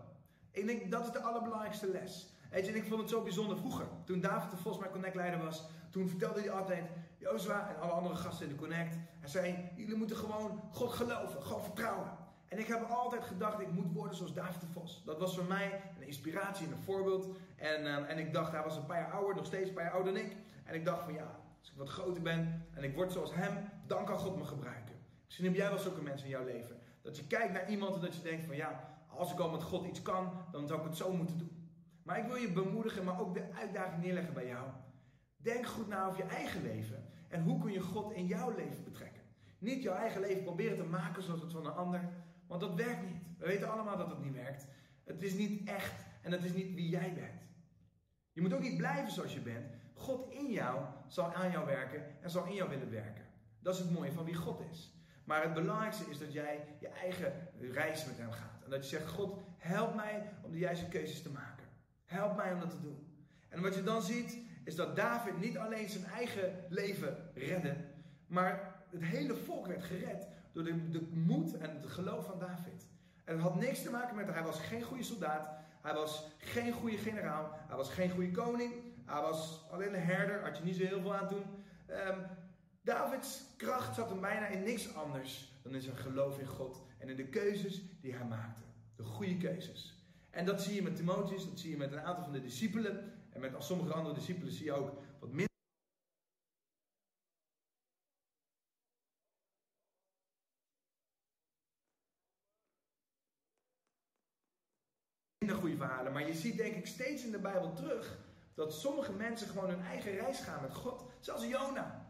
Ik 0.52 0.66
denk 0.66 0.92
dat 0.92 1.06
is 1.06 1.12
de 1.12 1.22
allerbelangrijkste 1.22 1.92
les. 1.92 2.28
En 2.50 2.76
ik 2.76 2.86
vond 2.86 3.02
het 3.02 3.10
zo 3.10 3.22
bijzonder 3.22 3.58
vroeger. 3.58 3.86
Toen 4.04 4.22
David 4.22 4.52
de 4.52 4.58
Vos 4.58 4.78
mijn 4.78 4.92
Connect 4.92 5.16
leider 5.16 5.44
was, 5.44 5.64
toen 5.90 6.10
vertelde 6.10 6.40
hij 6.40 6.52
altijd, 6.52 6.86
Jozua 7.18 7.70
en 7.70 7.82
alle 7.82 7.92
andere 7.92 8.16
gasten 8.16 8.46
in 8.46 8.52
de 8.52 8.60
Connect. 8.60 8.96
Hij 9.20 9.30
zei, 9.30 9.70
jullie 9.76 9.96
moeten 9.96 10.18
gewoon 10.18 10.62
God 10.72 10.92
geloven, 10.92 11.44
God 11.44 11.64
vertrouwen. 11.64 12.12
En 12.48 12.60
ik 12.60 12.68
heb 12.68 12.90
altijd 12.90 13.24
gedacht, 13.24 13.60
ik 13.60 13.72
moet 13.72 13.94
worden 13.94 14.16
zoals 14.16 14.34
David 14.34 14.62
de 14.62 14.68
Vos. 14.68 15.02
Dat 15.06 15.20
was 15.20 15.36
voor 15.36 15.46
mij 15.46 15.82
een 16.00 16.08
inspiratie 16.08 16.66
en 16.66 16.72
een 16.72 16.84
voorbeeld. 16.84 17.28
En, 17.56 17.82
uh, 17.82 18.10
en 18.10 18.18
ik 18.18 18.34
dacht, 18.34 18.52
hij 18.52 18.64
was 18.64 18.76
een 18.76 18.86
paar 18.86 19.00
jaar 19.00 19.12
ouder, 19.12 19.36
nog 19.36 19.46
steeds 19.46 19.68
een 19.68 19.76
paar 19.76 19.84
jaar 19.84 19.94
ouder 19.94 20.14
dan 20.14 20.24
ik. 20.24 20.36
En 20.64 20.76
ik 20.76 20.86
dacht 20.86 21.04
van 21.04 21.14
ja, 21.14 21.40
als 21.60 21.72
ik 21.72 21.78
wat 21.78 21.90
groter 21.90 22.22
ben 22.22 22.66
en 22.74 22.84
ik 22.84 22.96
word 22.96 23.12
zoals 23.12 23.34
hem, 23.34 23.70
dan 23.88 24.06
kan 24.06 24.18
God 24.18 24.38
me 24.38 24.44
gebruiken. 24.44 24.96
Misschien 25.26 25.46
heb 25.46 25.56
jij 25.56 25.70
wel 25.70 25.78
zulke 25.78 26.02
mensen 26.02 26.26
in 26.26 26.32
jouw 26.32 26.46
leven. 26.46 26.80
Dat 27.02 27.18
je 27.18 27.28
kijkt 27.28 27.54
naar 27.54 27.70
iemand 27.70 27.96
en 27.96 28.02
dat 28.02 28.16
je 28.16 28.22
denkt 28.22 28.46
van 28.46 28.56
ja, 28.56 28.98
als 29.08 29.32
ik 29.32 29.40
al 29.40 29.50
met 29.50 29.64
God 29.64 29.86
iets 29.86 30.02
kan, 30.02 30.46
dan 30.52 30.68
zou 30.68 30.80
ik 30.80 30.86
het 30.86 30.98
zo 30.98 31.14
moeten 31.14 31.38
doen. 31.38 31.72
Maar 32.04 32.18
ik 32.18 32.26
wil 32.26 32.36
je 32.36 32.52
bemoedigen, 32.52 33.04
maar 33.04 33.20
ook 33.20 33.34
de 33.34 33.54
uitdaging 33.54 34.04
neerleggen 34.04 34.34
bij 34.34 34.48
jou. 34.48 34.70
Denk 35.38 35.66
goed 35.66 35.88
na 35.88 36.08
over 36.08 36.18
je 36.18 36.30
eigen 36.30 36.62
leven. 36.62 37.06
En 37.28 37.44
hoe 37.44 37.60
kun 37.60 37.72
je 37.72 37.82
God 37.82 38.12
in 38.12 38.26
jouw 38.26 38.56
leven 38.56 38.84
betrekken? 38.84 39.22
Niet 39.58 39.84
jouw 39.84 39.96
eigen 39.96 40.22
leven 40.22 40.44
proberen 40.44 40.78
te 40.78 40.84
maken 40.84 41.24
zoals 41.24 41.42
het 41.42 41.52
van 41.52 41.66
een 41.66 41.74
ander. 41.74 42.10
Want 42.48 42.62
dat 42.62 42.76
werkt 42.76 43.04
niet. 43.04 43.22
We 43.38 43.46
weten 43.46 43.72
allemaal 43.72 43.98
dat 43.98 44.10
het 44.10 44.24
niet 44.24 44.34
werkt. 44.34 44.68
Het 45.04 45.24
is 45.24 45.34
niet 45.34 45.70
echt 45.70 46.06
en 46.22 46.32
het 46.32 46.44
is 46.44 46.54
niet 46.54 46.74
wie 46.74 46.90
jij 46.90 47.14
bent. 47.14 47.42
Je 48.32 48.42
moet 48.42 48.54
ook 48.54 48.62
niet 48.62 48.78
blijven 48.78 49.12
zoals 49.12 49.34
je 49.34 49.40
bent. 49.40 49.74
God 50.04 50.32
in 50.32 50.52
jou 50.52 50.86
zal 51.08 51.34
aan 51.34 51.52
jou 51.52 51.66
werken 51.66 52.22
en 52.22 52.30
zal 52.30 52.46
in 52.46 52.54
jou 52.54 52.70
willen 52.70 52.92
werken. 52.92 53.26
Dat 53.60 53.74
is 53.74 53.80
het 53.80 53.92
mooie 53.92 54.12
van 54.12 54.26
wie 54.26 54.36
God 54.36 54.62
is. 54.72 54.94
Maar 55.24 55.44
het 55.44 55.54
belangrijkste 55.54 56.10
is 56.10 56.20
dat 56.20 56.34
jij 56.34 56.68
je 56.80 56.88
eigen 56.88 57.34
reis 57.60 58.06
met 58.06 58.18
hem 58.18 58.32
gaat. 58.32 58.64
En 58.64 58.70
dat 58.70 58.90
je 58.90 58.98
zegt, 58.98 59.12
God, 59.12 59.38
help 59.58 59.96
mij 59.96 60.30
om 60.42 60.52
de 60.52 60.58
juiste 60.58 60.88
keuzes 60.88 61.22
te 61.22 61.30
maken. 61.30 61.66
Help 62.06 62.36
mij 62.36 62.54
om 62.54 62.60
dat 62.60 62.70
te 62.70 62.82
doen. 62.82 63.28
En 63.50 63.62
wat 63.62 63.76
je 63.76 63.84
dan 63.84 64.02
ziet, 64.02 64.38
is 64.64 64.76
dat 64.76 64.96
David 64.96 65.40
niet 65.40 65.58
alleen 65.58 65.90
zijn 65.90 66.06
eigen 66.06 66.66
leven 66.70 67.32
redde, 67.34 67.76
maar 68.28 68.76
het 68.90 69.04
hele 69.04 69.36
volk 69.36 69.68
werd 69.68 69.84
gered 69.84 70.28
door 70.52 70.64
de, 70.64 70.90
de 70.90 71.02
moed 71.12 71.58
en 71.58 71.82
het 71.82 71.92
geloof 71.92 72.26
van 72.26 72.40
David. 72.40 72.88
En 73.24 73.34
het 73.34 73.42
had 73.42 73.60
niks 73.60 73.82
te 73.82 73.90
maken 73.90 74.16
met, 74.16 74.34
hij 74.34 74.44
was 74.44 74.60
geen 74.60 74.84
goede 74.84 75.04
soldaat, 75.04 75.50
hij 75.82 75.94
was 75.94 76.28
geen 76.38 76.74
goede 76.74 76.98
generaal, 76.98 77.52
hij 77.68 77.78
was 77.78 77.90
geen 77.90 78.10
goede 78.10 78.32
koning, 78.32 78.74
hij 79.06 79.22
was 79.22 79.66
alleen 79.72 79.94
een 79.94 80.02
herder, 80.02 80.44
had 80.44 80.58
je 80.58 80.64
niet 80.64 80.76
zo 80.76 80.86
heel 80.86 81.02
veel 81.02 81.16
aan 81.16 81.28
doen. 81.28 81.46
Um, 81.90 82.26
Davids 82.82 83.44
kracht 83.58 83.96
zat 83.96 84.10
hem 84.10 84.22
bijna 84.22 84.48
in 84.48 84.64
niks 84.64 84.96
anders 84.96 85.52
dan 85.62 85.76
in 85.76 85.82
zijn 85.82 85.98
geloof 85.98 86.40
in 86.40 86.48
God 86.48 86.82
en 87.00 87.10
in 87.10 87.16
de 87.16 87.28
keuzes 87.28 87.82
die 88.02 88.14
hij 88.14 88.26
maakte. 88.26 88.62
De 88.96 89.04
goede 89.04 89.38
keuzes. 89.38 89.98
En 90.30 90.46
dat 90.46 90.62
zie 90.62 90.76
je 90.76 90.82
met 90.82 90.96
Timotheus, 90.96 91.46
dat 91.50 91.60
zie 91.60 91.70
je 91.70 91.78
met 91.78 91.92
een 91.92 92.00
aantal 92.00 92.24
van 92.24 92.34
de 92.34 92.42
discipelen. 92.42 93.12
En 93.30 93.42
met 93.42 93.64
sommige 93.64 93.94
andere 93.94 94.16
discipelen 94.16 94.54
zie 94.54 94.66
je 94.66 94.74
ook 94.74 95.02
wat 95.20 95.30
minder. 95.30 95.52
Minder 105.38 105.58
goede 105.58 105.78
verhalen. 105.78 106.14
Maar 106.14 106.28
je 106.28 106.34
ziet 106.34 106.58
denk 106.58 106.76
ik 106.76 106.88
steeds 106.88 107.24
in 107.26 107.32
de 107.32 107.40
Bijbel 107.40 107.74
terug 107.74 108.18
dat 108.54 108.74
sommige 108.74 109.14
mensen 109.14 109.48
gewoon 109.48 109.70
hun 109.70 109.86
eigen 109.86 110.12
reis 110.12 110.40
gaan 110.40 110.62
met 110.62 110.74
God. 110.74 111.06
Zelfs 111.20 111.48
Jona. 111.48 112.06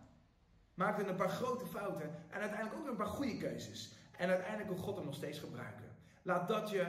Maakte 0.74 1.08
een 1.08 1.16
paar 1.16 1.30
grote 1.30 1.66
fouten 1.66 2.16
en 2.30 2.40
uiteindelijk 2.40 2.80
ook 2.80 2.88
een 2.88 2.96
paar 2.96 3.06
goede 3.06 3.38
keuzes. 3.38 3.94
En 4.18 4.30
uiteindelijk 4.30 4.70
kon 4.70 4.78
God 4.78 4.96
hem 4.96 5.06
nog 5.06 5.16
steeds 5.16 5.40
gebruiken. 5.40 5.96
Laat 6.22 6.48
dat 6.48 6.70
je 6.70 6.88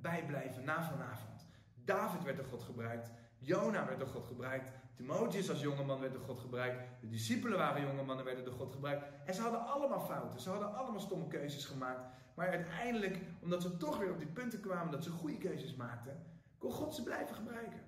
bijblijven 0.00 0.64
na 0.64 0.82
vanavond. 0.82 1.46
David 1.84 2.22
werd 2.22 2.36
door 2.36 2.46
God 2.46 2.62
gebruikt. 2.62 3.10
Jona 3.38 3.86
werd 3.86 3.98
door 3.98 4.08
God 4.08 4.26
gebruikt. 4.26 4.70
Timotheus 4.94 5.50
als 5.50 5.60
jongeman 5.60 6.00
werd 6.00 6.12
door 6.12 6.22
God 6.22 6.38
gebruikt. 6.38 6.82
De 7.00 7.08
discipelen 7.08 7.58
waren 7.58 7.82
jonge 7.82 8.02
mannen, 8.02 8.24
werden 8.24 8.44
door 8.44 8.54
God 8.54 8.72
gebruikt. 8.72 9.04
En 9.24 9.34
ze 9.34 9.42
hadden 9.42 9.66
allemaal 9.66 10.00
fouten. 10.00 10.40
Ze 10.40 10.50
hadden 10.50 10.74
allemaal 10.74 11.00
stomme 11.00 11.26
keuzes 11.26 11.64
gemaakt. 11.64 12.00
Maar 12.34 12.48
uiteindelijk, 12.48 13.18
omdat 13.42 13.62
ze 13.62 13.76
toch 13.76 13.98
weer 13.98 14.10
op 14.10 14.18
die 14.18 14.26
punten 14.26 14.60
kwamen 14.60 14.92
dat 14.92 15.04
ze 15.04 15.10
goede 15.10 15.38
keuzes 15.38 15.74
maakten, 15.74 16.22
kon 16.58 16.72
God 16.72 16.94
ze 16.94 17.02
blijven 17.02 17.34
gebruiken. 17.34 17.80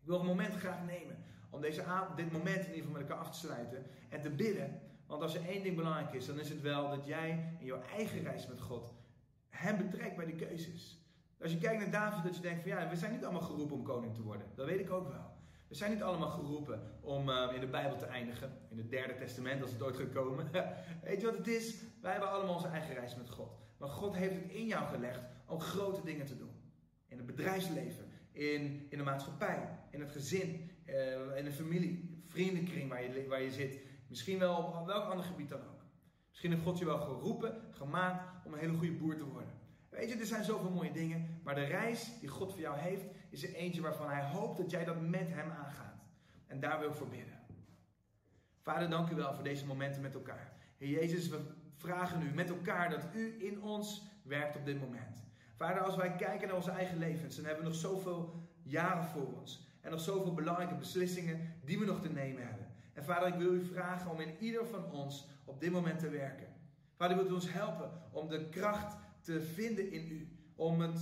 Ik 0.00 0.06
wil 0.06 0.20
een 0.20 0.26
moment 0.26 0.54
graag 0.54 0.84
nemen 0.84 1.16
om 1.50 1.60
deze 1.60 1.84
dit 2.16 2.32
moment 2.32 2.66
in 2.66 2.74
ieder 2.74 2.74
geval 2.74 2.92
met 2.92 3.00
elkaar 3.00 3.16
af 3.16 3.30
te 3.30 3.38
sluiten 3.38 3.86
en 4.08 4.20
te 4.20 4.30
bidden. 4.30 4.80
Want 5.06 5.22
als 5.22 5.34
er 5.34 5.48
één 5.48 5.62
ding 5.62 5.76
belangrijk 5.76 6.12
is, 6.12 6.26
dan 6.26 6.38
is 6.38 6.48
het 6.48 6.60
wel 6.60 6.88
dat 6.88 7.06
jij 7.06 7.56
in 7.58 7.66
jouw 7.66 7.82
eigen 7.96 8.22
reis 8.22 8.46
met 8.46 8.60
God 8.60 8.94
hem 9.48 9.76
betrekt 9.76 10.16
bij 10.16 10.26
de 10.26 10.34
keuzes. 10.34 11.04
Als 11.40 11.52
je 11.52 11.58
kijkt 11.58 11.80
naar 11.80 11.90
David, 11.90 12.24
dat 12.24 12.36
je 12.36 12.42
denkt 12.42 12.62
van 12.62 12.70
ja, 12.70 12.88
we 12.88 12.96
zijn 12.96 13.12
niet 13.12 13.24
allemaal 13.24 13.42
geroepen 13.42 13.76
om 13.76 13.82
koning 13.82 14.14
te 14.14 14.22
worden. 14.22 14.46
Dat 14.54 14.66
weet 14.66 14.80
ik 14.80 14.90
ook 14.90 15.08
wel. 15.08 15.38
We 15.68 15.74
zijn 15.74 15.92
niet 15.92 16.02
allemaal 16.02 16.28
geroepen 16.28 16.80
om 17.00 17.30
eh, 17.30 17.54
in 17.54 17.60
de 17.60 17.66
Bijbel 17.66 17.96
te 17.96 18.06
eindigen. 18.06 18.52
In 18.68 18.78
het 18.78 18.90
derde 18.90 19.14
testament, 19.14 19.62
als 19.62 19.70
het 19.70 19.82
ooit 19.82 19.96
gaat 19.96 20.12
komen. 20.12 20.50
Weet 21.02 21.20
je 21.20 21.26
wat 21.26 21.36
het 21.36 21.48
is? 21.48 21.82
Wij 22.00 22.12
hebben 22.12 22.30
allemaal 22.30 22.54
onze 22.54 22.68
eigen 22.68 22.94
reis 22.94 23.16
met 23.16 23.30
God. 23.30 23.58
Maar 23.76 23.88
God 23.88 24.16
heeft 24.16 24.34
het 24.34 24.50
in 24.50 24.66
jou 24.66 24.86
gelegd 24.86 25.20
om 25.46 25.60
grote 25.60 26.02
dingen 26.04 26.26
te 26.26 26.36
doen. 26.36 26.50
In 27.06 27.16
het 27.16 27.26
bedrijfsleven, 27.26 28.04
in, 28.32 28.86
in 28.88 28.98
de 28.98 29.04
maatschappij, 29.04 29.68
in 29.90 30.00
het 30.00 30.10
gezin, 30.10 30.70
eh, 30.84 31.36
in 31.36 31.44
de 31.44 31.52
familie, 31.52 32.22
vriendenkring 32.26 32.88
waar 32.88 33.02
je, 33.02 33.26
waar 33.28 33.42
je 33.42 33.50
zit. 33.50 33.80
Misschien 34.08 34.38
wel 34.38 34.56
op 34.56 34.86
welk 34.86 35.10
ander 35.10 35.24
gebied 35.24 35.48
dan 35.48 35.60
ook. 35.60 35.80
Misschien 36.28 36.50
heeft 36.50 36.62
God 36.62 36.78
je 36.78 36.84
wel 36.84 36.98
geroepen, 36.98 37.62
gemaakt 37.70 38.46
om 38.46 38.52
een 38.52 38.58
hele 38.58 38.76
goede 38.76 38.92
boer 38.92 39.16
te 39.16 39.24
worden. 39.24 39.58
Weet 39.88 40.08
je, 40.08 40.16
er 40.16 40.26
zijn 40.26 40.44
zoveel 40.44 40.70
mooie 40.70 40.92
dingen, 40.92 41.40
maar 41.42 41.54
de 41.54 41.64
reis 41.64 42.10
die 42.20 42.28
God 42.28 42.52
voor 42.52 42.60
jou 42.60 42.78
heeft, 42.78 43.04
is 43.30 43.42
er 43.42 43.54
eentje 43.54 43.80
waarvan 43.80 44.08
Hij 44.08 44.24
hoopt 44.24 44.56
dat 44.56 44.70
jij 44.70 44.84
dat 44.84 45.00
met 45.00 45.28
Hem 45.28 45.50
aangaat. 45.50 46.04
En 46.46 46.60
daar 46.60 46.78
wil 46.78 46.88
ik 46.88 46.94
voor 46.94 47.08
bidden. 47.08 47.38
Vader, 48.60 48.90
dank 48.90 49.10
u 49.10 49.14
wel 49.14 49.34
voor 49.34 49.44
deze 49.44 49.66
momenten 49.66 50.02
met 50.02 50.14
elkaar. 50.14 50.52
Heer 50.76 50.88
Jezus, 50.88 51.28
we 51.28 51.40
vragen 51.74 52.22
u 52.22 52.34
met 52.34 52.48
elkaar 52.48 52.90
dat 52.90 53.06
u 53.14 53.44
in 53.44 53.62
ons 53.62 54.02
werkt 54.22 54.56
op 54.56 54.64
dit 54.64 54.80
moment. 54.80 55.22
Vader, 55.56 55.82
als 55.82 55.96
wij 55.96 56.16
kijken 56.16 56.48
naar 56.48 56.56
onze 56.56 56.70
eigen 56.70 56.98
levens, 56.98 57.36
dan 57.36 57.44
hebben 57.44 57.64
we 57.64 57.70
nog 57.70 57.78
zoveel 57.78 58.48
jaren 58.62 59.04
voor 59.04 59.32
ons. 59.38 59.68
En 59.80 59.90
nog 59.90 60.00
zoveel 60.00 60.34
belangrijke 60.34 60.74
beslissingen 60.74 61.54
die 61.64 61.78
we 61.78 61.84
nog 61.84 62.00
te 62.00 62.12
nemen 62.12 62.46
hebben. 62.46 62.66
En 62.92 63.04
vader, 63.04 63.28
ik 63.28 63.34
wil 63.34 63.54
u 63.54 63.64
vragen 63.64 64.10
om 64.10 64.20
in 64.20 64.34
ieder 64.38 64.66
van 64.66 64.90
ons 64.92 65.28
op 65.44 65.60
dit 65.60 65.70
moment 65.70 65.98
te 65.98 66.08
werken. 66.08 66.46
Vader, 66.96 67.16
wilt 67.16 67.30
u 67.30 67.32
ons 67.32 67.52
helpen 67.52 67.90
om 68.10 68.28
de 68.28 68.48
kracht 68.48 68.96
te 69.20 69.42
vinden 69.42 69.92
in 69.92 70.10
u. 70.10 70.28
Om 70.54 70.80
het, 70.80 71.00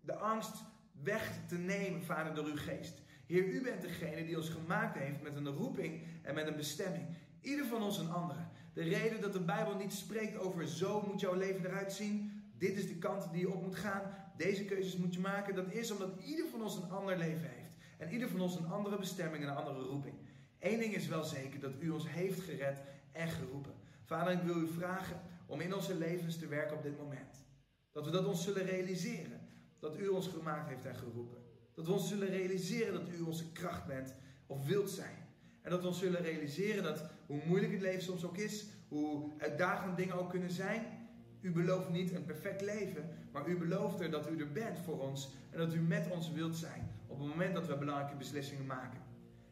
de 0.00 0.14
angst 0.14 0.62
weg 1.02 1.38
te 1.48 1.58
nemen, 1.58 2.02
vader, 2.02 2.34
door 2.34 2.44
uw 2.44 2.56
geest. 2.56 3.02
Heer, 3.26 3.44
u 3.44 3.62
bent 3.62 3.82
degene 3.82 4.24
die 4.24 4.36
ons 4.36 4.48
gemaakt 4.48 4.98
heeft 4.98 5.22
met 5.22 5.36
een 5.36 5.48
roeping 5.48 6.02
en 6.22 6.34
met 6.34 6.46
een 6.46 6.56
bestemming. 6.56 7.06
Ieder 7.40 7.66
van 7.66 7.82
ons 7.82 7.98
een 7.98 8.10
andere. 8.10 8.40
De 8.72 8.82
reden 8.82 9.20
dat 9.20 9.32
de 9.32 9.40
Bijbel 9.40 9.76
niet 9.76 9.92
spreekt 9.92 10.38
over 10.38 10.68
zo 10.68 11.04
moet 11.06 11.20
jouw 11.20 11.34
leven 11.34 11.66
eruit 11.66 11.92
zien. 11.92 12.42
Dit 12.58 12.76
is 12.76 12.88
de 12.88 12.98
kant 12.98 13.32
die 13.32 13.40
je 13.40 13.52
op 13.52 13.62
moet 13.62 13.76
gaan. 13.76 14.02
Deze 14.36 14.64
keuzes 14.64 14.96
moet 14.96 15.14
je 15.14 15.20
maken. 15.20 15.54
Dat 15.54 15.72
is 15.72 15.90
omdat 15.90 16.22
ieder 16.24 16.46
van 16.50 16.62
ons 16.62 16.76
een 16.76 16.90
ander 16.90 17.16
leven 17.16 17.48
heeft. 17.48 17.59
En 18.00 18.12
ieder 18.12 18.28
van 18.28 18.40
ons 18.40 18.56
een 18.56 18.70
andere 18.70 18.98
bestemming 18.98 19.44
en 19.44 19.50
een 19.50 19.56
andere 19.56 19.80
roeping. 19.80 20.14
Eén 20.58 20.78
ding 20.78 20.94
is 20.94 21.06
wel 21.06 21.24
zeker, 21.24 21.60
dat 21.60 21.72
u 21.80 21.90
ons 21.90 22.10
heeft 22.10 22.40
gered 22.40 22.80
en 23.12 23.28
geroepen. 23.28 23.72
Vader, 24.04 24.32
ik 24.32 24.42
wil 24.42 24.56
u 24.56 24.68
vragen 24.68 25.20
om 25.46 25.60
in 25.60 25.74
onze 25.74 25.94
levens 25.94 26.38
te 26.38 26.46
werken 26.46 26.76
op 26.76 26.82
dit 26.82 26.98
moment. 26.98 27.44
Dat 27.92 28.04
we 28.04 28.10
dat 28.10 28.26
ons 28.26 28.44
zullen 28.44 28.64
realiseren. 28.64 29.40
Dat 29.78 29.98
u 29.98 30.08
ons 30.08 30.28
gemaakt 30.28 30.68
heeft 30.68 30.84
en 30.84 30.94
geroepen. 30.94 31.38
Dat 31.74 31.86
we 31.86 31.92
ons 31.92 32.08
zullen 32.08 32.28
realiseren 32.28 32.92
dat 32.92 33.08
u 33.08 33.20
onze 33.20 33.52
kracht 33.52 33.86
bent 33.86 34.14
of 34.46 34.66
wilt 34.66 34.90
zijn. 34.90 35.16
En 35.62 35.70
dat 35.70 35.80
we 35.80 35.86
ons 35.86 35.98
zullen 35.98 36.22
realiseren 36.22 36.82
dat 36.82 37.04
hoe 37.26 37.40
moeilijk 37.46 37.72
het 37.72 37.82
leven 37.82 38.02
soms 38.02 38.24
ook 38.24 38.36
is, 38.36 38.66
hoe 38.88 39.30
uitdagend 39.38 39.96
dingen 39.96 40.14
ook 40.14 40.30
kunnen 40.30 40.50
zijn, 40.50 40.82
u 41.40 41.52
belooft 41.52 41.88
niet 41.88 42.12
een 42.12 42.24
perfect 42.24 42.60
leven, 42.60 43.08
maar 43.32 43.48
u 43.48 43.56
belooft 43.56 44.00
er 44.00 44.10
dat 44.10 44.30
u 44.30 44.40
er 44.40 44.52
bent 44.52 44.78
voor 44.78 45.00
ons 45.00 45.30
en 45.50 45.58
dat 45.58 45.74
u 45.74 45.80
met 45.80 46.10
ons 46.10 46.32
wilt 46.32 46.56
zijn 46.56 46.89
het 47.20 47.28
moment 47.28 47.54
dat 47.54 47.66
we 47.66 47.76
belangrijke 47.76 48.16
beslissingen 48.16 48.66
maken. 48.66 49.00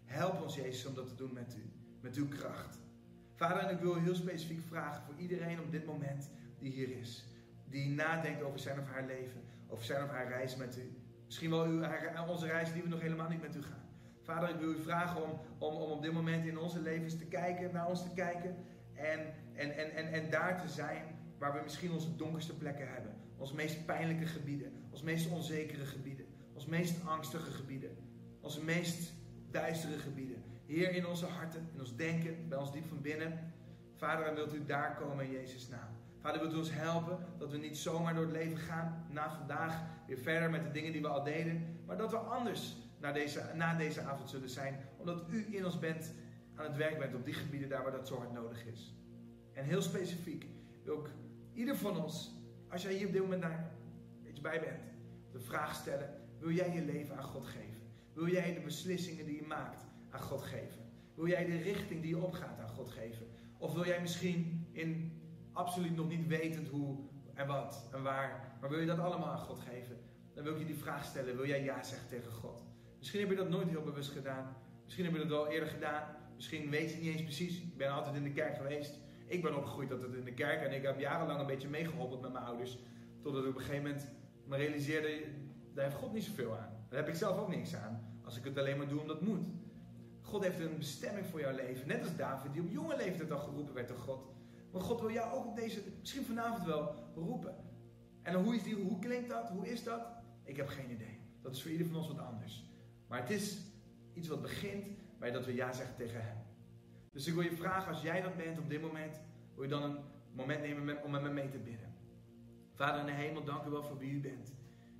Help 0.04 0.42
ons, 0.42 0.54
Jezus, 0.54 0.86
om 0.86 0.94
dat 0.94 1.08
te 1.08 1.14
doen 1.14 1.32
met 1.32 1.56
u, 1.56 1.70
met 2.00 2.16
uw 2.16 2.28
kracht. 2.28 2.78
Vader, 3.34 3.62
en 3.62 3.74
ik 3.74 3.80
wil 3.80 3.94
heel 3.94 4.14
specifiek 4.14 4.60
vragen 4.60 5.02
voor 5.02 5.14
iedereen 5.16 5.60
op 5.60 5.70
dit 5.70 5.86
moment 5.86 6.30
die 6.58 6.72
hier 6.72 6.98
is, 6.98 7.24
die 7.64 7.88
nadenkt 7.88 8.42
over 8.42 8.58
zijn 8.58 8.78
of 8.78 8.86
haar 8.86 9.06
leven, 9.06 9.40
over 9.68 9.84
zijn 9.84 10.02
of 10.04 10.10
haar 10.10 10.28
reis 10.28 10.56
met 10.56 10.78
u. 10.78 10.96
Misschien 11.24 11.50
wel 11.50 11.64
uw, 11.64 11.84
onze 12.28 12.46
reis 12.46 12.72
die 12.72 12.82
we 12.82 12.88
nog 12.88 13.00
helemaal 13.00 13.28
niet 13.28 13.42
met 13.42 13.56
u 13.56 13.62
gaan. 13.62 13.88
Vader, 14.22 14.48
ik 14.48 14.60
wil 14.60 14.70
u 14.70 14.82
vragen 14.82 15.22
om, 15.22 15.30
om, 15.58 15.74
om 15.74 15.90
op 15.90 16.02
dit 16.02 16.12
moment 16.12 16.46
in 16.46 16.58
onze 16.58 16.80
levens 16.80 17.18
te 17.18 17.26
kijken, 17.26 17.72
naar 17.72 17.88
ons 17.88 18.02
te 18.02 18.10
kijken. 18.14 18.56
En, 18.94 19.20
en, 19.54 19.76
en, 19.76 19.94
en, 19.94 20.12
en 20.12 20.30
daar 20.30 20.60
te 20.60 20.68
zijn 20.68 21.04
waar 21.38 21.52
we 21.52 21.60
misschien 21.62 21.92
onze 21.92 22.16
donkerste 22.16 22.56
plekken 22.56 22.92
hebben. 22.92 23.14
Onze 23.36 23.54
meest 23.54 23.86
pijnlijke 23.86 24.26
gebieden. 24.26 24.72
Onze 24.90 25.04
meest 25.04 25.30
onzekere 25.30 25.84
gebieden. 25.84 26.17
Onze 26.68 26.80
meest 26.80 27.06
angstige 27.06 27.50
gebieden. 27.50 27.96
Onze 28.40 28.64
meest 28.64 29.12
duistere 29.50 29.98
gebieden. 29.98 30.42
Heer, 30.66 30.90
in 30.90 31.06
onze 31.06 31.26
harten, 31.26 31.68
in 31.72 31.80
ons 31.80 31.96
denken, 31.96 32.48
bij 32.48 32.58
ons 32.58 32.72
diep 32.72 32.88
van 32.88 33.00
binnen. 33.00 33.52
Vader, 33.96 34.34
wilt 34.34 34.54
u 34.54 34.64
daar 34.64 34.96
komen 34.96 35.24
in 35.24 35.30
Jezus' 35.30 35.68
naam. 35.68 35.88
Vader, 36.20 36.40
wilt 36.40 36.52
u 36.52 36.56
ons 36.56 36.72
helpen 36.72 37.18
dat 37.38 37.50
we 37.50 37.58
niet 37.58 37.76
zomaar 37.78 38.14
door 38.14 38.22
het 38.22 38.32
leven 38.32 38.56
gaan 38.56 39.06
na 39.10 39.30
vandaag 39.30 39.82
weer 40.06 40.18
verder 40.18 40.50
met 40.50 40.62
de 40.62 40.70
dingen 40.70 40.92
die 40.92 41.00
we 41.00 41.08
al 41.08 41.24
deden. 41.24 41.80
Maar 41.86 41.96
dat 41.96 42.10
we 42.10 42.16
anders 42.16 42.76
na 43.00 43.12
deze, 43.12 43.42
na 43.54 43.74
deze 43.74 44.00
avond 44.00 44.30
zullen 44.30 44.50
zijn. 44.50 44.80
Omdat 44.96 45.24
u 45.30 45.56
in 45.56 45.64
ons 45.64 45.78
bent, 45.78 46.14
aan 46.54 46.64
het 46.64 46.76
werk 46.76 46.98
bent 46.98 47.14
op 47.14 47.24
die 47.24 47.34
gebieden 47.34 47.68
daar 47.68 47.82
waar 47.82 47.92
dat 47.92 48.08
zo 48.08 48.16
hard 48.16 48.32
nodig 48.32 48.66
is. 48.66 48.94
En 49.52 49.64
heel 49.64 49.82
specifiek 49.82 50.46
wil 50.84 50.98
ik 50.98 51.10
ieder 51.52 51.76
van 51.76 52.02
ons, 52.02 52.32
als 52.68 52.82
jij 52.82 52.92
hier 52.92 53.06
op 53.06 53.12
dit 53.12 53.22
moment 53.22 53.42
daar 53.42 53.76
bij 54.42 54.60
bent, 54.60 54.80
de 55.32 55.40
vraag 55.40 55.74
stellen: 55.74 56.17
wil 56.38 56.50
jij 56.50 56.74
je 56.74 56.82
leven 56.82 57.16
aan 57.16 57.24
God 57.24 57.44
geven? 57.44 57.80
Wil 58.12 58.28
jij 58.28 58.54
de 58.54 58.60
beslissingen 58.60 59.26
die 59.26 59.36
je 59.36 59.46
maakt 59.46 59.86
aan 60.10 60.20
God 60.20 60.42
geven? 60.42 60.90
Wil 61.14 61.28
jij 61.28 61.44
de 61.44 61.56
richting 61.56 62.00
die 62.00 62.10
je 62.10 62.22
opgaat 62.22 62.60
aan 62.60 62.68
God 62.68 62.88
geven? 62.88 63.26
Of 63.58 63.72
wil 63.72 63.86
jij 63.86 64.00
misschien 64.00 64.66
in 64.72 65.20
absoluut 65.52 65.96
nog 65.96 66.08
niet 66.08 66.26
wetend 66.26 66.68
hoe 66.68 66.98
en 67.34 67.46
wat 67.46 67.88
en 67.92 68.02
waar, 68.02 68.56
maar 68.60 68.70
wil 68.70 68.80
je 68.80 68.86
dat 68.86 68.98
allemaal 68.98 69.28
aan 69.28 69.38
God 69.38 69.60
geven? 69.60 69.96
Dan 70.34 70.44
wil 70.44 70.52
ik 70.52 70.58
je 70.58 70.66
die 70.66 70.82
vraag 70.82 71.04
stellen: 71.04 71.36
wil 71.36 71.46
jij 71.46 71.64
ja 71.64 71.82
zeggen 71.82 72.08
tegen 72.08 72.32
God? 72.32 72.62
Misschien 72.98 73.20
heb 73.20 73.30
je 73.30 73.36
dat 73.36 73.48
nooit 73.48 73.68
heel 73.68 73.82
bewust 73.82 74.10
gedaan. 74.10 74.56
Misschien 74.84 75.04
heb 75.04 75.14
je 75.14 75.20
dat 75.20 75.28
wel 75.28 75.48
eerder 75.48 75.68
gedaan. 75.68 76.16
Misschien 76.34 76.70
weet 76.70 76.88
je 76.88 76.94
het 76.94 77.04
niet 77.04 77.12
eens 77.12 77.22
precies. 77.22 77.62
Ik 77.62 77.76
ben 77.76 77.90
altijd 77.90 78.14
in 78.16 78.22
de 78.22 78.32
kerk 78.32 78.56
geweest. 78.56 78.98
Ik 79.26 79.42
ben 79.42 79.56
opgegroeid 79.56 79.88
dat 79.88 80.02
het 80.02 80.14
in 80.14 80.24
de 80.24 80.34
kerk 80.34 80.62
en 80.62 80.72
ik 80.72 80.82
heb 80.82 80.98
jarenlang 81.00 81.40
een 81.40 81.46
beetje 81.46 81.68
meegeholpen 81.68 82.20
met 82.20 82.32
mijn 82.32 82.44
ouders. 82.44 82.78
Totdat 83.22 83.42
ik 83.42 83.48
op 83.48 83.54
een 83.54 83.60
gegeven 83.60 83.82
moment 83.82 84.10
me 84.44 84.56
realiseerde, 84.56 85.22
daar 85.78 85.86
heeft 85.86 85.98
God 85.98 86.12
niet 86.12 86.24
zoveel 86.24 86.56
aan. 86.56 86.70
Daar 86.88 86.98
heb 86.98 87.08
ik 87.08 87.14
zelf 87.14 87.38
ook 87.38 87.48
niks 87.48 87.74
aan. 87.74 88.20
Als 88.24 88.36
ik 88.36 88.44
het 88.44 88.58
alleen 88.58 88.76
maar 88.76 88.88
doe 88.88 89.00
omdat 89.00 89.18
het 89.18 89.28
moet. 89.28 89.46
God 90.20 90.42
heeft 90.42 90.60
een 90.60 90.78
bestemming 90.78 91.26
voor 91.26 91.40
jouw 91.40 91.54
leven. 91.54 91.88
Net 91.88 92.02
als 92.02 92.16
David, 92.16 92.52
die 92.52 92.62
op 92.62 92.70
jonge 92.70 92.96
leeftijd 92.96 93.30
al 93.32 93.38
geroepen 93.38 93.74
werd 93.74 93.88
door 93.88 93.98
God. 93.98 94.26
Maar 94.72 94.80
God 94.80 95.00
wil 95.00 95.10
jou 95.10 95.32
ook 95.32 95.46
op 95.46 95.56
deze, 95.56 95.82
misschien 96.00 96.24
vanavond 96.24 96.64
wel, 96.66 96.94
roepen. 97.14 97.54
En 98.22 98.34
hoe, 98.34 98.54
is 98.54 98.62
die, 98.62 98.74
hoe 98.74 98.98
klinkt 98.98 99.28
dat? 99.28 99.48
Hoe 99.48 99.68
is 99.68 99.84
dat? 99.84 100.06
Ik 100.44 100.56
heb 100.56 100.68
geen 100.68 100.90
idee. 100.90 101.20
Dat 101.42 101.54
is 101.54 101.62
voor 101.62 101.70
ieder 101.70 101.86
van 101.86 101.96
ons 101.96 102.08
wat 102.08 102.18
anders. 102.18 102.70
Maar 103.08 103.20
het 103.20 103.30
is 103.30 103.58
iets 104.12 104.28
wat 104.28 104.42
begint 104.42 104.86
bij 105.18 105.30
dat 105.30 105.44
we 105.44 105.54
ja 105.54 105.72
zeggen 105.72 105.96
tegen 105.96 106.24
Hem. 106.24 106.36
Dus 107.12 107.26
ik 107.26 107.34
wil 107.34 107.42
je 107.42 107.56
vragen, 107.56 107.92
als 107.92 108.02
jij 108.02 108.20
dat 108.20 108.36
bent 108.36 108.58
op 108.58 108.68
dit 108.68 108.80
moment, 108.80 109.20
wil 109.54 109.62
je 109.62 109.70
dan 109.70 109.82
een 109.82 109.98
moment 110.32 110.60
nemen 110.60 111.02
om 111.04 111.10
met 111.10 111.22
me 111.22 111.30
mee 111.30 111.48
te 111.48 111.58
bidden. 111.58 111.94
Vader 112.74 113.00
in 113.00 113.06
de 113.06 113.12
hemel, 113.12 113.44
dank 113.44 113.66
u 113.66 113.70
wel 113.70 113.82
voor 113.82 113.98
wie 113.98 114.10
u 114.10 114.20
bent. 114.20 114.57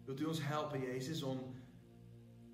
Wilt 0.08 0.20
u 0.20 0.24
ons 0.24 0.46
helpen, 0.46 0.80
Jezus, 0.80 1.22
om 1.22 1.40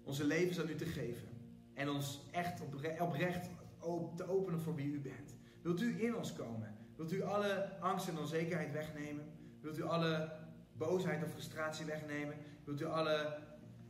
onze 0.03 0.27
levens 0.27 0.61
aan 0.61 0.69
u 0.69 0.75
te 0.75 0.85
geven. 0.85 1.29
En 1.75 1.89
ons 1.89 2.21
echt 2.31 2.61
opre- 2.61 2.97
oprecht 3.01 3.51
op- 3.81 4.17
te 4.17 4.29
openen 4.29 4.61
voor 4.61 4.75
wie 4.75 4.93
u 4.93 5.01
bent. 5.01 5.37
Wilt 5.63 5.81
u 5.81 6.03
in 6.03 6.17
ons 6.17 6.33
komen? 6.33 6.77
Wilt 6.97 7.13
u 7.13 7.23
alle 7.23 7.79
angst 7.81 8.09
en 8.09 8.19
onzekerheid 8.19 8.73
wegnemen? 8.73 9.25
Wilt 9.61 9.79
u 9.79 9.83
alle 9.83 10.33
boosheid 10.77 11.23
of 11.23 11.31
frustratie 11.31 11.87
wegnemen? 11.87 12.37
Wilt 12.65 12.81
u 12.81 12.85
alle, 12.85 13.39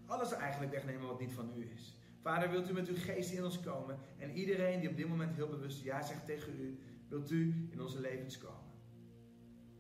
alles 0.07 0.33
eigenlijk 0.33 0.73
wegnemen 0.73 1.07
wat 1.07 1.21
niet 1.21 1.33
van 1.33 1.51
u 1.57 1.71
is? 1.75 1.97
Vader, 2.21 2.51
wilt 2.51 2.71
u 2.71 2.73
met 2.73 2.89
uw 2.89 2.97
geest 2.97 3.33
in 3.33 3.45
ons 3.45 3.61
komen? 3.61 3.99
En 4.19 4.31
iedereen 4.31 4.81
die 4.81 4.89
op 4.89 4.97
dit 4.97 5.09
moment 5.09 5.35
heel 5.35 5.49
bewust 5.49 5.83
ja 5.83 6.03
zegt 6.03 6.27
tegen 6.27 6.61
u, 6.61 6.79
wilt 7.09 7.31
u 7.31 7.69
in 7.71 7.81
onze 7.81 8.01
levens 8.01 8.39
komen? 8.39 8.73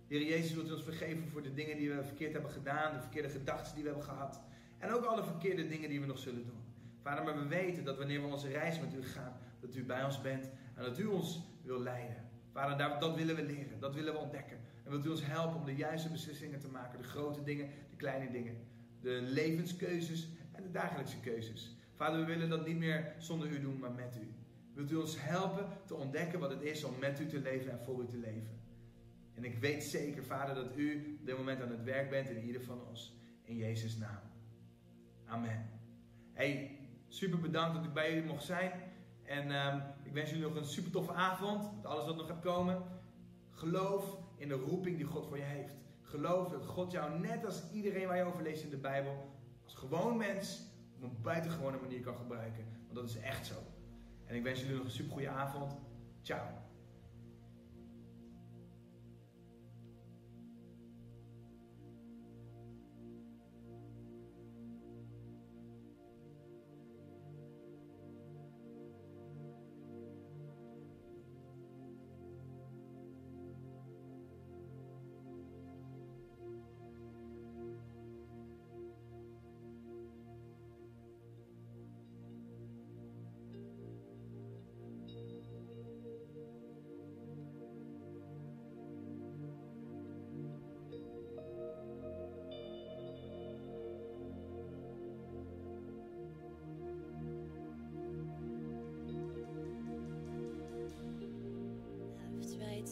Heer 0.09 0.23
Jezus, 0.23 0.55
wilt 0.55 0.69
u 0.69 0.73
ons 0.73 0.83
vergeven 0.83 1.29
voor 1.29 1.43
de 1.43 1.55
dingen 1.55 1.77
die 1.77 1.91
we 1.91 2.05
verkeerd 2.05 2.33
hebben 2.33 2.51
gedaan, 2.51 2.93
de 2.93 3.01
verkeerde 3.01 3.29
gedachten 3.29 3.75
die 3.75 3.83
we 3.83 3.89
hebben 3.89 4.09
gehad. 4.09 4.41
En 4.79 4.93
ook 4.93 5.05
alle 5.05 5.25
verkeerde 5.25 5.69
dingen 5.69 5.89
die 5.89 6.01
we 6.01 6.07
nog 6.07 6.19
zullen 6.19 6.45
doen. 6.45 6.63
Vader, 7.03 7.25
maar 7.25 7.39
we 7.39 7.47
weten 7.47 7.85
dat 7.85 7.99
wanneer 7.99 8.21
we 8.21 8.27
onze 8.27 8.49
reis 8.49 8.81
met 8.81 8.95
u 8.95 9.03
gaan, 9.03 9.37
dat 9.61 9.75
u 9.75 9.85
bij 9.85 10.05
ons 10.05 10.21
bent 10.21 10.51
en 10.75 10.85
dat 10.85 10.99
u 10.99 11.07
ons 11.07 11.43
wil 11.63 11.81
leiden. 11.81 12.17
Vader, 12.53 13.01
dat 13.01 13.15
willen 13.15 13.37
we 13.37 13.43
leren, 13.43 13.81
dat 13.81 13.95
willen 13.95 14.13
we 14.13 14.19
ontdekken. 14.19 14.59
En 14.85 14.91
wilt 14.91 15.07
u 15.07 15.09
ons 15.09 15.27
helpen 15.27 15.61
om 15.61 15.65
de 15.65 15.75
juiste 15.75 16.11
beslissingen 16.11 16.61
te 16.61 16.69
maken, 16.69 16.99
de 16.99 17.05
grote 17.05 17.43
dingen, 17.43 17.71
de 17.91 17.97
kleine 17.97 18.31
dingen. 18.31 18.57
De 19.01 19.21
levenskeuzes 19.23 20.29
en 20.53 20.63
de 20.63 20.71
dagelijkse 20.71 21.21
keuzes. 21.21 21.77
Vader, 21.95 22.21
we 22.21 22.27
willen 22.27 22.49
dat 22.49 22.67
niet 22.67 22.79
meer 22.79 23.15
zonder 23.19 23.49
u 23.49 23.61
doen, 23.61 23.79
maar 23.79 23.93
met 23.93 24.17
u. 24.23 24.33
Wilt 24.75 24.91
u 24.91 24.97
ons 24.97 25.17
helpen 25.19 25.67
te 25.87 25.95
ontdekken 25.95 26.41
wat 26.41 26.51
het 26.51 26.63
is 26.63 26.85
om 26.85 26.99
met 27.01 27.21
u 27.21 27.27
te 27.27 27.41
leven 27.41 27.73
en 27.73 27.85
voor 27.85 28.03
u 28.03 28.07
te 28.07 28.17
leven. 28.17 28.63
En 29.35 29.45
ik 29.45 29.59
weet 29.59 29.85
zeker, 29.85 30.25
Vader, 30.25 30.55
dat 30.55 30.77
u 30.77 31.17
op 31.21 31.27
dit 31.27 31.37
moment 31.37 31.63
aan 31.63 31.71
het 31.71 31.85
werk 31.85 32.11
bent 32.11 32.29
in 32.31 32.43
ieder 32.43 32.63
van 32.63 32.87
ons. 32.89 33.17
In 33.43 33.57
Jezus' 33.57 33.97
naam. 33.97 34.21
Amen. 35.27 35.71
Hey, 36.33 36.79
super 37.09 37.41
bedankt 37.41 37.75
dat 37.75 37.85
ik 37.85 37.93
bij 37.93 38.15
jullie 38.15 38.29
mocht 38.29 38.45
zijn. 38.45 38.73
En 39.23 39.51
ehm, 39.51 39.81
ik 40.03 40.13
wens 40.13 40.31
jullie 40.31 40.45
nog 40.45 40.57
een 40.57 40.65
super 40.65 40.91
toffe 40.91 41.13
avond. 41.13 41.77
Met 41.77 41.87
alles 41.87 42.05
wat 42.05 42.17
nog 42.17 42.27
gaat 42.27 42.41
komen. 42.41 42.83
Geloof 43.51 44.19
in 44.37 44.49
de 44.49 44.55
roeping 44.55 44.97
die 44.97 45.07
God 45.07 45.27
voor 45.27 45.37
je 45.37 45.43
heeft. 45.43 45.75
Geloof 46.03 46.49
dat 46.49 46.67
God 46.67 46.93
jou, 46.93 47.21
net 47.21 47.45
als 47.45 47.63
iedereen 47.73 48.07
waar 48.07 48.17
je 48.17 48.23
over 48.23 48.43
leest 48.43 48.63
in 48.63 48.71
de 48.71 48.77
Bijbel, 48.77 49.33
als 49.65 49.75
gewoon 49.75 50.17
mens 50.17 50.63
op 50.97 51.03
een 51.03 51.23
buitengewone 51.23 51.79
manier 51.81 52.01
kan 52.01 52.17
gebruiken. 52.17 52.65
Want 52.85 52.95
dat 52.95 53.09
is 53.09 53.17
echt 53.17 53.47
zo. 53.47 53.55
En 54.27 54.37
ik 54.37 54.43
wens 54.43 54.61
jullie 54.61 54.77
nog 54.77 54.85
een 54.85 54.91
super 54.91 55.13
goede 55.13 55.29
avond. 55.29 55.77
Ciao. 56.23 56.64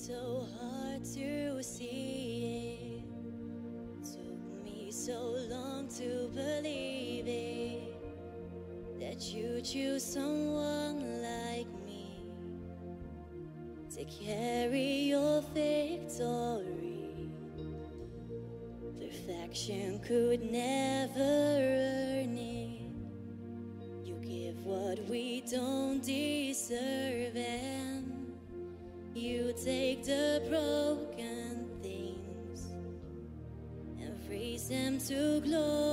so 0.03 0.49
hard 0.59 1.05
to 1.05 1.63
see 1.63 2.99
it. 3.01 4.05
Took 4.05 4.65
me 4.65 4.91
so 4.91 5.37
long 5.49 5.87
to 5.97 6.29
believe 6.35 7.29
it. 7.29 7.95
That 8.99 9.33
you 9.33 9.61
choose 9.63 10.03
someone 10.03 11.23
like 11.23 11.69
me 11.87 12.25
to 13.95 14.05
carry 14.05 15.03
your 15.05 15.41
victory. 15.55 17.31
Perfection 18.99 20.01
could 20.01 20.51
never. 20.51 21.72
take 29.65 30.05
the 30.05 30.43
broken 30.49 31.69
things 31.83 32.67
and 34.01 34.13
raise 34.29 34.69
them 34.69 34.99
to 34.99 35.41
glory. 35.41 35.92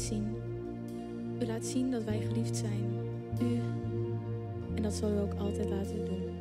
zien. 0.00 0.36
U 1.42 1.46
laat 1.46 1.64
zien 1.64 1.90
dat 1.90 2.04
wij 2.04 2.20
geliefd 2.20 2.56
zijn. 2.56 2.84
U. 3.42 3.60
En 4.74 4.82
dat 4.82 4.94
zullen 4.94 5.16
we 5.16 5.22
ook 5.22 5.40
altijd 5.40 5.68
laten 5.68 6.04
doen. 6.04 6.35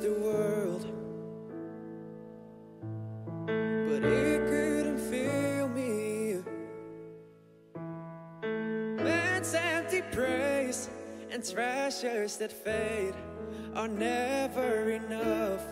the 0.00 0.12
world. 0.12 0.86
But 3.46 4.04
it 4.04 4.46
couldn't 4.46 4.98
feel 4.98 5.68
me. 5.68 6.42
Man's 9.02 9.54
empty 9.54 10.02
praise 10.12 10.88
and 11.30 11.44
treasures 11.44 12.36
that 12.36 12.52
fade 12.52 13.14
are 13.74 13.88
never 13.88 14.90
enough. 14.90 15.62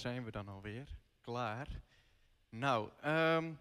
zijn 0.00 0.24
we 0.24 0.30
dan 0.30 0.48
alweer. 0.48 0.88
Klaar. 1.20 1.68
Nou, 2.48 2.90
ehm, 3.00 3.52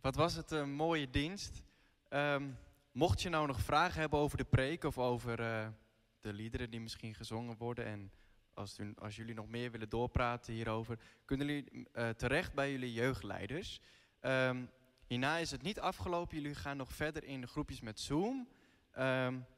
wat 0.00 0.14
was 0.14 0.34
het 0.34 0.50
een 0.50 0.72
mooie 0.72 1.10
dienst. 1.10 1.62
Ehm, 2.08 2.50
mocht 2.92 3.22
je 3.22 3.28
nou 3.28 3.46
nog 3.46 3.60
vragen 3.60 4.00
hebben 4.00 4.18
over 4.18 4.36
de 4.36 4.44
preek 4.44 4.84
of 4.84 4.98
over 4.98 5.40
eh, 5.40 5.68
de 6.20 6.32
liederen 6.32 6.70
die 6.70 6.80
misschien 6.80 7.14
gezongen 7.14 7.56
worden. 7.56 7.84
En 7.84 8.12
als, 8.54 8.78
u, 8.78 8.94
als 8.98 9.16
jullie 9.16 9.34
nog 9.34 9.48
meer 9.48 9.70
willen 9.70 9.88
doorpraten 9.88 10.52
hierover, 10.52 10.98
kunnen 11.24 11.46
jullie 11.46 11.88
eh, 11.92 12.08
terecht 12.08 12.54
bij 12.54 12.70
jullie 12.70 12.92
jeugdleiders. 12.92 13.80
Ehm, 14.20 14.64
hierna 15.06 15.36
is 15.36 15.50
het 15.50 15.62
niet 15.62 15.80
afgelopen. 15.80 16.36
Jullie 16.40 16.54
gaan 16.54 16.76
nog 16.76 16.92
verder 16.92 17.24
in 17.24 17.40
de 17.40 17.46
groepjes 17.46 17.80
met 17.80 18.00
Zoom. 18.00 18.48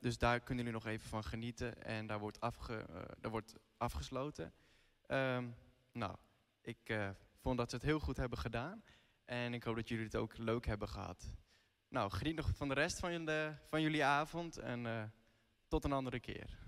Dus 0.00 0.18
daar 0.18 0.40
kunnen 0.40 0.64
jullie 0.64 0.80
nog 0.80 0.86
even 0.86 1.08
van 1.08 1.24
genieten. 1.24 1.82
En 1.82 2.06
daar 2.06 2.18
wordt, 2.18 2.40
afge, 2.40 2.76
eh, 2.76 3.02
daar 3.20 3.30
wordt 3.30 3.54
afgesloten 3.76 4.52
nou, 5.94 6.16
ik 6.60 6.78
eh, 6.84 7.10
vond 7.40 7.58
dat 7.58 7.70
ze 7.70 7.76
het 7.76 7.84
heel 7.84 8.00
goed 8.00 8.16
hebben 8.16 8.38
gedaan. 8.38 8.82
En 9.24 9.54
ik 9.54 9.62
hoop 9.62 9.76
dat 9.76 9.88
jullie 9.88 10.04
het 10.04 10.16
ook 10.16 10.36
leuk 10.36 10.66
hebben 10.66 10.88
gehad. 10.88 11.32
Nou, 11.88 12.10
geniet 12.10 12.36
nog 12.36 12.50
van 12.56 12.68
de 12.68 12.74
rest 12.74 12.98
van, 12.98 13.24
de, 13.24 13.48
eh, 13.50 13.68
van 13.68 13.82
jullie 13.82 14.04
avond 14.04 14.56
en 14.56 14.86
eh, 14.86 15.02
tot 15.68 15.84
een 15.84 15.92
andere 15.92 16.20
keer. 16.20 16.63